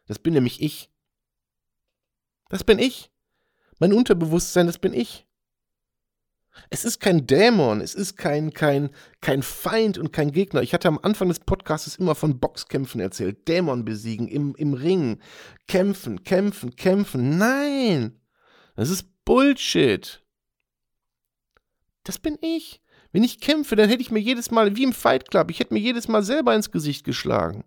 Das 0.08 0.20
bin 0.20 0.34
nämlich 0.34 0.62
ich. 0.62 0.90
Das 2.50 2.64
bin 2.64 2.80
ich. 2.80 3.12
Mein 3.80 3.94
Unterbewusstsein, 3.94 4.68
das 4.68 4.78
bin 4.78 4.94
ich. 4.94 5.26
Es 6.70 6.84
ist 6.84 7.00
kein 7.00 7.26
Dämon, 7.26 7.80
es 7.80 7.96
ist 7.96 8.18
kein, 8.18 8.52
kein, 8.52 8.90
kein 9.22 9.44
Feind 9.44 9.98
und 9.98 10.12
kein 10.12 10.32
Gegner. 10.32 10.62
Ich 10.62 10.74
hatte 10.74 10.88
am 10.88 11.00
Anfang 11.02 11.30
des 11.30 11.40
Podcasts 11.40 11.96
immer 11.96 12.16
von 12.16 12.40
Boxkämpfen 12.40 13.00
erzählt. 13.00 13.48
Dämon 13.48 13.86
besiegen, 13.86 14.28
im, 14.28 14.56
im 14.56 14.74
Ring. 14.74 15.20
Kämpfen, 15.68 16.24
kämpfen, 16.24 16.76
kämpfen. 16.76 17.38
Nein! 17.38 18.20
Das 18.76 18.90
ist 18.90 19.08
Bullshit. 19.26 20.24
Das 22.04 22.18
bin 22.20 22.38
ich. 22.42 22.82
Wenn 23.12 23.24
ich 23.24 23.40
kämpfe, 23.40 23.76
dann 23.76 23.90
hätte 23.90 24.02
ich 24.02 24.12
mir 24.12 24.20
jedes 24.20 24.52
Mal, 24.52 24.76
wie 24.76 24.84
im 24.84 24.94
Fight 24.94 25.30
Club, 25.30 25.50
ich 25.50 25.60
hätte 25.60 25.74
mir 25.74 25.80
jedes 25.80 26.08
Mal 26.08 26.24
selber 26.24 26.54
ins 26.56 26.72
Gesicht 26.72 27.04
geschlagen. 27.04 27.64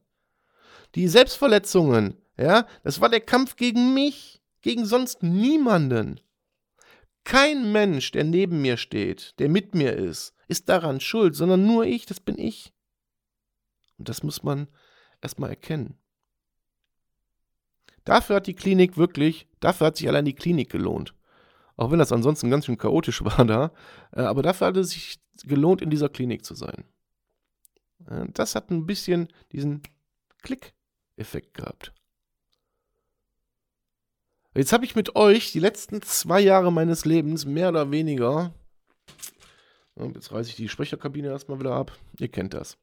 Die 0.94 1.08
Selbstverletzungen, 1.08 2.16
ja, 2.36 2.66
das 2.84 3.00
war 3.00 3.08
der 3.08 3.20
Kampf 3.20 3.56
gegen 3.56 3.94
mich, 3.94 4.40
gegen 4.60 4.84
sonst 4.84 5.22
niemanden. 5.22 6.20
Kein 7.24 7.72
Mensch, 7.72 8.10
der 8.12 8.24
neben 8.24 8.62
mir 8.62 8.76
steht, 8.76 9.38
der 9.38 9.48
mit 9.48 9.74
mir 9.74 9.92
ist, 9.92 10.34
ist 10.48 10.68
daran 10.68 11.00
schuld, 11.00 11.34
sondern 11.34 11.66
nur 11.66 11.84
ich, 11.84 12.06
das 12.06 12.20
bin 12.20 12.38
ich. 12.38 12.72
Und 13.98 14.08
das 14.08 14.22
muss 14.22 14.42
man 14.42 14.68
erstmal 15.20 15.50
erkennen. 15.50 15.98
Dafür 18.04 18.36
hat 18.36 18.48
die 18.48 18.54
Klinik 18.54 18.96
wirklich, 18.96 19.46
dafür 19.60 19.88
hat 19.88 19.96
sich 19.96 20.08
allein 20.08 20.24
die 20.24 20.34
Klinik 20.34 20.70
gelohnt. 20.70 21.14
Auch 21.82 21.90
wenn 21.90 21.98
das 21.98 22.12
ansonsten 22.12 22.48
ganz 22.48 22.66
schön 22.66 22.78
chaotisch 22.78 23.24
war 23.24 23.44
da. 23.44 23.72
Äh, 24.12 24.20
aber 24.20 24.42
dafür 24.42 24.68
hat 24.68 24.76
es 24.76 24.90
sich 24.90 25.18
gelohnt, 25.42 25.82
in 25.82 25.90
dieser 25.90 26.08
Klinik 26.08 26.44
zu 26.44 26.54
sein. 26.54 26.84
Äh, 28.06 28.26
das 28.32 28.54
hat 28.54 28.70
ein 28.70 28.86
bisschen 28.86 29.26
diesen 29.50 29.82
Klick-Effekt 30.42 31.54
gehabt. 31.54 31.92
Jetzt 34.54 34.72
habe 34.72 34.84
ich 34.84 34.94
mit 34.94 35.16
euch 35.16 35.50
die 35.50 35.58
letzten 35.58 36.02
zwei 36.02 36.40
Jahre 36.40 36.70
meines 36.70 37.04
Lebens 37.04 37.46
mehr 37.46 37.70
oder 37.70 37.90
weniger. 37.90 38.54
Jetzt 39.96 40.30
reiße 40.30 40.50
ich 40.50 40.56
die 40.56 40.68
Sprecherkabine 40.68 41.28
erstmal 41.30 41.58
wieder 41.58 41.74
ab. 41.74 41.98
Ihr 42.20 42.28
kennt 42.28 42.54
das. 42.54 42.78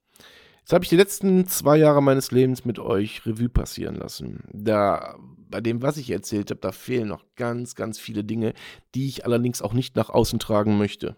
Jetzt 0.69 0.75
habe 0.75 0.85
ich 0.85 0.89
die 0.89 0.97
letzten 0.97 1.47
zwei 1.47 1.77
Jahre 1.77 2.03
meines 2.03 2.29
Lebens 2.29 2.63
mit 2.63 2.77
euch 2.77 3.25
Revue 3.25 3.49
passieren 3.49 3.95
lassen. 3.95 4.43
Da, 4.53 5.17
bei 5.49 5.61
dem, 5.61 5.81
was 5.81 5.97
ich 5.97 6.11
erzählt 6.11 6.51
habe, 6.51 6.61
da 6.61 6.71
fehlen 6.71 7.07
noch 7.07 7.25
ganz, 7.35 7.73
ganz 7.73 7.97
viele 7.97 8.23
Dinge, 8.23 8.53
die 8.93 9.07
ich 9.07 9.25
allerdings 9.25 9.63
auch 9.63 9.73
nicht 9.73 9.95
nach 9.95 10.11
außen 10.11 10.37
tragen 10.37 10.77
möchte. 10.77 11.15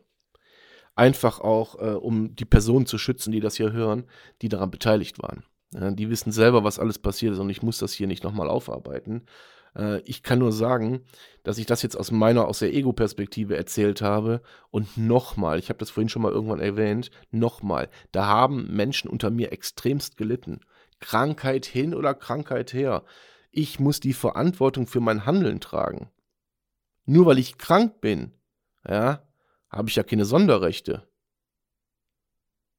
Einfach 0.95 1.41
auch, 1.41 1.75
äh, 1.81 1.95
um 1.95 2.33
die 2.33 2.45
Personen 2.45 2.85
zu 2.85 2.97
schützen, 2.97 3.33
die 3.33 3.41
das 3.41 3.57
hier 3.57 3.73
hören, 3.73 4.05
die 4.41 4.47
daran 4.47 4.71
beteiligt 4.71 5.21
waren. 5.21 5.43
Ja, 5.73 5.91
die 5.91 6.09
wissen 6.09 6.31
selber, 6.31 6.63
was 6.63 6.79
alles 6.79 6.97
passiert 6.97 7.33
ist 7.33 7.39
und 7.39 7.49
ich 7.49 7.61
muss 7.61 7.77
das 7.77 7.91
hier 7.91 8.07
nicht 8.07 8.23
nochmal 8.23 8.47
aufarbeiten. 8.47 9.23
Äh, 9.75 10.01
ich 10.01 10.23
kann 10.23 10.39
nur 10.39 10.51
sagen, 10.51 11.01
dass 11.43 11.57
ich 11.57 11.65
das 11.65 11.81
jetzt 11.81 11.95
aus 11.95 12.11
meiner, 12.11 12.47
aus 12.47 12.59
der 12.59 12.73
Ego-Perspektive 12.73 13.55
erzählt 13.57 14.01
habe. 14.01 14.41
Und 14.69 14.97
nochmal, 14.97 15.59
ich 15.59 15.69
habe 15.69 15.79
das 15.79 15.89
vorhin 15.89 16.09
schon 16.09 16.21
mal 16.21 16.31
irgendwann 16.31 16.59
erwähnt, 16.59 17.11
nochmal, 17.31 17.89
da 18.11 18.25
haben 18.25 18.73
Menschen 18.75 19.09
unter 19.09 19.29
mir 19.29 19.51
extremst 19.51 20.17
gelitten. 20.17 20.61
Krankheit 20.99 21.65
hin 21.65 21.95
oder 21.95 22.13
Krankheit 22.13 22.73
her. 22.73 23.03
Ich 23.49 23.79
muss 23.79 23.99
die 23.99 24.13
Verantwortung 24.13 24.87
für 24.87 24.99
mein 24.99 25.25
Handeln 25.25 25.59
tragen. 25.59 26.09
Nur 27.05 27.25
weil 27.25 27.39
ich 27.39 27.57
krank 27.57 27.99
bin, 27.99 28.31
ja, 28.87 29.27
habe 29.69 29.89
ich 29.89 29.95
ja 29.95 30.03
keine 30.03 30.25
Sonderrechte. 30.25 31.07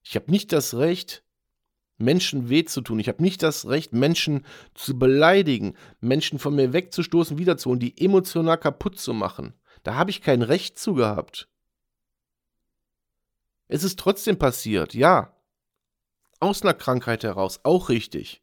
Ich 0.03 0.17
habe 0.17 0.31
nicht 0.31 0.53
das 0.53 0.75
Recht, 0.75 1.25
Menschen 2.03 2.49
weh 2.49 2.65
zu 2.65 2.83
tun. 2.83 2.99
Ich 2.99 3.09
habe 3.09 3.23
nicht 3.23 3.43
das 3.43 3.69
Recht, 3.69 3.93
Menschen 3.93 4.45
zu 4.75 4.99
beleidigen, 4.99 5.75
Menschen 6.01 6.39
von 6.39 6.55
mir 6.55 6.73
wegzustoßen, 6.73 7.39
wiederzuholen, 7.39 7.81
die 7.81 8.05
emotional 8.05 8.59
kaputt 8.59 8.99
zu 8.99 9.15
machen. 9.15 9.55
Da 9.83 9.95
habe 9.95 10.11
ich 10.11 10.21
kein 10.21 10.43
Recht 10.43 10.79
zu 10.79 10.95
gehabt. 10.95 11.49
Es 13.69 13.85
ist 13.85 13.99
trotzdem 13.99 14.39
passiert, 14.39 14.93
ja. 14.93 15.35
aus 16.41 16.63
einer 16.63 16.75
Krankheit 16.75 17.25
heraus, 17.25 17.61
auch 17.63 17.89
richtig. 17.89 18.43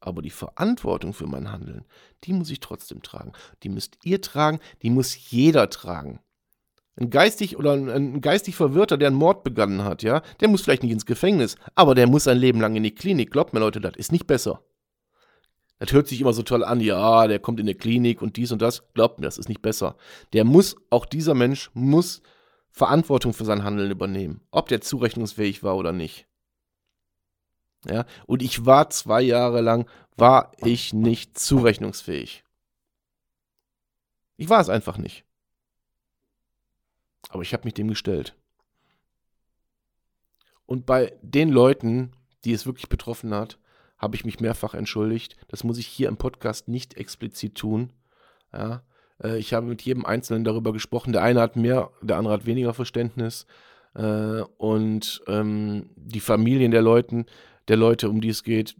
Aber 0.00 0.20
die 0.20 0.30
Verantwortung 0.30 1.14
für 1.14 1.26
mein 1.26 1.50
Handeln, 1.50 1.86
die 2.24 2.32
muss 2.32 2.50
ich 2.50 2.60
trotzdem 2.60 3.02
tragen. 3.02 3.32
Die 3.62 3.70
müsst 3.70 3.98
ihr 4.04 4.20
tragen, 4.20 4.60
die 4.82 4.90
muss 4.90 5.30
jeder 5.30 5.70
tragen. 5.70 6.20
Ein 6.98 7.10
geistig 7.10 7.58
oder 7.58 7.72
ein, 7.72 7.90
ein 7.90 8.20
geistig 8.22 8.56
Verwirrter, 8.56 8.96
der 8.96 9.08
einen 9.08 9.16
Mord 9.16 9.44
begangen 9.44 9.84
hat, 9.84 10.02
ja, 10.02 10.22
der 10.40 10.48
muss 10.48 10.62
vielleicht 10.62 10.82
nicht 10.82 10.92
ins 10.92 11.04
Gefängnis, 11.04 11.56
aber 11.74 11.94
der 11.94 12.06
muss 12.06 12.24
sein 12.24 12.38
Leben 12.38 12.60
lang 12.60 12.74
in 12.74 12.82
die 12.82 12.94
Klinik. 12.94 13.30
Glaubt 13.30 13.52
mir, 13.52 13.60
Leute, 13.60 13.80
das 13.80 13.96
ist 13.96 14.12
nicht 14.12 14.26
besser. 14.26 14.62
Das 15.78 15.92
hört 15.92 16.08
sich 16.08 16.22
immer 16.22 16.32
so 16.32 16.42
toll 16.42 16.64
an, 16.64 16.80
ja, 16.80 17.26
der 17.26 17.38
kommt 17.38 17.60
in 17.60 17.66
die 17.66 17.74
Klinik 17.74 18.22
und 18.22 18.38
dies 18.38 18.50
und 18.50 18.62
das. 18.62 18.82
Glaubt 18.94 19.18
mir, 19.18 19.26
das 19.26 19.36
ist 19.36 19.50
nicht 19.50 19.60
besser. 19.60 19.96
Der 20.32 20.44
muss, 20.44 20.74
auch 20.88 21.04
dieser 21.04 21.34
Mensch 21.34 21.70
muss 21.74 22.22
Verantwortung 22.70 23.34
für 23.34 23.44
sein 23.44 23.62
Handeln 23.62 23.90
übernehmen, 23.90 24.40
ob 24.50 24.68
der 24.68 24.80
zurechnungsfähig 24.80 25.62
war 25.62 25.76
oder 25.76 25.92
nicht. 25.92 26.26
Ja, 27.86 28.06
und 28.26 28.42
ich 28.42 28.64
war 28.64 28.88
zwei 28.88 29.20
Jahre 29.20 29.60
lang, 29.60 29.86
war 30.16 30.52
ich 30.58 30.94
nicht 30.94 31.38
zurechnungsfähig. 31.38 32.42
Ich 34.38 34.48
war 34.48 34.60
es 34.60 34.70
einfach 34.70 34.96
nicht. 34.96 35.25
Aber 37.28 37.42
ich 37.42 37.52
habe 37.52 37.64
mich 37.64 37.74
dem 37.74 37.88
gestellt. 37.88 38.36
Und 40.66 40.86
bei 40.86 41.12
den 41.22 41.48
Leuten, 41.48 42.12
die 42.44 42.52
es 42.52 42.66
wirklich 42.66 42.88
betroffen 42.88 43.34
hat, 43.34 43.58
habe 43.98 44.16
ich 44.16 44.24
mich 44.24 44.40
mehrfach 44.40 44.74
entschuldigt. 44.74 45.36
Das 45.48 45.64
muss 45.64 45.78
ich 45.78 45.86
hier 45.86 46.08
im 46.08 46.16
Podcast 46.16 46.68
nicht 46.68 46.96
explizit 46.96 47.54
tun. 47.54 47.92
Ja, 48.52 48.82
äh, 49.22 49.38
ich 49.38 49.54
habe 49.54 49.66
mit 49.66 49.82
jedem 49.82 50.04
Einzelnen 50.04 50.44
darüber 50.44 50.72
gesprochen. 50.72 51.12
Der 51.12 51.22
eine 51.22 51.40
hat 51.40 51.56
mehr, 51.56 51.90
der 52.02 52.16
andere 52.16 52.34
hat 52.34 52.46
weniger 52.46 52.74
Verständnis. 52.74 53.46
Äh, 53.94 54.42
und 54.58 55.22
ähm, 55.26 55.90
die 55.96 56.20
Familien 56.20 56.70
der 56.70 56.82
Leuten, 56.82 57.26
der 57.68 57.76
Leute, 57.76 58.10
um 58.10 58.20
die 58.20 58.28
es 58.28 58.42
geht, 58.42 58.76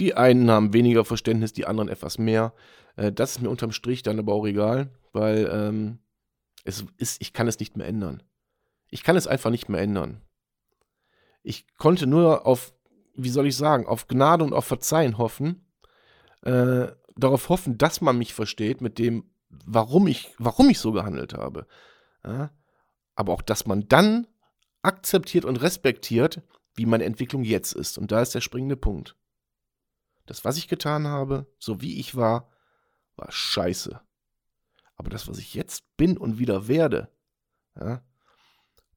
die 0.00 0.14
einen 0.14 0.50
haben 0.50 0.72
weniger 0.72 1.04
Verständnis, 1.04 1.52
die 1.52 1.66
anderen 1.66 1.88
etwas 1.88 2.18
mehr. 2.18 2.54
Äh, 2.96 3.12
das 3.12 3.32
ist 3.32 3.42
mir 3.42 3.50
unterm 3.50 3.72
Strich 3.72 4.02
dann 4.02 4.18
aber 4.18 4.32
auch 4.32 4.46
egal, 4.46 4.90
weil 5.12 5.48
ähm, 5.52 5.98
es 6.64 6.84
ist, 6.96 7.20
ich 7.20 7.32
kann 7.32 7.46
es 7.46 7.58
nicht 7.58 7.76
mehr 7.76 7.86
ändern. 7.86 8.22
Ich 8.88 9.02
kann 9.02 9.16
es 9.16 9.26
einfach 9.26 9.50
nicht 9.50 9.68
mehr 9.68 9.80
ändern. 9.80 10.22
Ich 11.42 11.66
konnte 11.76 12.06
nur 12.06 12.46
auf, 12.46 12.74
wie 13.14 13.28
soll 13.28 13.46
ich 13.46 13.56
sagen, 13.56 13.86
auf 13.86 14.08
Gnade 14.08 14.44
und 14.44 14.54
auf 14.54 14.64
Verzeihen 14.64 15.18
hoffen, 15.18 15.66
äh, 16.42 16.88
darauf 17.16 17.48
hoffen, 17.48 17.78
dass 17.78 18.00
man 18.00 18.18
mich 18.18 18.34
versteht 18.34 18.80
mit 18.80 18.98
dem, 18.98 19.30
warum 19.48 20.06
ich, 20.06 20.34
warum 20.38 20.70
ich 20.70 20.78
so 20.78 20.92
gehandelt 20.92 21.34
habe. 21.34 21.66
Ja? 22.24 22.50
Aber 23.14 23.32
auch, 23.32 23.42
dass 23.42 23.66
man 23.66 23.88
dann 23.88 24.26
akzeptiert 24.82 25.44
und 25.44 25.56
respektiert, 25.56 26.42
wie 26.74 26.86
meine 26.86 27.04
Entwicklung 27.04 27.44
jetzt 27.44 27.72
ist. 27.72 27.98
Und 27.98 28.10
da 28.10 28.20
ist 28.20 28.34
der 28.34 28.40
springende 28.40 28.76
Punkt. 28.76 29.16
Das, 30.26 30.44
was 30.44 30.56
ich 30.56 30.68
getan 30.68 31.06
habe, 31.06 31.46
so 31.58 31.80
wie 31.80 32.00
ich 32.00 32.16
war, 32.16 32.50
war 33.16 33.30
scheiße. 33.30 34.00
Aber 34.96 35.10
das, 35.10 35.28
was 35.28 35.38
ich 35.38 35.54
jetzt 35.54 35.84
bin 35.96 36.16
und 36.16 36.38
wieder 36.38 36.68
werde, 36.68 37.08
ja, 37.78 38.02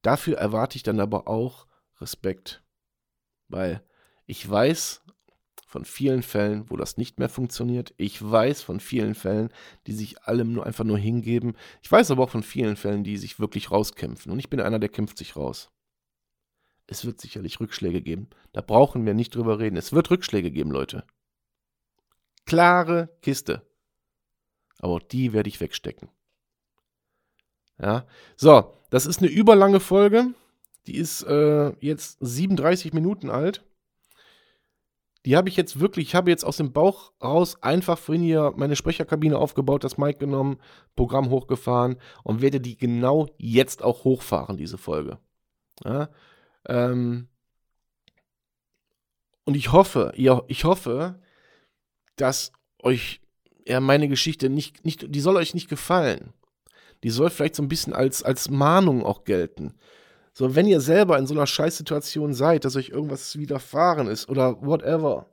dafür 0.02 0.38
erwarte 0.38 0.76
ich 0.76 0.82
dann 0.82 1.00
aber 1.00 1.28
auch 1.28 1.66
Respekt. 2.00 2.62
Weil 3.48 3.82
ich 4.26 4.48
weiß 4.48 5.02
von 5.66 5.84
vielen 5.84 6.22
Fällen, 6.22 6.70
wo 6.70 6.76
das 6.76 6.96
nicht 6.96 7.18
mehr 7.18 7.28
funktioniert. 7.28 7.92
Ich 7.98 8.22
weiß 8.22 8.62
von 8.62 8.80
vielen 8.80 9.14
Fällen, 9.14 9.50
die 9.86 9.92
sich 9.92 10.22
allem 10.22 10.52
nur 10.54 10.64
einfach 10.64 10.84
nur 10.84 10.98
hingeben. 10.98 11.56
Ich 11.82 11.92
weiß 11.92 12.10
aber 12.10 12.24
auch 12.24 12.30
von 12.30 12.42
vielen 12.42 12.76
Fällen, 12.76 13.04
die 13.04 13.18
sich 13.18 13.38
wirklich 13.38 13.70
rauskämpfen. 13.70 14.32
Und 14.32 14.38
ich 14.38 14.48
bin 14.48 14.60
einer, 14.60 14.78
der 14.78 14.88
kämpft 14.88 15.18
sich 15.18 15.36
raus. 15.36 15.70
Es 16.86 17.04
wird 17.04 17.20
sicherlich 17.20 17.60
Rückschläge 17.60 18.00
geben. 18.00 18.30
Da 18.52 18.62
brauchen 18.62 19.04
wir 19.04 19.12
nicht 19.12 19.34
drüber 19.34 19.58
reden. 19.58 19.76
Es 19.76 19.92
wird 19.92 20.10
Rückschläge 20.10 20.50
geben, 20.50 20.70
Leute. 20.70 21.04
Klare 22.46 23.14
Kiste. 23.20 23.67
Aber 24.78 24.94
auch 24.94 25.02
die 25.02 25.32
werde 25.32 25.48
ich 25.48 25.60
wegstecken. 25.60 26.08
Ja, 27.80 28.06
so, 28.36 28.74
das 28.90 29.06
ist 29.06 29.20
eine 29.20 29.30
überlange 29.30 29.80
Folge. 29.80 30.34
Die 30.86 30.96
ist 30.96 31.22
äh, 31.22 31.72
jetzt 31.80 32.18
37 32.20 32.92
Minuten 32.92 33.30
alt. 33.30 33.64
Die 35.26 35.36
habe 35.36 35.48
ich 35.48 35.56
jetzt 35.56 35.78
wirklich, 35.78 36.08
ich 36.08 36.14
habe 36.14 36.30
jetzt 36.30 36.44
aus 36.44 36.56
dem 36.56 36.72
Bauch 36.72 37.12
raus 37.22 37.62
einfach 37.62 37.98
vorhin 37.98 38.22
hier 38.22 38.54
meine 38.56 38.76
Sprecherkabine 38.76 39.36
aufgebaut, 39.36 39.84
das 39.84 39.98
Mic 39.98 40.18
genommen, 40.18 40.58
Programm 40.96 41.28
hochgefahren 41.28 41.96
und 42.22 42.40
werde 42.40 42.60
die 42.60 42.76
genau 42.76 43.28
jetzt 43.36 43.82
auch 43.82 44.04
hochfahren, 44.04 44.56
diese 44.56 44.78
Folge. 44.78 45.18
Ja, 45.84 46.08
ähm, 46.66 47.28
und 49.44 49.54
ich 49.54 49.72
hoffe, 49.72 50.12
ja, 50.16 50.42
ich 50.46 50.64
hoffe, 50.64 51.20
dass 52.16 52.52
euch 52.82 53.20
ja, 53.68 53.80
meine 53.80 54.08
Geschichte 54.08 54.48
nicht, 54.48 54.84
nicht, 54.84 55.14
die 55.14 55.20
soll 55.20 55.36
euch 55.36 55.54
nicht 55.54 55.68
gefallen. 55.68 56.32
Die 57.04 57.10
soll 57.10 57.30
vielleicht 57.30 57.54
so 57.54 57.62
ein 57.62 57.68
bisschen 57.68 57.92
als, 57.92 58.22
als 58.22 58.50
Mahnung 58.50 59.04
auch 59.04 59.24
gelten. 59.24 59.74
So, 60.32 60.54
wenn 60.54 60.66
ihr 60.66 60.80
selber 60.80 61.18
in 61.18 61.26
so 61.26 61.34
einer 61.34 61.46
Scheißsituation 61.46 62.32
seid, 62.32 62.64
dass 62.64 62.76
euch 62.76 62.88
irgendwas 62.88 63.38
widerfahren 63.38 64.06
ist 64.06 64.28
oder 64.28 64.62
whatever, 64.62 65.26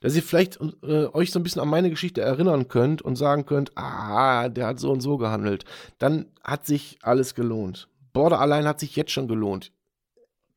dass 0.00 0.14
ihr 0.14 0.22
vielleicht 0.22 0.60
äh, 0.82 1.06
euch 1.06 1.32
so 1.32 1.40
ein 1.40 1.42
bisschen 1.42 1.60
an 1.60 1.68
meine 1.68 1.90
Geschichte 1.90 2.20
erinnern 2.20 2.68
könnt 2.68 3.02
und 3.02 3.16
sagen 3.16 3.46
könnt, 3.46 3.76
ah, 3.76 4.48
der 4.48 4.66
hat 4.68 4.78
so 4.78 4.92
und 4.92 5.00
so 5.00 5.18
gehandelt, 5.18 5.64
dann 5.98 6.26
hat 6.44 6.66
sich 6.66 6.98
alles 7.02 7.34
gelohnt. 7.34 7.88
Border 8.12 8.40
allein 8.40 8.66
hat 8.66 8.78
sich 8.78 8.94
jetzt 8.94 9.10
schon 9.10 9.28
gelohnt. 9.28 9.72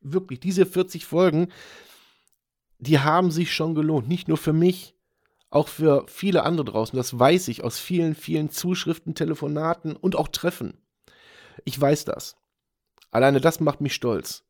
Wirklich, 0.00 0.40
diese 0.40 0.64
40 0.64 1.04
Folgen, 1.04 1.48
die 2.78 3.00
haben 3.00 3.30
sich 3.30 3.52
schon 3.52 3.74
gelohnt. 3.74 4.08
Nicht 4.08 4.28
nur 4.28 4.36
für 4.36 4.52
mich, 4.52 4.94
auch 5.52 5.68
für 5.68 6.04
viele 6.08 6.44
andere 6.44 6.64
draußen. 6.64 6.96
Das 6.96 7.18
weiß 7.18 7.48
ich 7.48 7.62
aus 7.62 7.78
vielen, 7.78 8.14
vielen 8.14 8.50
Zuschriften, 8.50 9.14
Telefonaten 9.14 9.94
und 9.94 10.16
auch 10.16 10.28
Treffen. 10.28 10.78
Ich 11.64 11.78
weiß 11.80 12.06
das. 12.06 12.36
Alleine 13.10 13.40
das 13.40 13.60
macht 13.60 13.80
mich 13.80 13.94
stolz. 13.94 14.44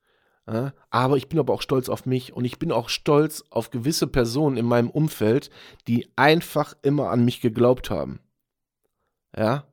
aber 0.91 1.17
ich 1.17 1.29
bin 1.29 1.39
aber 1.39 1.55
auch 1.55 1.63
stolz 1.63 1.89
auf 1.89 2.05
mich 2.07 2.33
und 2.33 2.45
ich 2.45 2.59
bin 2.59 2.73
auch 2.73 2.89
stolz 2.89 3.45
auf 3.51 3.71
gewisse 3.71 4.07
Personen 4.07 4.57
in 4.57 4.67
meinem 4.67 4.91
Umfeld, 4.91 5.51
die 5.87 6.13
einfach 6.17 6.75
immer 6.83 7.11
an 7.11 7.25
mich 7.25 7.41
geglaubt 7.41 7.91
haben. 7.91 8.21
Ja, 9.37 9.72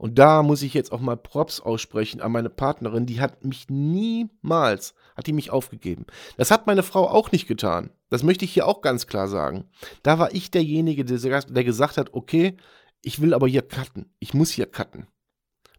und 0.00 0.18
da 0.18 0.42
muss 0.42 0.62
ich 0.62 0.72
jetzt 0.72 0.92
auch 0.92 1.00
mal 1.00 1.18
Props 1.18 1.60
aussprechen 1.60 2.22
an 2.22 2.32
meine 2.32 2.48
Partnerin, 2.48 3.04
die 3.04 3.20
hat 3.20 3.44
mich 3.44 3.68
niemals, 3.68 4.94
hat 5.14 5.26
die 5.26 5.34
mich 5.34 5.50
aufgegeben. 5.50 6.06
Das 6.38 6.50
hat 6.50 6.66
meine 6.66 6.82
Frau 6.82 7.06
auch 7.06 7.32
nicht 7.32 7.46
getan. 7.46 7.90
Das 8.08 8.22
möchte 8.22 8.46
ich 8.46 8.54
hier 8.54 8.66
auch 8.66 8.80
ganz 8.80 9.06
klar 9.06 9.28
sagen. 9.28 9.68
Da 10.02 10.18
war 10.18 10.32
ich 10.32 10.50
derjenige, 10.50 11.04
der 11.04 11.64
gesagt 11.64 11.98
hat, 11.98 12.14
okay, 12.14 12.56
ich 13.02 13.20
will 13.20 13.34
aber 13.34 13.46
hier 13.46 13.60
cutten. 13.60 14.10
Ich 14.20 14.32
muss 14.32 14.48
hier 14.48 14.64
cutten. 14.64 15.06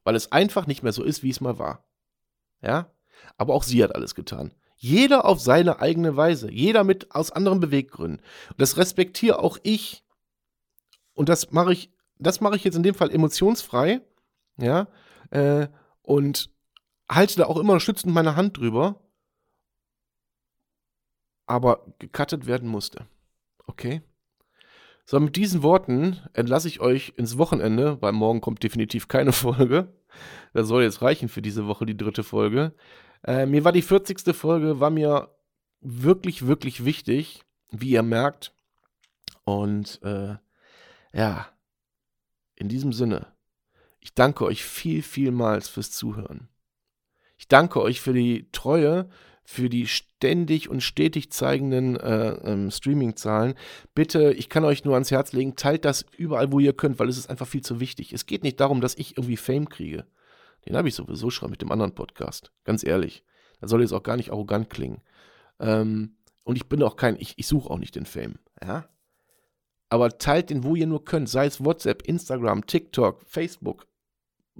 Weil 0.03 0.13
es 0.13 0.31
einfach 0.31 0.67
nicht 0.67 0.83
mehr 0.83 0.93
so 0.93 1.01
ist, 1.03 1.23
wie 1.23 1.31
es 1.31 1.41
mal 1.41 1.57
war. 1.57 1.83
Ja? 2.61 2.91
Aber 3.37 3.55
auch 3.55 3.63
sie 3.63 3.83
hat 3.83 3.95
alles 3.95 4.13
getan. 4.13 4.53
Jeder 4.77 5.25
auf 5.25 5.39
seine 5.39 5.79
eigene 5.79 6.15
Weise. 6.15 6.51
Jeder 6.51 6.83
mit 6.83 7.09
aus 7.15 7.31
anderen 7.31 7.59
Beweggründen. 7.59 8.19
Und 8.49 8.61
das 8.61 8.77
respektiere 8.77 9.39
auch 9.39 9.57
ich. 9.63 10.03
Und 11.15 11.27
das 11.27 11.49
mache 11.49 11.73
ich, 11.73 11.91
das 12.19 12.39
mache 12.39 12.55
ich 12.55 12.63
jetzt 12.63 12.75
in 12.75 12.83
dem 12.83 12.93
Fall 12.93 13.09
emotionsfrei 13.09 14.01
ja, 14.61 14.87
äh, 15.31 15.67
und 16.01 16.49
halte 17.09 17.37
da 17.37 17.45
auch 17.45 17.57
immer 17.57 17.79
schützend 17.79 18.13
meine 18.13 18.35
Hand 18.35 18.57
drüber, 18.57 19.01
aber 21.45 21.85
gecuttet 21.99 22.45
werden 22.45 22.69
musste. 22.69 23.07
Okay? 23.67 24.01
So, 25.05 25.19
mit 25.19 25.35
diesen 25.35 25.63
Worten 25.63 26.21
entlasse 26.33 26.67
ich 26.67 26.79
euch 26.79 27.13
ins 27.17 27.37
Wochenende, 27.37 28.01
weil 28.01 28.13
morgen 28.13 28.41
kommt 28.41 28.63
definitiv 28.63 29.07
keine 29.07 29.31
Folge. 29.33 29.93
Das 30.53 30.67
soll 30.67 30.83
jetzt 30.83 31.01
reichen 31.01 31.29
für 31.29 31.41
diese 31.41 31.67
Woche, 31.67 31.85
die 31.85 31.97
dritte 31.97 32.23
Folge. 32.23 32.73
Äh, 33.23 33.45
mir 33.45 33.63
war 33.63 33.71
die 33.71 33.81
40. 33.81 34.35
Folge, 34.35 34.79
war 34.79 34.89
mir 34.89 35.29
wirklich, 35.81 36.47
wirklich 36.47 36.85
wichtig, 36.85 37.43
wie 37.71 37.91
ihr 37.91 38.03
merkt. 38.03 38.53
Und 39.43 40.01
äh, 40.03 40.35
ja, 41.13 41.47
in 42.55 42.69
diesem 42.69 42.93
Sinne, 42.93 43.30
ich 44.01 44.13
danke 44.15 44.43
euch 44.43 44.65
viel, 44.65 45.03
vielmals 45.03 45.69
fürs 45.69 45.91
Zuhören. 45.91 46.49
Ich 47.37 47.47
danke 47.47 47.81
euch 47.81 48.01
für 48.01 48.13
die 48.13 48.49
Treue, 48.51 49.09
für 49.43 49.69
die 49.69 49.87
ständig 49.87 50.69
und 50.69 50.81
stetig 50.81 51.31
zeigenden 51.31 51.97
äh, 51.97 52.31
ähm, 52.43 52.71
Streaming-Zahlen. 52.71 53.55
Bitte, 53.95 54.33
ich 54.33 54.49
kann 54.49 54.65
euch 54.65 54.83
nur 54.83 54.95
ans 54.95 55.11
Herz 55.11 55.33
legen, 55.33 55.55
teilt 55.55 55.85
das 55.85 56.05
überall, 56.17 56.51
wo 56.51 56.59
ihr 56.59 56.73
könnt, 56.73 56.99
weil 56.99 57.09
es 57.09 57.17
ist 57.17 57.29
einfach 57.29 57.47
viel 57.47 57.61
zu 57.61 57.79
wichtig. 57.79 58.11
Es 58.11 58.25
geht 58.25 58.43
nicht 58.43 58.59
darum, 58.59 58.81
dass 58.81 58.95
ich 58.95 59.17
irgendwie 59.17 59.37
Fame 59.37 59.69
kriege. 59.69 60.05
Den 60.67 60.75
habe 60.75 60.87
ich 60.87 60.95
sowieso 60.95 61.29
schon 61.29 61.49
mit 61.49 61.61
dem 61.61 61.71
anderen 61.71 61.95
Podcast. 61.95 62.51
Ganz 62.63 62.83
ehrlich. 62.83 63.23
Da 63.59 63.67
soll 63.67 63.81
jetzt 63.81 63.93
auch 63.93 64.03
gar 64.03 64.17
nicht 64.17 64.31
arrogant 64.31 64.69
klingen. 64.69 65.01
Ähm, 65.59 66.17
und 66.43 66.55
ich 66.55 66.67
bin 66.67 66.81
auch 66.83 66.95
kein, 66.95 67.17
ich, 67.19 67.33
ich 67.37 67.47
suche 67.47 67.69
auch 67.69 67.79
nicht 67.79 67.95
den 67.95 68.05
Fame. 68.05 68.39
Ja? 68.63 68.87
Aber 69.89 70.17
teilt 70.17 70.49
den, 70.49 70.63
wo 70.63 70.75
ihr 70.75 70.87
nur 70.87 71.03
könnt. 71.05 71.29
Sei 71.29 71.45
es 71.45 71.63
WhatsApp, 71.63 72.07
Instagram, 72.07 72.65
TikTok, 72.65 73.23
Facebook 73.27 73.87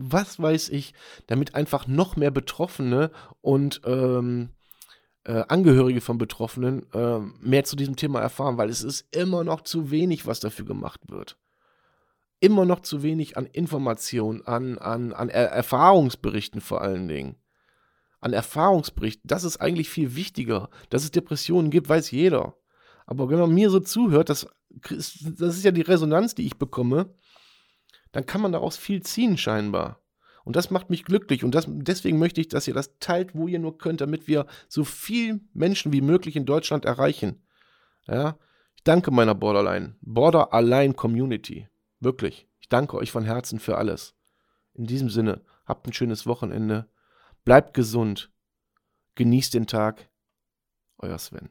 was 0.04 0.40
weiß 0.42 0.70
ich, 0.70 0.94
damit 1.28 1.56
einfach 1.56 1.88
noch 1.88 2.16
mehr 2.16 2.32
Betroffene 2.32 3.12
und 3.42 3.82
ähm, 3.86 4.50
äh, 5.24 5.44
Angehörige 5.48 6.02
von 6.02 6.18
Betroffenen 6.18 6.92
äh, 6.94 7.20
mehr 7.40 7.64
zu 7.64 7.76
diesem 7.76 7.96
Thema 7.96 8.22
erfahren, 8.22 8.58
weil 8.58 8.70
es 8.70 8.84
ist 8.84 9.06
immer 9.16 9.44
noch 9.44 9.62
zu 9.62 9.92
wenig, 9.92 10.26
was 10.26 10.40
dafür 10.40 10.66
gemacht 10.66 11.02
wird. 11.10 11.38
Immer 12.40 12.66
noch 12.66 12.80
zu 12.80 13.04
wenig 13.04 13.38
an 13.38 13.46
Informationen, 13.46 14.42
an, 14.48 14.80
an, 14.80 15.14
an 15.14 15.30
er 15.30 15.52
Erfahrungsberichten 15.52 16.60
vor 16.60 16.82
allen 16.82 17.08
Dingen. 17.08 17.36
An 18.20 18.34
Erfahrungsberichten, 18.34 19.28
das 19.28 19.44
ist 19.44 19.58
eigentlich 19.58 19.90
viel 19.90 20.16
wichtiger. 20.16 20.70
Dass 20.90 21.04
es 21.04 21.12
Depressionen 21.12 21.70
gibt, 21.70 21.88
weiß 21.88 22.10
jeder. 22.12 22.56
Aber 23.06 23.30
wenn 23.30 23.40
man 23.40 23.54
mir 23.54 23.70
so 23.70 23.80
zuhört, 23.80 24.30
das, 24.30 24.48
das 24.90 25.58
ist 25.58 25.64
ja 25.64 25.72
die 25.72 25.82
Resonanz, 25.82 26.34
die 26.34 26.46
ich 26.46 26.58
bekomme, 26.58 27.14
dann 28.12 28.26
kann 28.26 28.42
man 28.42 28.52
daraus 28.52 28.78
viel 28.78 29.02
ziehen 29.02 29.38
scheinbar. 29.38 30.02
Und 30.44 30.56
das 30.56 30.72
macht 30.72 30.90
mich 30.90 31.06
glücklich. 31.06 31.44
Und 31.44 31.54
das, 31.54 31.66
deswegen 31.68 32.18
möchte 32.18 32.42
ich, 32.42 32.48
dass 32.48 32.68
ihr 32.68 32.74
das 32.74 32.98
teilt, 33.00 33.36
wo 33.36 33.48
ihr 33.48 33.60
nur 33.60 33.78
könnt, 33.78 34.02
damit 34.02 34.28
wir 34.28 34.48
so 34.68 34.84
viel 34.84 35.42
Menschen 35.54 35.94
wie 35.94 36.02
möglich 36.02 36.36
in 36.36 36.46
Deutschland 36.46 36.86
erreichen. 36.86 37.44
Ja, 38.08 38.38
ich 38.76 38.84
danke 38.84 39.12
meiner 39.12 39.36
Borderline, 39.36 39.96
Border 40.02 40.54
Align 40.54 40.96
Community. 40.96 41.68
Wirklich. 42.00 42.48
Ich 42.60 42.70
danke 42.70 42.98
euch 42.98 43.12
von 43.12 43.24
Herzen 43.24 43.60
für 43.60 43.78
alles. 43.78 44.16
In 44.74 44.88
diesem 44.88 45.10
Sinne, 45.10 45.42
habt 45.66 45.86
ein 45.88 45.94
schönes 45.94 46.26
Wochenende. 46.26 46.90
Bleibt 47.44 47.74
gesund. 47.74 48.32
Genießt 49.16 49.54
den 49.54 49.68
Tag. 49.68 50.10
Euer 50.98 51.18
Sven. 51.18 51.50